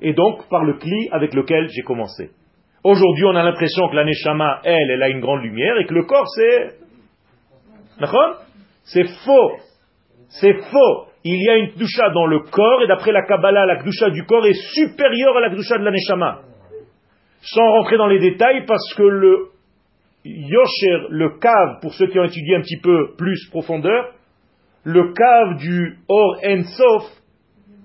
Et 0.00 0.14
donc, 0.14 0.48
par 0.48 0.64
le 0.64 0.74
cli 0.74 1.08
avec 1.12 1.34
lequel 1.34 1.68
j'ai 1.68 1.82
commencé. 1.82 2.30
Aujourd'hui, 2.82 3.24
on 3.26 3.36
a 3.36 3.44
l'impression 3.44 3.88
que 3.88 3.94
la 3.94 4.04
Neshama, 4.04 4.60
elle, 4.64 4.90
elle 4.90 5.02
a 5.02 5.08
une 5.08 5.20
grande 5.20 5.42
lumière 5.42 5.78
et 5.78 5.84
que 5.84 5.94
le 5.94 6.04
corps, 6.04 6.26
c'est... 6.34 6.81
C'est 8.84 9.06
faux. 9.24 9.52
C'est 10.28 10.54
faux. 10.70 11.06
Il 11.24 11.40
y 11.40 11.50
a 11.50 11.56
une 11.56 11.72
Kedusha 11.72 12.10
dans 12.10 12.26
le 12.26 12.40
corps 12.40 12.82
et 12.82 12.88
d'après 12.88 13.12
la 13.12 13.22
Kabbalah, 13.22 13.66
la 13.66 13.76
Kedusha 13.76 14.10
du 14.10 14.24
corps 14.24 14.46
est 14.46 14.60
supérieure 14.74 15.36
à 15.36 15.40
la 15.40 15.50
Kedusha 15.50 15.78
de 15.78 15.84
la 15.84 15.90
Neshama. 15.92 16.40
Sans 17.42 17.70
rentrer 17.70 17.96
dans 17.96 18.08
les 18.08 18.18
détails 18.18 18.64
parce 18.66 18.94
que 18.94 19.02
le 19.02 19.48
Yosher, 20.24 21.06
le 21.10 21.38
cave, 21.40 21.80
pour 21.80 21.92
ceux 21.94 22.06
qui 22.06 22.18
ont 22.18 22.24
étudié 22.24 22.56
un 22.56 22.60
petit 22.60 22.80
peu 22.80 23.14
plus 23.16 23.48
profondeur, 23.50 24.12
le 24.84 25.12
cave 25.12 25.58
du 25.58 25.98
Or 26.08 26.38
Ensof, 26.44 27.04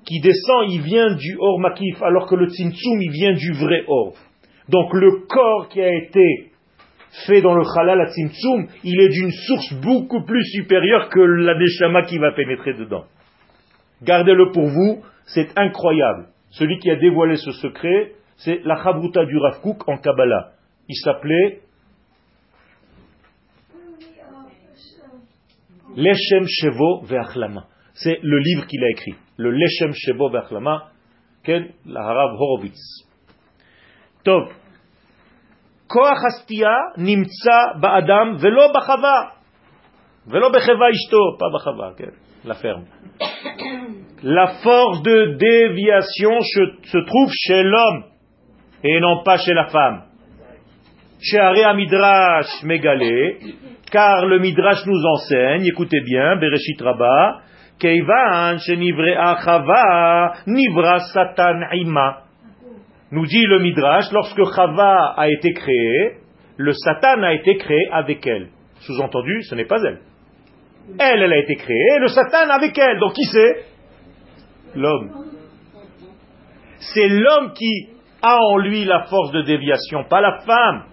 qui 0.05 0.20
descend, 0.22 0.72
il 0.72 0.82
vient 0.82 1.15
du 1.15 1.38
Or 1.39 1.59
Makif, 1.59 2.01
alors 2.01 2.28
que 2.28 2.36
le 2.36 2.47
Tzimtzum, 2.47 3.01
il 3.01 3.11
vient 3.11 3.34
du 3.34 3.51
vrai 3.53 3.84
Or. 3.88 4.13
Donc 4.70 4.93
le 4.93 5.26
corps 5.28 5.68
qui 5.70 5.82
a 5.82 5.93
été 5.93 6.51
fait 7.25 7.41
dans 7.41 7.55
le 7.55 7.63
halal 7.77 8.01
à 8.01 8.09
il 8.83 9.01
est 9.01 9.09
d'une 9.09 9.31
source 9.31 9.73
beaucoup 9.81 10.23
plus 10.23 10.43
supérieure 10.51 11.09
que 11.09 11.19
la 11.19 11.55
neshama 11.57 12.03
qui 12.03 12.17
va 12.17 12.31
pénétrer 12.33 12.73
dedans. 12.73 13.05
Gardez-le 14.03 14.51
pour 14.51 14.67
vous, 14.67 15.03
c'est 15.25 15.57
incroyable. 15.57 16.27
Celui 16.51 16.77
qui 16.79 16.89
a 16.89 16.95
dévoilé 16.95 17.35
ce 17.35 17.51
secret, 17.51 18.13
c'est 18.37 18.61
la 18.63 18.81
Chabruta 18.83 19.25
du 19.25 19.37
Rav 19.37 19.61
Kook 19.61 19.87
en 19.87 19.97
Kabbalah. 19.97 20.51
Il 20.87 20.95
s'appelait 20.95 21.61
Leshem 25.95 26.45
Shevo 26.47 27.01
Ve'achlama. 27.05 27.65
C'est 27.93 28.19
le 28.21 28.37
livre 28.37 28.67
qu'il 28.67 28.83
a 28.83 28.89
écrit. 28.89 29.15
Le 29.37 29.51
Leshem 29.51 29.91
Shevo 29.93 30.29
Ve'achlama, 30.29 30.91
Ken 31.43 31.69
Harav 31.93 32.35
Horowitz. 32.35 33.07
Top. 34.23 34.51
כוח 35.86 36.18
הסטייה 36.26 36.76
נמצא 36.96 37.80
באדם 37.80 38.36
ולא 38.40 38.72
בחווה, 38.74 39.22
ולא 40.26 40.48
בחווה 40.48 40.86
אשתו, 40.90 41.36
pas 41.38 41.54
בחווה, 41.54 41.88
כן, 41.96 42.12
la 42.44 42.54
ferme. 42.54 42.84
La 44.22 44.46
force 44.62 45.02
de 45.02 45.36
déviation 45.36 46.40
se 46.40 46.98
trouve 47.06 47.32
chez 47.32 47.62
l'homme 47.62 48.04
et 48.84 49.00
non 49.00 49.22
pas 49.24 49.38
chez 49.38 49.52
la 49.52 49.66
femme. 49.66 50.02
Chez 51.20 51.38
Aré 51.38 51.74
Midrash 51.74 52.62
Megalé, 52.64 53.38
car 53.90 54.26
le 54.26 54.38
Midrash 54.38 54.86
nous 54.86 55.04
enseigne, 55.04 55.66
écoutez 55.66 56.00
bien, 56.00 56.36
Bereshit 56.36 56.80
Rabba, 56.80 57.42
Keivan 57.78 58.58
Shenivrea 58.58 59.36
Chava 59.44 60.34
Nivra 60.46 61.00
Satan 61.12 61.62
Ima. 61.72 62.22
Nous 63.11 63.25
dit 63.25 63.43
le 63.43 63.59
Midrash, 63.59 64.11
lorsque 64.11 64.43
Chava 64.53 65.13
a 65.15 65.29
été 65.29 65.53
créée, 65.53 66.17
le 66.57 66.73
Satan 66.73 67.23
a 67.23 67.33
été 67.33 67.55
créé 67.57 67.87
avec 67.91 68.25
elle. 68.27 68.49
Sous-entendu, 68.81 69.43
ce 69.43 69.55
n'est 69.55 69.65
pas 69.65 69.81
elle. 69.83 69.99
Elle, 70.99 71.21
elle 71.21 71.33
a 71.33 71.37
été 71.37 71.55
créée, 71.55 71.99
le 71.99 72.07
Satan 72.07 72.49
avec 72.49 72.77
elle. 72.77 72.99
Donc 72.99 73.13
qui 73.13 73.23
c'est? 73.31 73.65
L'homme. 74.75 75.25
C'est 76.79 77.07
l'homme 77.07 77.53
qui 77.53 77.89
a 78.21 78.37
en 78.37 78.57
lui 78.57 78.83
la 78.83 79.03
force 79.03 79.31
de 79.31 79.41
déviation, 79.41 80.03
pas 80.09 80.21
la 80.21 80.39
femme. 80.45 80.83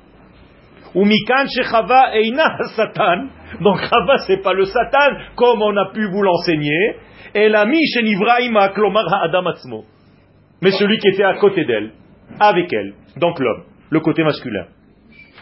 Ou 0.94 1.04
mikan 1.04 1.46
Chava 1.48 2.16
eina 2.16 2.58
Satan. 2.76 3.26
Donc 3.60 3.78
Chava 3.80 4.18
c'est 4.26 4.42
pas 4.42 4.52
le 4.52 4.64
Satan 4.66 5.16
comme 5.34 5.62
on 5.62 5.76
a 5.76 5.90
pu 5.92 6.06
vous 6.06 6.22
l'enseigner. 6.22 6.96
Et 7.34 7.48
l'ami 7.48 7.80
Nivraima 8.02 8.68
klomar 8.68 9.04
Adam 9.24 9.46
atzmo. 9.46 9.84
Mais 10.62 10.70
celui 10.70 10.98
qui 10.98 11.08
était 11.08 11.24
à 11.24 11.34
côté 11.34 11.64
d'elle, 11.64 11.92
avec 12.41 12.72
elle, 12.72 12.95
donc 13.16 13.39
l'homme, 13.39 13.64
le 13.91 14.01
côté 14.01 14.25
masculin. 14.25 14.66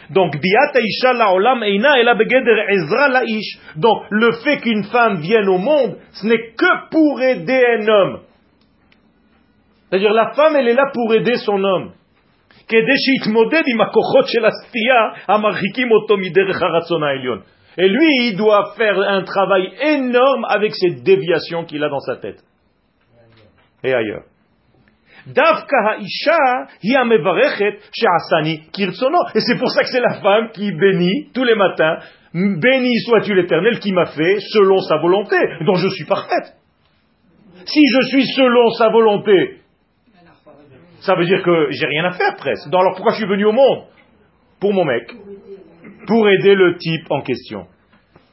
Donc, 0.09 0.35
Donc, 3.75 4.03
le 4.09 4.31
fait 4.43 4.57
qu'une 4.57 4.83
femme 4.83 5.21
vienne 5.21 5.47
au 5.47 5.57
monde, 5.57 5.97
ce 6.11 6.27
n'est 6.27 6.51
que 6.51 6.89
pour 6.91 7.21
aider 7.21 7.65
un 7.79 7.87
homme. 7.87 8.19
C'est-à-dire, 9.89 10.13
la 10.13 10.33
femme, 10.33 10.55
elle 10.55 10.67
est 10.67 10.73
là 10.73 10.89
pour 10.93 11.13
aider 11.13 11.35
son 11.37 11.63
homme. 11.63 11.91
Et 17.77 17.89
lui, 17.89 18.27
il 18.27 18.35
doit 18.37 18.73
faire 18.77 18.99
un 18.99 19.23
travail 19.23 19.71
énorme 19.81 20.45
avec 20.47 20.73
ces 20.75 21.01
déviations 21.01 21.65
qu'il 21.65 21.83
a 21.83 21.89
dans 21.89 21.99
sa 21.99 22.17
tête. 22.17 22.43
Et 23.83 23.93
ailleurs. 23.93 24.23
Et 29.35 29.39
c'est 29.39 29.57
pour 29.57 29.69
ça 29.69 29.81
que 29.81 29.87
c'est 29.87 30.01
la 30.01 30.19
femme 30.21 30.49
qui 30.51 30.71
bénit 30.73 31.29
tous 31.33 31.45
les 31.45 31.55
matins. 31.55 31.99
Béni 32.33 32.99
sois-tu 33.05 33.33
l'éternel 33.33 33.79
qui 33.79 33.93
m'a 33.93 34.07
fait 34.07 34.39
selon 34.39 34.79
sa 34.79 34.97
volonté, 34.97 35.37
dont 35.65 35.75
je 35.75 35.87
suis 35.89 36.05
parfaite. 36.05 36.55
Si 37.65 37.81
je 37.87 38.01
suis 38.07 38.25
selon 38.35 38.69
sa 38.71 38.89
volonté, 38.89 39.59
ça 41.01 41.15
veut 41.15 41.25
dire 41.25 41.41
que 41.43 41.67
j'ai 41.71 41.85
rien 41.85 42.03
à 42.05 42.11
faire 42.11 42.35
presque. 42.35 42.67
alors 42.67 42.95
pourquoi 42.95 43.13
je 43.13 43.17
suis 43.19 43.27
venu 43.27 43.45
au 43.45 43.51
monde? 43.53 43.83
Pour 44.59 44.73
mon 44.73 44.83
mec. 44.83 45.09
Pour 46.07 46.27
aider 46.27 46.55
le 46.55 46.77
type 46.77 47.05
en 47.09 47.21
question. 47.21 47.67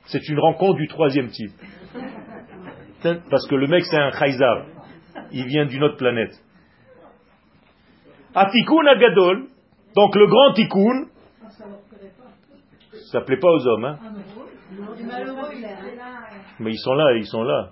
C'est 0.06 0.28
une 0.28 0.40
rencontre 0.40 0.78
du 0.78 0.88
troisième 0.88 1.28
type. 1.28 1.52
Parce 3.02 3.46
que 3.48 3.54
le 3.54 3.68
mec 3.68 3.84
c'est 3.84 3.98
un 3.98 4.10
Khaïzar. 4.10 4.64
Il 5.30 5.46
vient 5.46 5.66
d'une 5.66 5.84
autre 5.84 5.96
planète. 5.96 6.32
Atikun 8.34 8.86
Agadol, 8.86 9.46
donc 9.96 10.14
le 10.14 10.26
grand 10.26 10.52
tikkun, 10.52 11.06
ça 13.10 13.20
plaît 13.22 13.38
pas 13.38 13.48
aux 13.48 13.66
hommes, 13.66 13.84
hein 13.84 13.98
Mais 16.60 16.70
ils 16.70 16.78
sont 16.78 16.94
là, 16.94 17.12
ils 17.16 17.26
sont 17.26 17.42
là. 17.42 17.70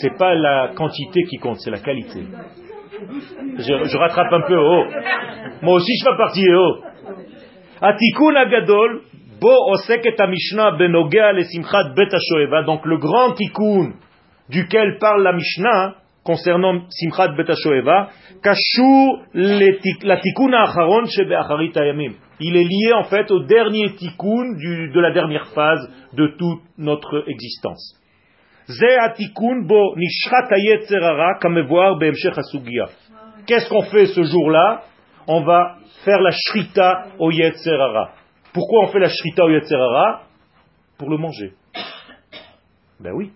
C'est 0.00 0.18
pas 0.18 0.34
la 0.34 0.72
quantité 0.74 1.22
qui 1.24 1.38
compte, 1.38 1.56
c'est 1.60 1.70
la 1.70 1.78
qualité. 1.80 2.24
Je, 3.56 3.96
rattrape 3.96 4.32
un 4.32 4.42
peu 4.42 4.56
haut. 4.56 4.84
Moi 5.62 5.74
aussi, 5.74 5.92
je 5.98 6.04
fais 6.04 6.16
partie 6.16 6.52
haut. 6.52 6.80
Atikun 7.80 8.34
Agadol, 8.36 9.02
bo 9.40 9.72
osek 9.72 10.04
et 10.06 10.26
Mishnah 10.26 10.72
benogea 10.72 11.32
le 11.32 11.44
simchat 11.44 11.94
bet 11.96 12.08
Donc 12.66 12.84
le 12.84 12.98
grand 12.98 13.32
tikkun 13.32 13.94
duquel 14.50 14.98
parle 14.98 15.22
la 15.22 15.32
Mishnah, 15.32 15.94
concernant 16.24 16.88
Simchat 16.90 17.28
Betashoeva, 17.36 18.08
Kashur 18.42 19.22
la 19.34 20.16
tikkun 20.16 20.52
acharon 20.52 21.04
shebe 21.06 21.32
ayamim. 21.76 22.14
Il 22.40 22.56
est 22.56 22.64
lié 22.64 22.92
en 22.94 23.04
fait 23.04 23.30
au 23.30 23.40
dernier 23.44 23.94
tikkun 23.94 24.56
de 24.56 25.00
la 25.00 25.12
dernière 25.12 25.46
phase 25.54 25.88
de 26.14 26.26
toute 26.38 26.62
notre 26.78 27.24
existence. 27.28 28.00
Qu'est-ce 33.46 33.68
qu'on 33.68 33.82
fait 33.82 34.06
ce 34.06 34.22
jour-là? 34.22 34.82
On 35.26 35.42
va 35.42 35.76
faire 36.04 36.20
la 36.20 36.30
shrita 36.30 37.06
au 37.18 37.30
yetzerara. 37.30 38.12
Pourquoi 38.52 38.84
on 38.84 38.88
fait 38.88 39.00
la 39.00 39.08
shrita 39.08 39.44
au 39.44 39.50
yetzerara 39.50 40.22
Pour 40.98 41.10
le 41.10 41.18
manger. 41.18 41.52
Ben 43.00 43.12
oui. 43.12 43.32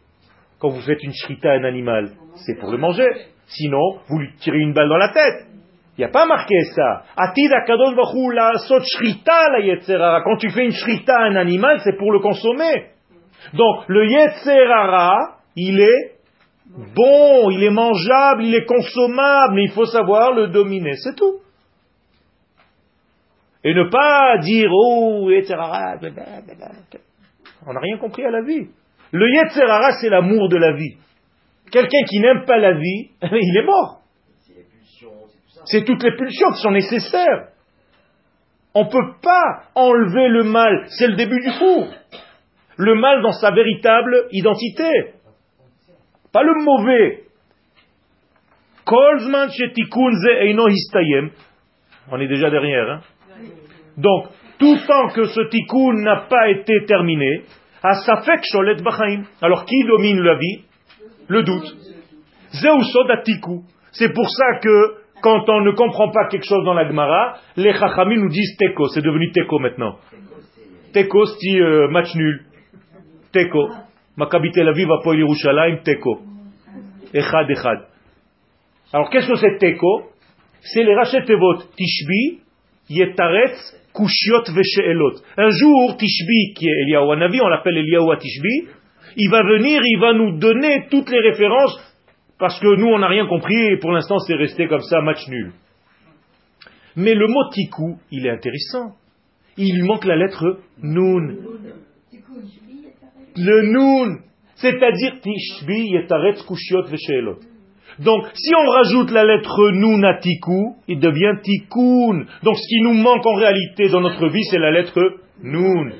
Quand 0.60 0.70
vous 0.70 0.80
faites 0.80 1.02
une 1.02 1.12
shrita 1.12 1.50
à 1.50 1.54
un 1.54 1.64
animal, 1.64 2.12
c'est 2.46 2.58
pour 2.58 2.70
le 2.70 2.78
manger. 2.78 3.08
Sinon, 3.46 3.98
vous 4.08 4.18
lui 4.18 4.30
tirez 4.40 4.58
une 4.58 4.74
balle 4.74 4.88
dans 4.88 4.96
la 4.96 5.10
tête. 5.10 5.46
Il 5.96 6.02
n'y 6.02 6.04
a 6.04 6.10
pas 6.10 6.26
marqué 6.26 6.54
ça. 6.76 7.04
Quand 7.16 7.32
tu 10.36 10.50
fais 10.50 10.64
une 10.64 10.72
shrita 10.72 11.16
à 11.16 11.24
un 11.24 11.36
animal, 11.36 11.80
c'est 11.82 11.96
pour 11.96 12.12
le 12.12 12.20
consommer. 12.20 12.86
Donc, 13.54 13.84
le 13.88 14.06
yetzerara, 14.06 15.38
il 15.56 15.80
est 15.80 16.12
bon, 16.94 17.50
il 17.50 17.64
est 17.64 17.70
mangeable, 17.70 18.44
il 18.44 18.54
est 18.54 18.64
consommable, 18.64 19.54
mais 19.54 19.64
il 19.64 19.70
faut 19.70 19.86
savoir 19.86 20.32
le 20.32 20.48
dominer. 20.48 20.94
C'est 20.96 21.16
tout. 21.16 21.40
Et 23.64 23.74
ne 23.74 23.90
pas 23.90 24.38
dire, 24.38 24.70
oh, 24.72 25.28
yetzerara, 25.30 25.96
on 27.66 27.72
n'a 27.72 27.80
rien 27.80 27.98
compris 27.98 28.24
à 28.24 28.30
la 28.30 28.42
vie. 28.42 28.68
Le 29.12 29.26
Yetzerara, 29.30 29.92
c'est 30.00 30.10
l'amour 30.10 30.48
de 30.48 30.56
la 30.56 30.72
vie. 30.72 30.96
Quelqu'un 31.70 32.04
qui 32.08 32.20
n'aime 32.20 32.44
pas 32.46 32.58
la 32.58 32.72
vie, 32.72 33.10
il 33.22 33.56
est 33.56 33.64
mort. 33.64 34.02
C'est 35.64 35.84
toutes 35.84 36.02
les 36.02 36.16
pulsions 36.16 36.50
qui 36.52 36.62
sont 36.62 36.70
nécessaires. 36.70 37.48
On 38.74 38.84
ne 38.84 38.90
peut 38.90 39.14
pas 39.22 39.64
enlever 39.74 40.28
le 40.28 40.44
mal, 40.44 40.86
c'est 40.88 41.08
le 41.08 41.16
début 41.16 41.40
du 41.40 41.50
cours. 41.58 41.88
Le 42.76 42.94
mal 42.94 43.22
dans 43.22 43.32
sa 43.32 43.50
véritable 43.50 44.28
identité. 44.30 45.12
Pas 46.32 46.42
le 46.42 46.54
mauvais. 46.62 47.24
On 52.10 52.20
est 52.20 52.28
déjà 52.28 52.50
derrière. 52.50 52.90
Hein? 52.90 53.00
Donc, 53.96 54.28
tout 54.58 54.76
tant 54.86 55.08
que 55.08 55.24
ce 55.24 55.40
tikkun 55.48 56.02
n'a 56.02 56.26
pas 56.28 56.48
été 56.48 56.84
terminé, 56.86 57.42
alors 57.82 59.64
qui 59.64 59.84
domine 59.84 60.20
la 60.20 60.34
vie? 60.34 60.62
Le 61.28 61.42
doute. 61.42 61.76
C'est 63.92 64.12
pour 64.12 64.28
ça 64.28 64.58
que 64.60 64.94
quand 65.20 65.48
on 65.48 65.60
ne 65.60 65.72
comprend 65.72 66.10
pas 66.10 66.26
quelque 66.28 66.46
chose 66.46 66.64
dans 66.64 66.74
la 66.74 66.88
Gemara, 66.88 67.36
les 67.56 67.72
Chachamim 67.72 68.16
nous 68.16 68.28
disent 68.28 68.56
Teko. 68.56 68.88
C'est 68.88 69.02
devenu 69.02 69.30
Teko 69.32 69.58
maintenant. 69.58 69.96
Teko, 70.92 71.26
c'est 71.26 71.60
euh, 71.60 71.88
match 71.88 72.14
nul. 72.14 72.44
Teko. 73.32 73.68
Maccabi 74.16 74.50
Tel 74.52 74.68
Aviv, 74.68 74.88
Yerushalayim, 75.04 75.78
Teko. 75.84 76.20
Echad, 77.12 77.50
Echad. 77.50 77.86
Alors 78.92 79.10
qu'est-ce 79.10 79.28
que 79.28 79.36
c'est 79.36 79.58
Teko? 79.58 80.10
C'est 80.60 80.82
les 80.82 80.94
Rachet 80.94 81.24
Tevot. 81.24 81.58
Tishbi, 81.76 82.40
Yetaretz, 82.88 83.76
Kushiot 83.98 84.44
Vesheelot. 84.54 85.14
Un 85.36 85.50
jour, 85.50 85.96
Tishbi, 85.96 86.54
qui 86.54 86.68
est 86.68 86.82
Eliyahu 86.82 87.12
Hanavi, 87.12 87.40
on 87.42 87.48
l'appelle 87.48 87.78
Eliyahu 87.78 88.16
Tishbi, 88.18 88.68
il 89.16 89.30
va 89.30 89.42
venir, 89.42 89.80
il 89.84 89.98
va 89.98 90.12
nous 90.12 90.38
donner 90.38 90.86
toutes 90.88 91.10
les 91.10 91.18
références, 91.18 91.80
parce 92.38 92.60
que 92.60 92.76
nous, 92.76 92.86
on 92.86 93.00
n'a 93.00 93.08
rien 93.08 93.26
compris, 93.26 93.72
et 93.72 93.76
pour 93.78 93.90
l'instant, 93.90 94.18
c'est 94.20 94.36
resté 94.36 94.68
comme 94.68 94.82
ça, 94.82 95.00
match 95.00 95.26
nul. 95.28 95.52
Mais 96.94 97.14
le 97.14 97.26
mot 97.26 97.50
tiku, 97.52 97.96
il 98.12 98.26
est 98.26 98.30
intéressant. 98.30 98.94
Il 99.56 99.82
manque 99.84 100.04
la 100.04 100.16
lettre 100.16 100.60
nun. 100.80 101.34
Le 103.36 103.62
nun, 103.72 104.18
c'est-à-dire 104.54 105.20
Tishbi, 105.20 105.90
Yetaret, 105.90 106.36
Kushiot 106.46 106.84
Vesheelot. 106.84 107.40
Donc, 108.00 108.26
si 108.34 108.52
on 108.54 108.68
rajoute 108.68 109.10
la 109.10 109.24
lettre 109.24 109.70
nun 109.72 110.02
à 110.04 110.14
tiku, 110.14 110.76
il 110.86 111.00
devient 111.00 111.34
tikkun. 111.42 112.26
Donc, 112.42 112.56
ce 112.56 112.68
qui 112.68 112.80
nous 112.82 112.94
manque 112.94 113.26
en 113.26 113.34
réalité 113.34 113.88
dans 113.88 114.00
notre 114.00 114.28
vie, 114.28 114.44
c'est 114.44 114.58
la 114.58 114.70
lettre 114.70 115.00
nun. 115.42 115.90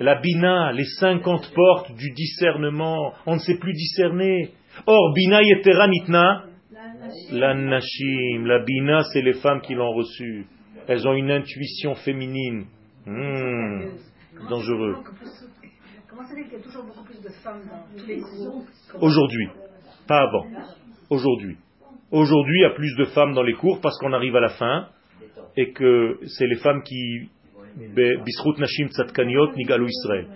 La 0.00 0.16
bina, 0.16 0.72
les 0.72 0.86
cinquante 0.98 1.52
portes 1.54 1.92
du 1.94 2.10
discernement. 2.10 3.12
On 3.26 3.34
ne 3.34 3.40
sait 3.40 3.58
plus 3.58 3.72
discerner. 3.72 4.50
Or, 4.86 5.12
Bina 5.14 5.40
Yetera 5.42 5.86
Nitna, 5.88 6.44
la 7.30 7.54
Nashim. 7.54 8.46
La 8.46 8.64
Bina, 8.64 9.02
c'est 9.12 9.22
les 9.22 9.34
femmes 9.34 9.60
qui 9.60 9.74
l'ont 9.74 9.92
reçue. 9.92 10.46
Elles 10.88 11.06
ont 11.06 11.14
une 11.14 11.30
intuition 11.30 11.94
féminine. 11.94 12.66
Hmm, 13.06 13.90
dangereux. 14.48 14.96
Comment 16.08 16.28
ça 16.28 16.34
fait 16.34 16.44
qu'il 16.44 16.52
y 16.54 16.56
a 16.56 16.64
toujours 16.64 16.84
beaucoup 16.84 17.04
plus 17.04 17.20
de 17.20 17.28
femmes 17.42 17.62
dans 17.70 17.98
tous 17.98 18.06
les 18.06 18.20
cours 18.20 18.64
Aujourd'hui, 19.00 19.48
pas 20.08 20.22
avant. 20.22 20.46
Aujourd'hui. 21.10 21.56
Aujourd'hui, 22.10 22.58
il 22.58 22.62
y 22.62 22.66
a 22.66 22.70
plus 22.74 22.94
de 22.96 23.04
femmes 23.06 23.34
dans 23.34 23.42
les 23.42 23.54
cours 23.54 23.80
parce 23.80 23.98
qu'on 23.98 24.12
arrive 24.12 24.36
à 24.36 24.40
la 24.40 24.50
fin 24.50 24.88
et 25.56 25.72
que 25.72 26.18
c'est 26.26 26.46
les 26.46 26.56
femmes 26.56 26.82
qui 26.82 27.28
Nashim 28.58 28.86
Israël. 28.86 30.26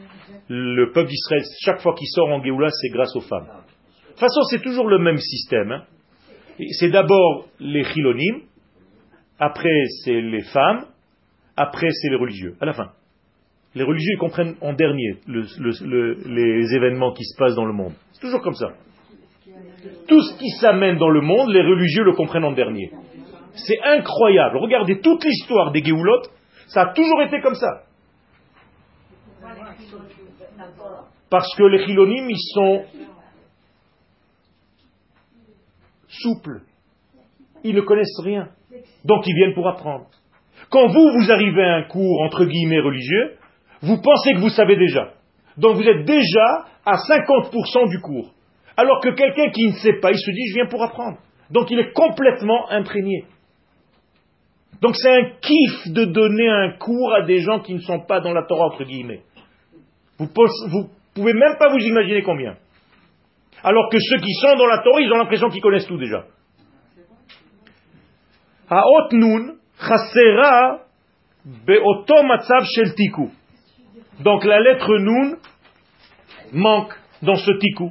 Le 0.48 0.92
peuple 0.92 1.08
d'Israël, 1.08 1.42
chaque 1.64 1.80
fois 1.80 1.94
qu'il 1.94 2.08
sort 2.08 2.28
en 2.28 2.42
Géoula, 2.42 2.68
c'est 2.70 2.88
grâce 2.88 3.14
aux 3.14 3.20
femmes. 3.20 3.44
De 3.46 4.08
toute 4.10 4.20
façon, 4.20 4.40
c'est 4.50 4.62
toujours 4.62 4.88
le 4.88 4.98
même 4.98 5.18
système. 5.18 5.70
hein. 5.72 5.84
C'est 6.72 6.90
d'abord 6.90 7.46
les 7.60 7.84
chilonim, 7.84 8.40
après 9.38 9.84
c'est 10.04 10.20
les 10.20 10.42
femmes, 10.42 10.86
après 11.56 11.88
c'est 11.92 12.08
les 12.10 12.16
religieux, 12.16 12.56
à 12.60 12.66
la 12.66 12.72
fin. 12.72 12.90
Les 13.76 13.84
religieux 13.84 14.14
ils 14.14 14.18
comprennent 14.18 14.56
en 14.60 14.72
dernier 14.72 15.18
le- 15.28 15.46
le- 15.60 15.86
le- 15.86 16.14
les 16.26 16.74
événements 16.74 17.12
qui 17.12 17.22
se 17.24 17.36
passent 17.38 17.54
dans 17.54 17.66
le 17.66 17.72
monde. 17.74 17.92
C'est 18.12 18.20
toujours 18.22 18.40
comme 18.40 18.54
ça. 18.54 18.72
Tout 20.06 20.22
ce 20.22 20.38
qui 20.38 20.50
s'amène 20.60 20.98
dans 20.98 21.10
le 21.10 21.20
monde, 21.20 21.50
les 21.50 21.62
religieux 21.62 22.04
le 22.04 22.14
comprennent 22.14 22.44
en 22.44 22.52
dernier. 22.52 22.90
C'est 23.54 23.80
incroyable. 23.82 24.58
Regardez 24.58 25.00
toute 25.00 25.24
l'histoire 25.24 25.72
des 25.72 25.82
Géoulot, 25.82 26.22
ça 26.68 26.82
a 26.82 26.92
toujours 26.92 27.22
été 27.22 27.40
comme 27.40 27.54
ça. 27.54 27.82
Parce 31.30 31.54
que 31.56 31.64
les 31.64 31.84
chilonim, 31.84 32.28
ils 32.28 32.52
sont 32.54 32.84
souples. 36.08 36.62
Ils 37.64 37.74
ne 37.74 37.80
connaissent 37.82 38.20
rien. 38.22 38.48
Donc 39.04 39.26
ils 39.26 39.34
viennent 39.34 39.54
pour 39.54 39.68
apprendre. 39.68 40.06
Quand 40.70 40.88
vous, 40.88 41.10
vous 41.12 41.30
arrivez 41.30 41.64
à 41.64 41.76
un 41.76 41.82
cours 41.84 42.22
entre 42.22 42.44
guillemets 42.44 42.80
religieux, 42.80 43.36
vous 43.82 44.00
pensez 44.00 44.34
que 44.34 44.40
vous 44.40 44.48
savez 44.50 44.76
déjà. 44.76 45.12
Donc 45.56 45.76
vous 45.76 45.88
êtes 45.88 46.04
déjà 46.04 46.66
à 46.84 46.96
50% 46.96 47.90
du 47.90 48.00
cours. 48.00 48.32
Alors 48.78 49.00
que 49.00 49.08
quelqu'un 49.08 49.50
qui 49.50 49.66
ne 49.66 49.72
sait 49.72 49.94
pas, 49.94 50.12
il 50.12 50.18
se 50.18 50.30
dit 50.30 50.46
je 50.50 50.54
viens 50.54 50.66
pour 50.66 50.84
apprendre. 50.84 51.18
Donc 51.50 51.68
il 51.72 51.80
est 51.80 51.92
complètement 51.92 52.70
imprégné. 52.70 53.24
Donc 54.80 54.94
c'est 54.94 55.10
un 55.10 55.30
kiff 55.40 55.92
de 55.92 56.04
donner 56.04 56.48
un 56.48 56.70
cours 56.78 57.12
à 57.12 57.22
des 57.22 57.40
gens 57.40 57.58
qui 57.58 57.74
ne 57.74 57.80
sont 57.80 57.98
pas 57.98 58.20
dans 58.20 58.32
la 58.32 58.44
Torah 58.44 58.66
entre 58.66 58.84
guillemets. 58.84 59.22
Vous 60.16 60.26
ne 60.26 60.84
pouvez 61.12 61.32
même 61.32 61.56
pas 61.58 61.70
vous 61.70 61.80
imaginer 61.80 62.22
combien. 62.22 62.56
Alors 63.64 63.88
que 63.90 63.98
ceux 63.98 64.18
qui 64.18 64.32
sont 64.34 64.54
dans 64.54 64.66
la 64.66 64.78
Torah, 64.78 65.00
ils 65.00 65.12
ont 65.12 65.18
l'impression 65.18 65.48
qu'ils 65.48 65.60
connaissent 65.60 65.88
tout 65.88 65.98
déjà. 65.98 66.24
Haot 68.70 69.08
nun 69.10 69.56
chasera 69.80 70.82
beoto 71.44 72.22
matzav 72.22 72.64
shel 72.76 72.94
tiku. 72.94 73.28
Donc 74.20 74.44
la 74.44 74.60
lettre 74.60 74.96
nun 74.98 75.36
manque 76.52 76.94
dans 77.22 77.34
ce 77.34 77.50
tiku. 77.58 77.90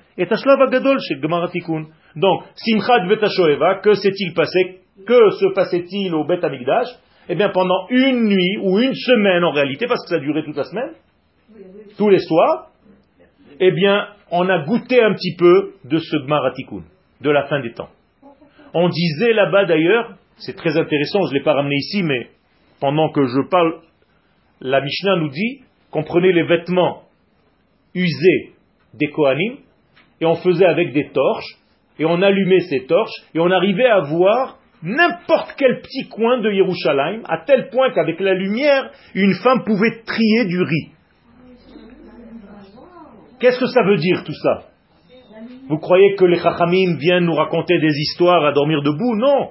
את 0.22 0.32
השלב 0.32 0.62
הגדול 0.68 0.96
של 1.00 1.20
גמר 1.20 1.44
התיקון. 1.44 1.84
Donc, 2.16 2.44
Simchat 2.56 3.08
Bet 3.08 3.22
HaShoeva, 3.22 3.80
que 3.82 3.94
s'est-il 3.94 4.32
passé 4.32 4.80
Que 5.06 5.30
se 5.30 5.52
passait-il 5.54 6.14
au 6.14 6.24
Bet 6.24 6.42
Amikdash 6.42 6.88
Eh 7.28 7.34
bien, 7.34 7.50
pendant 7.50 7.86
une 7.90 8.24
nuit 8.24 8.56
ou 8.62 8.78
une 8.78 8.94
semaine 8.94 9.44
en 9.44 9.52
réalité, 9.52 9.86
parce 9.86 10.02
que 10.04 10.10
ça 10.10 10.16
a 10.16 10.20
duré 10.20 10.42
toute 10.42 10.56
la 10.56 10.64
semaine, 10.64 10.92
tous 11.98 12.08
les 12.08 12.20
soirs, 12.20 12.68
eh 13.60 13.70
bien, 13.70 14.08
on 14.30 14.48
a 14.48 14.64
goûté 14.64 15.02
un 15.02 15.12
petit 15.12 15.36
peu 15.36 15.74
de 15.84 15.98
ce 15.98 16.16
Gmar 16.24 16.44
HaTikkun, 16.46 16.84
de 17.20 17.30
la 17.30 17.44
fin 17.44 17.60
des 17.60 17.72
temps. 17.72 17.90
On 18.72 18.88
disait 18.88 19.32
là-bas 19.32 19.66
d'ailleurs, 19.66 20.14
c'est 20.38 20.56
très 20.56 20.76
intéressant, 20.76 21.20
je 21.26 21.34
ne 21.34 21.38
l'ai 21.38 21.44
pas 21.44 21.54
ramené 21.54 21.76
ici, 21.76 22.02
mais 22.02 22.28
pendant 22.80 23.10
que 23.10 23.26
je 23.26 23.48
parle, 23.50 23.80
la 24.60 24.80
Mishnah 24.80 25.16
nous 25.16 25.28
dit 25.28 25.60
qu'on 25.90 26.02
prenait 26.02 26.32
les 26.32 26.44
vêtements 26.44 27.02
usés 27.94 28.52
des 28.94 29.08
Kohanim 29.08 29.58
et 30.21 30.25
on 30.25 30.35
faisait 30.35 30.65
avec 30.65 30.93
des 30.93 31.09
torches 31.11 31.57
et 31.99 32.05
on 32.05 32.21
allumait 32.21 32.61
ces 32.61 32.85
torches 32.85 33.11
et 33.33 33.39
on 33.39 33.51
arrivait 33.51 33.89
à 33.89 34.01
voir 34.01 34.57
n'importe 34.83 35.53
quel 35.57 35.81
petit 35.81 36.07
coin 36.09 36.39
de 36.39 36.51
Yerushalayim 36.51 37.21
à 37.27 37.39
tel 37.45 37.69
point 37.69 37.91
qu'avec 37.93 38.19
la 38.19 38.33
lumière, 38.33 38.89
une 39.13 39.33
femme 39.43 39.63
pouvait 39.65 40.01
trier 40.05 40.45
du 40.45 40.61
riz. 40.61 40.91
Qu'est-ce 43.39 43.59
que 43.59 43.67
ça 43.67 43.83
veut 43.83 43.97
dire 43.97 44.23
tout 44.23 44.33
ça? 44.33 44.63
Vous 45.67 45.77
croyez 45.77 46.15
que 46.15 46.25
les 46.25 46.37
Chachamim 46.37 46.97
viennent 46.97 47.25
nous 47.25 47.33
raconter 47.33 47.79
des 47.79 47.93
histoires 47.97 48.43
à 48.45 48.51
dormir 48.51 48.81
debout? 48.81 49.15
Non 49.15 49.49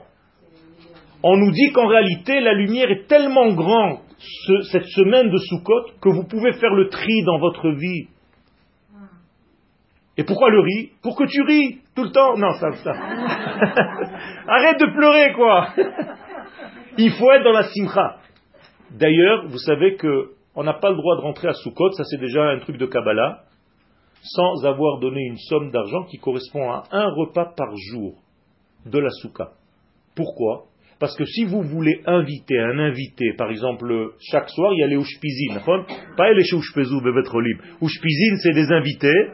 On 1.22 1.36
nous 1.36 1.50
dit 1.50 1.72
qu'en 1.72 1.86
réalité, 1.86 2.40
la 2.40 2.54
lumière 2.54 2.90
est 2.90 3.06
tellement 3.08 3.52
grande 3.52 3.98
ce- 4.18 4.62
cette 4.72 4.86
semaine 4.86 5.30
de 5.30 5.36
Sukkot 5.38 5.98
que 6.02 6.08
vous 6.08 6.24
pouvez 6.28 6.52
faire 6.54 6.74
le 6.74 6.88
tri 6.88 7.22
dans 7.24 7.38
votre 7.38 7.70
vie. 7.70 8.08
Et 10.20 10.24
pourquoi 10.24 10.50
le 10.50 10.60
riz 10.60 10.90
Pour 11.02 11.16
que 11.16 11.24
tu 11.24 11.40
ris 11.40 11.78
tout 11.96 12.04
le 12.04 12.10
temps. 12.10 12.36
Non, 12.36 12.52
ça, 12.52 12.72
ça. 12.72 12.92
Arrête 14.48 14.78
de 14.78 14.92
pleurer, 14.94 15.32
quoi. 15.32 15.68
Il 16.98 17.10
faut 17.12 17.32
être 17.32 17.42
dans 17.42 17.52
la 17.52 17.64
simcha. 17.64 18.16
D'ailleurs, 18.90 19.46
vous 19.48 19.56
savez 19.56 19.96
que 19.96 20.32
on 20.54 20.62
n'a 20.62 20.74
pas 20.74 20.90
le 20.90 20.96
droit 20.96 21.16
de 21.16 21.22
rentrer 21.22 21.48
à 21.48 21.54
Sukkot, 21.54 21.92
ça 21.92 22.04
c'est 22.04 22.20
déjà 22.20 22.50
un 22.50 22.58
truc 22.58 22.76
de 22.76 22.84
Kabbalah, 22.84 23.44
sans 24.20 24.66
avoir 24.66 24.98
donné 24.98 25.22
une 25.22 25.38
somme 25.38 25.70
d'argent 25.70 26.04
qui 26.10 26.18
correspond 26.18 26.70
à 26.70 26.82
un 26.90 27.08
repas 27.14 27.54
par 27.56 27.74
jour 27.76 28.16
de 28.84 28.98
la 28.98 29.08
Soukha. 29.22 29.52
Pourquoi? 30.14 30.64
Parce 30.98 31.16
que 31.16 31.24
si 31.24 31.46
vous 31.46 31.62
voulez 31.62 32.02
inviter 32.04 32.58
un 32.58 32.78
invité, 32.78 33.32
par 33.38 33.50
exemple, 33.50 34.12
chaque 34.30 34.50
soir, 34.50 34.74
il 34.74 34.80
y 34.80 34.82
a 34.82 34.86
les 34.86 34.96
Ushpizin, 34.96 35.60
pas 36.18 36.30
les 36.34 36.44
Ushpezu, 36.52 36.96
c'est 38.42 38.52
des 38.52 38.70
invités, 38.70 39.30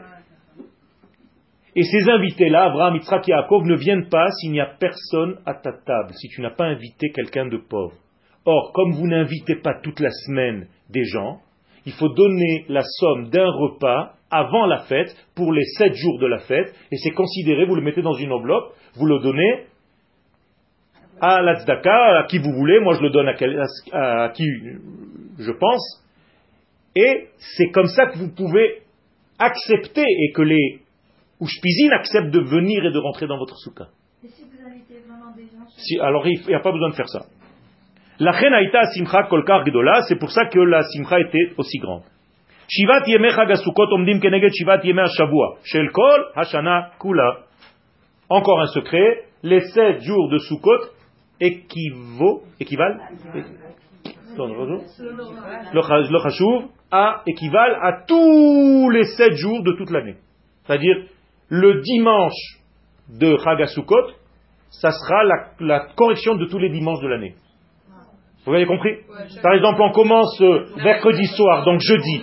et 1.77 1.83
ces 1.83 2.09
invités-là, 2.09 2.65
Abraham, 2.65 2.95
Yitzhak 2.95 3.29
et 3.29 3.31
Yaakov, 3.33 3.65
ne 3.65 3.75
viennent 3.75 4.09
pas 4.09 4.31
s'il 4.31 4.51
n'y 4.51 4.59
a 4.59 4.65
personne 4.65 5.37
à 5.45 5.53
ta 5.53 5.71
table, 5.73 6.11
si 6.15 6.27
tu 6.27 6.41
n'as 6.41 6.49
pas 6.49 6.65
invité 6.65 7.11
quelqu'un 7.13 7.45
de 7.45 7.57
pauvre. 7.57 7.93
Or, 8.45 8.71
comme 8.73 8.93
vous 8.93 9.05
n'invitez 9.05 9.57
pas 9.57 9.75
toute 9.83 9.99
la 9.99 10.09
semaine 10.25 10.65
des 10.89 11.03
gens, 11.03 11.37
il 11.85 11.91
faut 11.91 12.09
donner 12.09 12.65
la 12.67 12.81
somme 12.81 13.29
d'un 13.29 13.45
repas 13.47 14.13
avant 14.31 14.65
la 14.65 14.79
fête 14.85 15.15
pour 15.35 15.53
les 15.53 15.65
sept 15.77 15.93
jours 15.93 16.17
de 16.17 16.25
la 16.25 16.39
fête, 16.39 16.73
et 16.91 16.97
c'est 16.97 17.11
considéré, 17.11 17.65
vous 17.65 17.75
le 17.75 17.83
mettez 17.83 18.01
dans 18.01 18.15
une 18.15 18.31
enveloppe, 18.31 18.73
vous 18.95 19.05
le 19.05 19.19
donnez 19.19 19.65
à 21.21 21.43
la 21.43 21.51
à 21.53 22.23
qui 22.27 22.39
vous 22.39 22.53
voulez, 22.53 22.79
moi 22.79 22.95
je 22.95 23.03
le 23.03 23.11
donne 23.11 23.27
à- 23.27 24.23
à 24.25 24.29
qui 24.29 24.45
je 25.37 25.51
pense, 25.51 26.03
et 26.95 27.27
c'est 27.37 27.69
comme 27.69 27.85
ça 27.85 28.07
que 28.07 28.17
vous 28.17 28.33
pouvez 28.33 28.81
accepter 29.37 30.03
et 30.03 30.31
que 30.31 30.41
les 30.41 30.79
Ushpizin 31.39 31.91
acceptent 31.91 32.31
de 32.31 32.39
venir 32.39 32.85
et 32.85 32.91
de 32.91 32.97
rentrer 32.97 33.27
dans 33.27 33.37
votre 33.37 33.55
soukha. 33.57 33.87
Et 34.23 34.27
si 34.29 34.43
vous 34.43 34.67
invitez 34.67 34.99
vraiment 35.07 35.35
des 35.35 35.43
gens 35.43 35.67
Si, 35.77 35.99
alors 35.99 36.25
il 36.27 36.41
n'y 36.47 36.55
a 36.55 36.59
pas 36.59 36.71
besoin 36.71 36.89
de 36.89 36.95
faire 36.95 37.09
ça. 37.09 37.25
La 38.19 38.31
chen 38.33 38.53
haïta 38.53 38.83
simcha 38.93 39.23
kolkar 39.23 39.63
gedola, 39.63 40.01
c'est 40.07 40.17
pour 40.17 40.31
ça 40.31 40.45
que 40.45 40.59
la 40.59 40.81
simcha 40.83 41.19
était 41.19 41.53
aussi 41.57 41.77
grande. 41.77 42.03
Shivat 42.67 43.07
yemei 43.07 43.31
chag 43.31 43.51
omdim 43.91 44.19
keneged 44.19 44.51
shivat 44.53 44.83
yemei 44.83 45.03
ha-shavua, 45.03 45.57
shel 45.63 45.91
kol 45.91 46.25
hashana 46.35 46.91
kula. 46.99 47.45
Encore 48.29 48.59
un 48.61 48.67
secret, 48.67 49.25
les 49.43 49.61
sept 49.69 50.01
jours 50.01 50.29
de 50.29 50.39
Sukkot 50.39 50.97
équivaut, 51.39 52.43
équivalent, 52.59 52.97
le 55.73 56.19
chashuv, 56.23 56.69
à, 56.91 57.21
équivalent 57.27 57.79
à 57.81 58.03
tous 58.07 58.89
les 58.89 59.05
sept 59.15 59.33
jours 59.35 59.63
de 59.63 59.73
toute 59.73 59.91
l'année. 59.91 60.15
C'est-à-dire, 60.65 61.05
le 61.49 61.81
dimanche 61.81 62.59
de 63.09 63.37
Chag 63.37 63.61
ha-Sukkot, 63.61 64.11
ça 64.69 64.91
sera 64.91 65.23
la, 65.23 65.35
la 65.59 65.79
correction 65.95 66.35
de 66.35 66.45
tous 66.45 66.57
les 66.59 66.69
dimanches 66.69 67.01
de 67.01 67.07
l'année. 67.07 67.35
Vous 68.45 68.53
avez 68.53 68.65
compris? 68.65 68.95
Par 69.43 69.53
exemple, 69.53 69.81
on 69.81 69.91
commence 69.91 70.41
euh, 70.41 70.67
mercredi 70.83 71.25
soir, 71.25 71.65
donc 71.65 71.81
jeudi. 71.81 72.21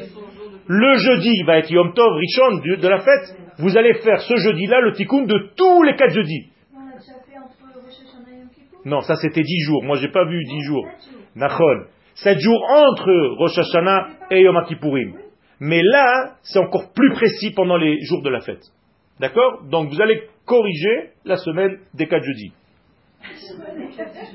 Le 0.66 0.97
jeudi 0.97 1.43
va 1.43 1.59
être 1.59 1.70
Yom 1.70 1.93
Tov, 1.93 2.12
Rishon, 2.16 2.57
de 2.64 2.77
de 2.77 2.89
la 2.89 3.01
fête. 3.01 3.37
Vous 3.59 3.77
allez 3.77 3.95
faire 3.95 4.20
ce 4.20 4.35
jeudi-là 4.37 4.81
le 4.81 4.93
tikkun 4.93 5.25
de 5.25 5.51
tous 5.55 5.83
les 5.83 5.95
quatre 5.97 6.14
jeudis. 6.14 6.49
On 6.75 6.79
a 6.81 6.93
déjà 6.93 7.12
fait 7.27 7.39
entre 7.39 7.75
Rosh 7.75 8.87
Non, 8.87 9.01
ça 9.03 9.16
c'était 9.16 9.43
dix 9.43 9.61
jours. 9.66 9.85
Moi 9.85 9.99
j'ai 10.01 10.09
pas 10.09 10.25
vu 10.25 10.43
dix 10.45 10.62
jours. 10.62 10.87
Nachon. 11.37 11.85
Sept 12.14 12.39
jours 12.39 12.64
entre 12.70 13.37
Rosh 13.39 13.59
Hashanah 13.59 14.09
et 14.31 14.41
Yom 14.41 14.57
Kippourim. 14.66 15.14
Mais 15.61 15.83
là, 15.83 16.37
c'est 16.43 16.59
encore 16.59 16.93
plus 16.95 17.12
précis 17.12 17.53
pendant 17.55 17.77
les 17.77 18.01
jours 18.05 18.22
de 18.22 18.31
la 18.31 18.41
fête. 18.41 18.62
D'accord 19.20 19.64
Donc 19.70 19.90
vous 19.90 20.00
allez 20.00 20.28
corriger 20.44 21.10
la 21.24 21.36
semaine 21.36 21.78
des 21.94 22.06
quatre 22.06 22.24
jeudis. 22.24 22.52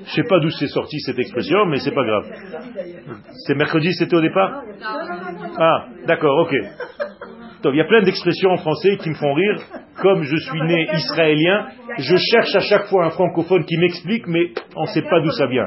Je 0.05 0.11
sais 0.15 0.23
pas 0.23 0.39
d'où 0.39 0.49
c'est 0.49 0.67
sorti 0.67 0.99
cette 1.01 1.19
expression, 1.19 1.65
mais 1.65 1.77
c'est 1.80 1.93
pas 1.93 2.03
grave. 2.03 2.25
C'est 3.45 3.55
mercredi, 3.55 3.93
c'était 3.93 4.15
au 4.15 4.21
départ? 4.21 4.63
Ah, 5.57 5.88
d'accord, 6.07 6.39
ok. 6.39 6.53
Il 7.66 7.76
y 7.76 7.82
a 7.82 7.86
plein 7.86 8.01
d'expressions 8.03 8.51
en 8.51 8.57
français 8.57 8.97
qui 8.97 9.10
me 9.10 9.16
font 9.16 9.34
rire. 9.34 9.60
Comme 10.01 10.24
je 10.24 10.38
suis 10.38 10.62
né 10.62 10.88
israélien, 10.93 11.68
je 11.97 12.16
cherche 12.16 12.55
à 12.55 12.62
chaque 12.62 12.86
fois 12.86 13.05
un 13.05 13.10
francophone 13.10 13.66
qui 13.66 13.78
m'explique, 13.78 14.28
mais 14.28 14.51
on 14.78 14.84
ne 14.84 14.88
sait 14.88 15.01
pas 15.01 15.20
d'où 15.20 15.30
ça 15.32 15.45
vient. 15.47 15.66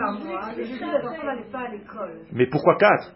Mais 2.32 2.46
pourquoi 2.46 2.76
quatre 2.76 3.12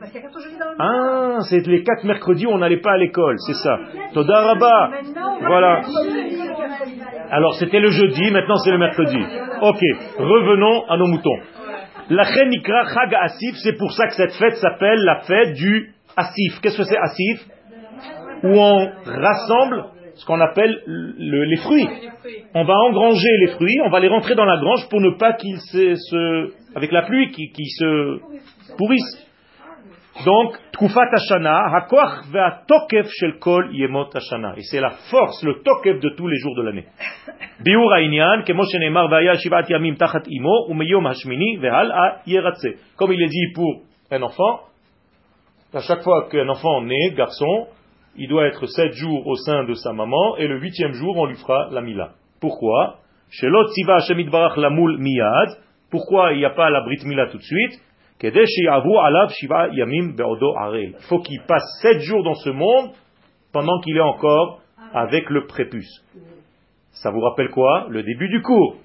Ah, 0.79 1.39
c'est 1.49 1.67
les 1.67 1.83
quatre 1.83 2.05
mercredis 2.05 2.47
où 2.47 2.51
on 2.51 2.59
n'allait 2.59 2.81
pas 2.81 2.93
à 2.93 2.99
l'école, 2.99 3.37
c'est 3.47 3.55
ça. 3.55 3.79
Toda 4.13 4.55
Voilà. 5.41 5.81
Alors 7.31 7.55
c'était 7.55 7.81
le 7.81 7.89
jeudi, 7.91 8.31
maintenant 8.31 8.57
c'est 8.57 8.71
le 8.71 8.79
mercredi. 8.79 9.19
Ok, 9.63 9.81
revenons 10.19 10.85
à 10.89 10.99
nos 10.99 11.07
moutons. 11.07 11.39
La 12.11 12.25
Chenikra 12.25 12.85
Chag 12.85 13.15
Asif, 13.15 13.57
c'est 13.63 13.77
pour 13.79 13.93
ça 13.93 14.07
que 14.07 14.15
cette 14.15 14.35
fête 14.35 14.57
s'appelle 14.57 14.99
la 15.03 15.21
fête 15.21 15.55
du 15.55 15.93
Asif. 16.17 16.61
Qu'est-ce 16.61 16.77
que 16.77 16.85
c'est 16.85 16.99
Asif? 16.99 17.56
Où 18.47 18.59
on 18.59 18.91
rassemble 19.05 19.85
ce 20.17 20.25
qu'on 20.25 20.41
appelle 20.41 20.83
les 21.19 21.57
fruits. 21.57 21.89
On 22.55 22.65
va 22.65 22.75
engranger 22.89 23.37
les 23.41 23.53
fruits, 23.53 23.79
on 23.85 23.91
va 23.91 24.01
les 24.01 24.09
rentrer 24.09 24.35
dans 24.35 24.45
la 24.45 24.59
grange 24.59 24.89
pour 24.89 25.01
ne 25.01 25.11
pas 25.11 25.35
qu'ils 25.35 25.59
se, 25.59 26.53
avec 26.75 26.91
la 26.91 27.03
pluie, 27.03 27.31
qu'ils 27.31 27.67
se 27.67 28.19
pourrissent. 28.77 29.27
Donc, 30.25 30.57
Tkufat 30.73 31.11
Hashana, 31.13 31.61
Hakoach 31.75 32.67
Tokef 32.67 33.07
Shel 33.11 33.39
Kol 33.39 33.69
Yemot 33.75 34.09
Hashana. 34.15 34.55
Et 34.57 34.63
c'est 34.63 34.81
la 34.81 34.93
force, 35.11 35.43
le 35.45 35.61
Tokef 35.63 36.01
de 36.01 36.09
tous 36.17 36.27
les 36.27 36.39
jours 36.39 36.57
de 36.57 36.63
l'année. 36.63 36.87
Biur 37.61 37.93
Aïnian, 37.93 38.43
Kemo 38.47 38.65
Shenemar 38.65 39.09
Vaya 39.09 39.35
Shivat 39.37 39.65
Yamim 39.69 39.97
Tachat 39.97 40.23
Imo, 40.27 40.71
Umeyom 40.71 41.07
Hashmini, 41.07 41.59
Vehal 41.59 41.93
A 41.93 42.23
Yeratse. 42.27 42.69
Comme 42.97 43.13
il 43.13 43.23
est 43.23 43.29
dit 43.29 43.53
pour 43.55 43.83
un 44.11 44.23
enfant, 44.23 44.61
à 45.75 45.81
chaque 45.81 46.03
fois 46.03 46.29
qu'un 46.31 46.49
enfant 46.49 46.81
naît, 46.81 47.11
garçon, 47.15 47.67
il 48.19 48.29
doit 48.29 48.47
être 48.47 48.67
sept 48.67 48.93
jours 48.93 49.27
au 49.27 49.37
sein 49.37 49.65
de 49.65 49.75
sa 49.75 49.93
maman, 49.93 50.37
et 50.37 50.47
le 50.47 50.59
huitième 50.61 50.93
jour, 50.93 51.17
on 51.17 51.27
lui 51.27 51.37
fera 51.37 51.69
la 51.71 51.81
mila. 51.81 52.13
Pourquoi? 52.41 52.99
Pourquoi 55.91 56.33
il 56.33 56.39
n'y 56.39 56.45
a 56.45 56.51
pas 56.51 56.71
la 56.71 56.81
Brit 56.83 57.05
Mila 57.05 57.27
tout 57.27 57.39
de 57.39 57.43
suite? 57.43 57.81
Il 58.23 58.31
faut 61.09 61.19
qu'il 61.19 61.43
passe 61.47 61.79
sept 61.83 62.01
jours 62.01 62.23
dans 62.23 62.35
ce 62.35 62.51
monde 62.51 62.91
pendant 63.53 63.81
qu'il 63.81 63.97
est 63.97 64.01
encore 64.01 64.61
avec 64.95 65.29
le 65.29 65.47
prépuce. 65.47 66.05
Ça 66.93 67.11
vous 67.11 67.21
rappelle 67.21 67.51
quoi? 67.51 67.87
Le 67.91 68.03
début 68.03 68.29
du 68.29 68.41
cours. 68.41 68.77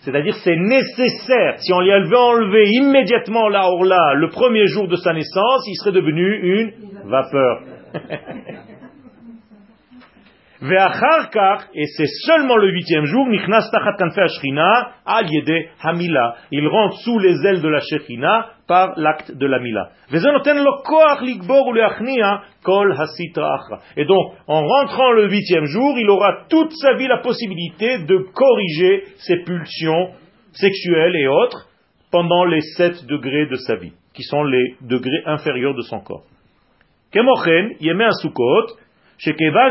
C'est-à-dire 0.00 0.34
c'est 0.42 0.56
nécessaire. 0.56 1.60
Si 1.60 1.72
on 1.72 1.80
lui 1.80 1.92
avait 1.92 2.16
enlevé 2.16 2.64
immédiatement 2.72 3.48
la 3.48 3.68
orla 3.68 4.14
le 4.14 4.28
premier 4.30 4.66
jour 4.66 4.88
de 4.88 4.96
sa 4.96 5.12
naissance, 5.12 5.64
il 5.68 5.76
serait 5.76 5.92
devenu 5.92 6.60
une 6.60 6.72
vapeur. 7.08 7.60
et 10.62 11.86
c'est 11.96 12.06
seulement 12.24 12.56
le 12.56 12.70
huitième 12.70 13.04
jour, 13.04 13.26
hamila. 15.82 16.34
Il 16.52 16.68
rentre 16.68 16.96
sous 16.98 17.18
les 17.18 17.44
ailes 17.44 17.62
de 17.62 17.68
la 17.68 17.80
Shekhinah 17.80 18.46
par 18.68 18.92
l'acte 18.96 19.32
de 19.32 19.46
la 19.46 19.58
Mila. 19.58 19.90
Et 23.96 24.04
donc, 24.04 24.34
en 24.46 24.64
rentrant 24.64 25.10
le 25.12 25.28
huitième 25.28 25.64
jour, 25.64 25.98
il 25.98 26.08
aura 26.08 26.44
toute 26.48 26.70
sa 26.72 26.94
vie 26.94 27.08
la 27.08 27.18
possibilité 27.18 27.98
de 28.04 28.18
corriger 28.32 29.02
ses 29.16 29.38
pulsions 29.42 30.10
sexuelles 30.52 31.16
et 31.16 31.26
autres 31.26 31.66
pendant 32.12 32.44
les 32.44 32.60
sept 32.76 33.04
degrés 33.06 33.46
de 33.46 33.56
sa 33.56 33.74
vie, 33.76 33.94
qui 34.14 34.22
sont 34.22 34.44
les 34.44 34.76
degrés 34.82 35.22
inférieurs 35.26 35.74
de 35.74 35.82
son 35.82 35.98
corps. 35.98 36.22
Étant 39.24 39.70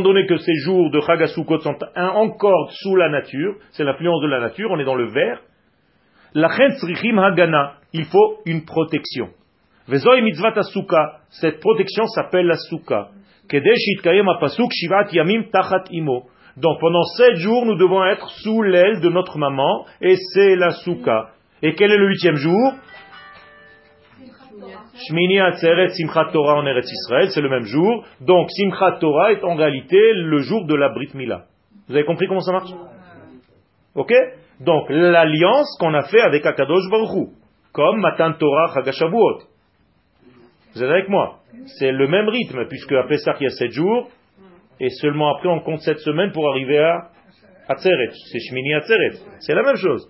donné 0.00 0.26
que 0.26 0.38
ces 0.38 0.54
jours 0.64 0.90
de 0.90 1.00
Chagasukot 1.00 1.60
sont 1.60 1.78
encore 1.96 2.72
sous 2.72 2.96
la 2.96 3.10
nature, 3.10 3.54
c'est 3.70 3.84
l'influence 3.84 4.20
de 4.22 4.26
la 4.26 4.40
nature, 4.40 4.72
on 4.72 4.80
est 4.80 4.84
dans 4.84 4.96
le 4.96 5.06
vert, 5.06 5.40
il 6.34 8.04
faut 8.06 8.38
une 8.44 8.64
protection. 8.64 9.28
Cette 9.86 11.60
protection 11.60 12.06
s'appelle 12.06 12.46
la 12.46 12.56
souka. 12.56 13.10
Donc 16.56 16.80
pendant 16.80 17.04
sept 17.16 17.36
jours, 17.36 17.66
nous 17.66 17.76
devons 17.76 18.04
être 18.04 18.30
sous 18.42 18.62
l'aile 18.62 19.00
de 19.00 19.10
notre 19.10 19.38
maman, 19.38 19.86
et 20.00 20.16
c'est 20.34 20.56
la 20.56 20.70
souka. 20.70 21.28
Et 21.62 21.74
quel 21.74 21.92
est 21.92 21.98
le 21.98 22.08
huitième 22.08 22.34
jour? 22.34 22.74
Shmini 24.94 25.40
Atzeret 25.40 25.88
Simchat 25.90 26.30
Torah 26.32 26.56
en 26.56 26.66
Eretz 26.66 26.90
Israël, 26.90 27.30
c'est 27.30 27.40
le 27.40 27.48
même 27.48 27.64
jour. 27.64 28.04
Donc 28.20 28.50
Simchat 28.50 28.98
Torah 29.00 29.32
est 29.32 29.42
en 29.44 29.54
réalité 29.54 29.98
le 30.14 30.38
jour 30.38 30.66
de 30.66 30.74
la 30.74 30.90
Brit 30.90 31.10
Mila. 31.14 31.46
Vous 31.88 31.94
avez 31.94 32.04
compris 32.04 32.26
comment 32.26 32.40
ça 32.40 32.52
marche? 32.52 32.70
Ok? 33.94 34.12
Donc 34.60 34.90
l'alliance 34.90 35.76
qu'on 35.80 35.94
a 35.94 36.02
fait 36.02 36.20
avec 36.20 36.44
Akadosh 36.46 36.90
Baruch 36.90 37.30
comme 37.72 38.00
Matan 38.00 38.34
Torah 38.34 38.72
Chagashavuot. 38.74 39.38
Vous 40.74 40.82
êtes 40.82 40.90
avec 40.90 41.08
moi? 41.08 41.38
C'est 41.78 41.92
le 41.92 42.06
même 42.08 42.28
rythme, 42.28 42.66
puisque 42.68 42.92
à 42.92 43.04
Pessah 43.04 43.34
il 43.40 43.44
y 43.44 43.46
a 43.46 43.50
7 43.50 43.70
jours, 43.72 44.10
et 44.80 44.88
seulement 45.00 45.36
après 45.36 45.48
on 45.48 45.60
compte 45.60 45.80
7 45.80 45.98
semaines 45.98 46.32
pour 46.32 46.48
arriver 46.48 46.78
à 46.78 47.10
Atzeret. 47.68 48.10
C'est 48.30 48.40
Shmini 48.40 48.74
Atzeret. 48.74 49.12
C'est 49.40 49.54
la 49.54 49.62
même 49.62 49.76
chose. 49.76 50.06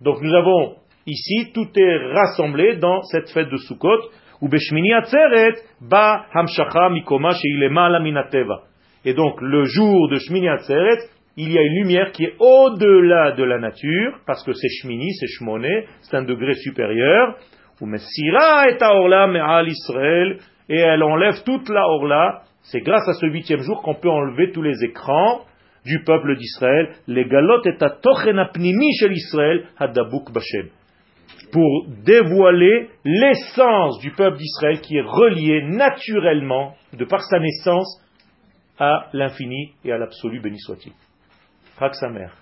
Donc 0.00 0.20
nous 0.20 0.34
avons 0.34 0.76
Ici, 1.06 1.50
tout 1.52 1.68
est 1.74 1.96
rassemblé 2.14 2.76
dans 2.76 3.02
cette 3.02 3.28
fête 3.30 3.48
de 3.48 3.56
Sukkot. 3.56 4.10
Et 9.04 9.14
donc, 9.14 9.40
le 9.40 9.64
jour 9.64 10.08
de 10.08 10.18
Shmini 10.18 10.48
Atzeret, 10.48 10.98
il 11.36 11.52
y 11.52 11.58
a 11.58 11.62
une 11.62 11.74
lumière 11.74 12.12
qui 12.12 12.24
est 12.24 12.34
au-delà 12.38 13.32
de 13.32 13.42
la 13.42 13.58
nature, 13.58 14.18
parce 14.26 14.44
que 14.44 14.52
c'est 14.52 14.68
Shmini, 14.80 15.12
c'est 15.14 15.26
Shmoné, 15.26 15.86
c'est 16.02 16.16
un 16.16 16.22
degré 16.22 16.54
supérieur. 16.54 17.36
et 20.68 20.76
elle 20.76 21.02
enlève 21.02 21.42
toute 21.44 21.68
la 21.68 21.82
orla. 21.86 22.42
C'est 22.62 22.80
grâce 22.80 23.08
à 23.08 23.14
ce 23.14 23.26
huitième 23.26 23.62
jour 23.62 23.82
qu'on 23.82 23.94
peut 23.96 24.10
enlever 24.10 24.52
tous 24.52 24.62
les 24.62 24.84
écrans 24.84 25.40
du 25.84 26.04
peuple 26.04 26.36
d'Israël. 26.36 26.90
Les 27.08 27.24
galotes 27.24 27.66
et 27.66 27.76
à 27.80 27.96
apnimi 28.40 28.92
shel 29.00 29.12
Israël, 29.12 29.64
hadabuk 29.78 30.32
bashem 30.32 30.68
pour 31.52 31.86
dévoiler 32.04 32.90
l'essence 33.04 33.98
du 34.00 34.10
peuple 34.12 34.38
d'Israël 34.38 34.80
qui 34.80 34.96
est 34.96 35.02
relié 35.02 35.62
naturellement, 35.62 36.74
de 36.94 37.04
par 37.04 37.22
sa 37.22 37.38
naissance, 37.38 38.00
à 38.78 39.08
l'infini 39.12 39.74
et 39.84 39.92
à 39.92 39.98
l'absolu, 39.98 40.40
béni 40.40 40.58
soit-il. 40.58 40.92
Frak 41.76 41.94
sa 41.94 42.08
mère. 42.08 42.34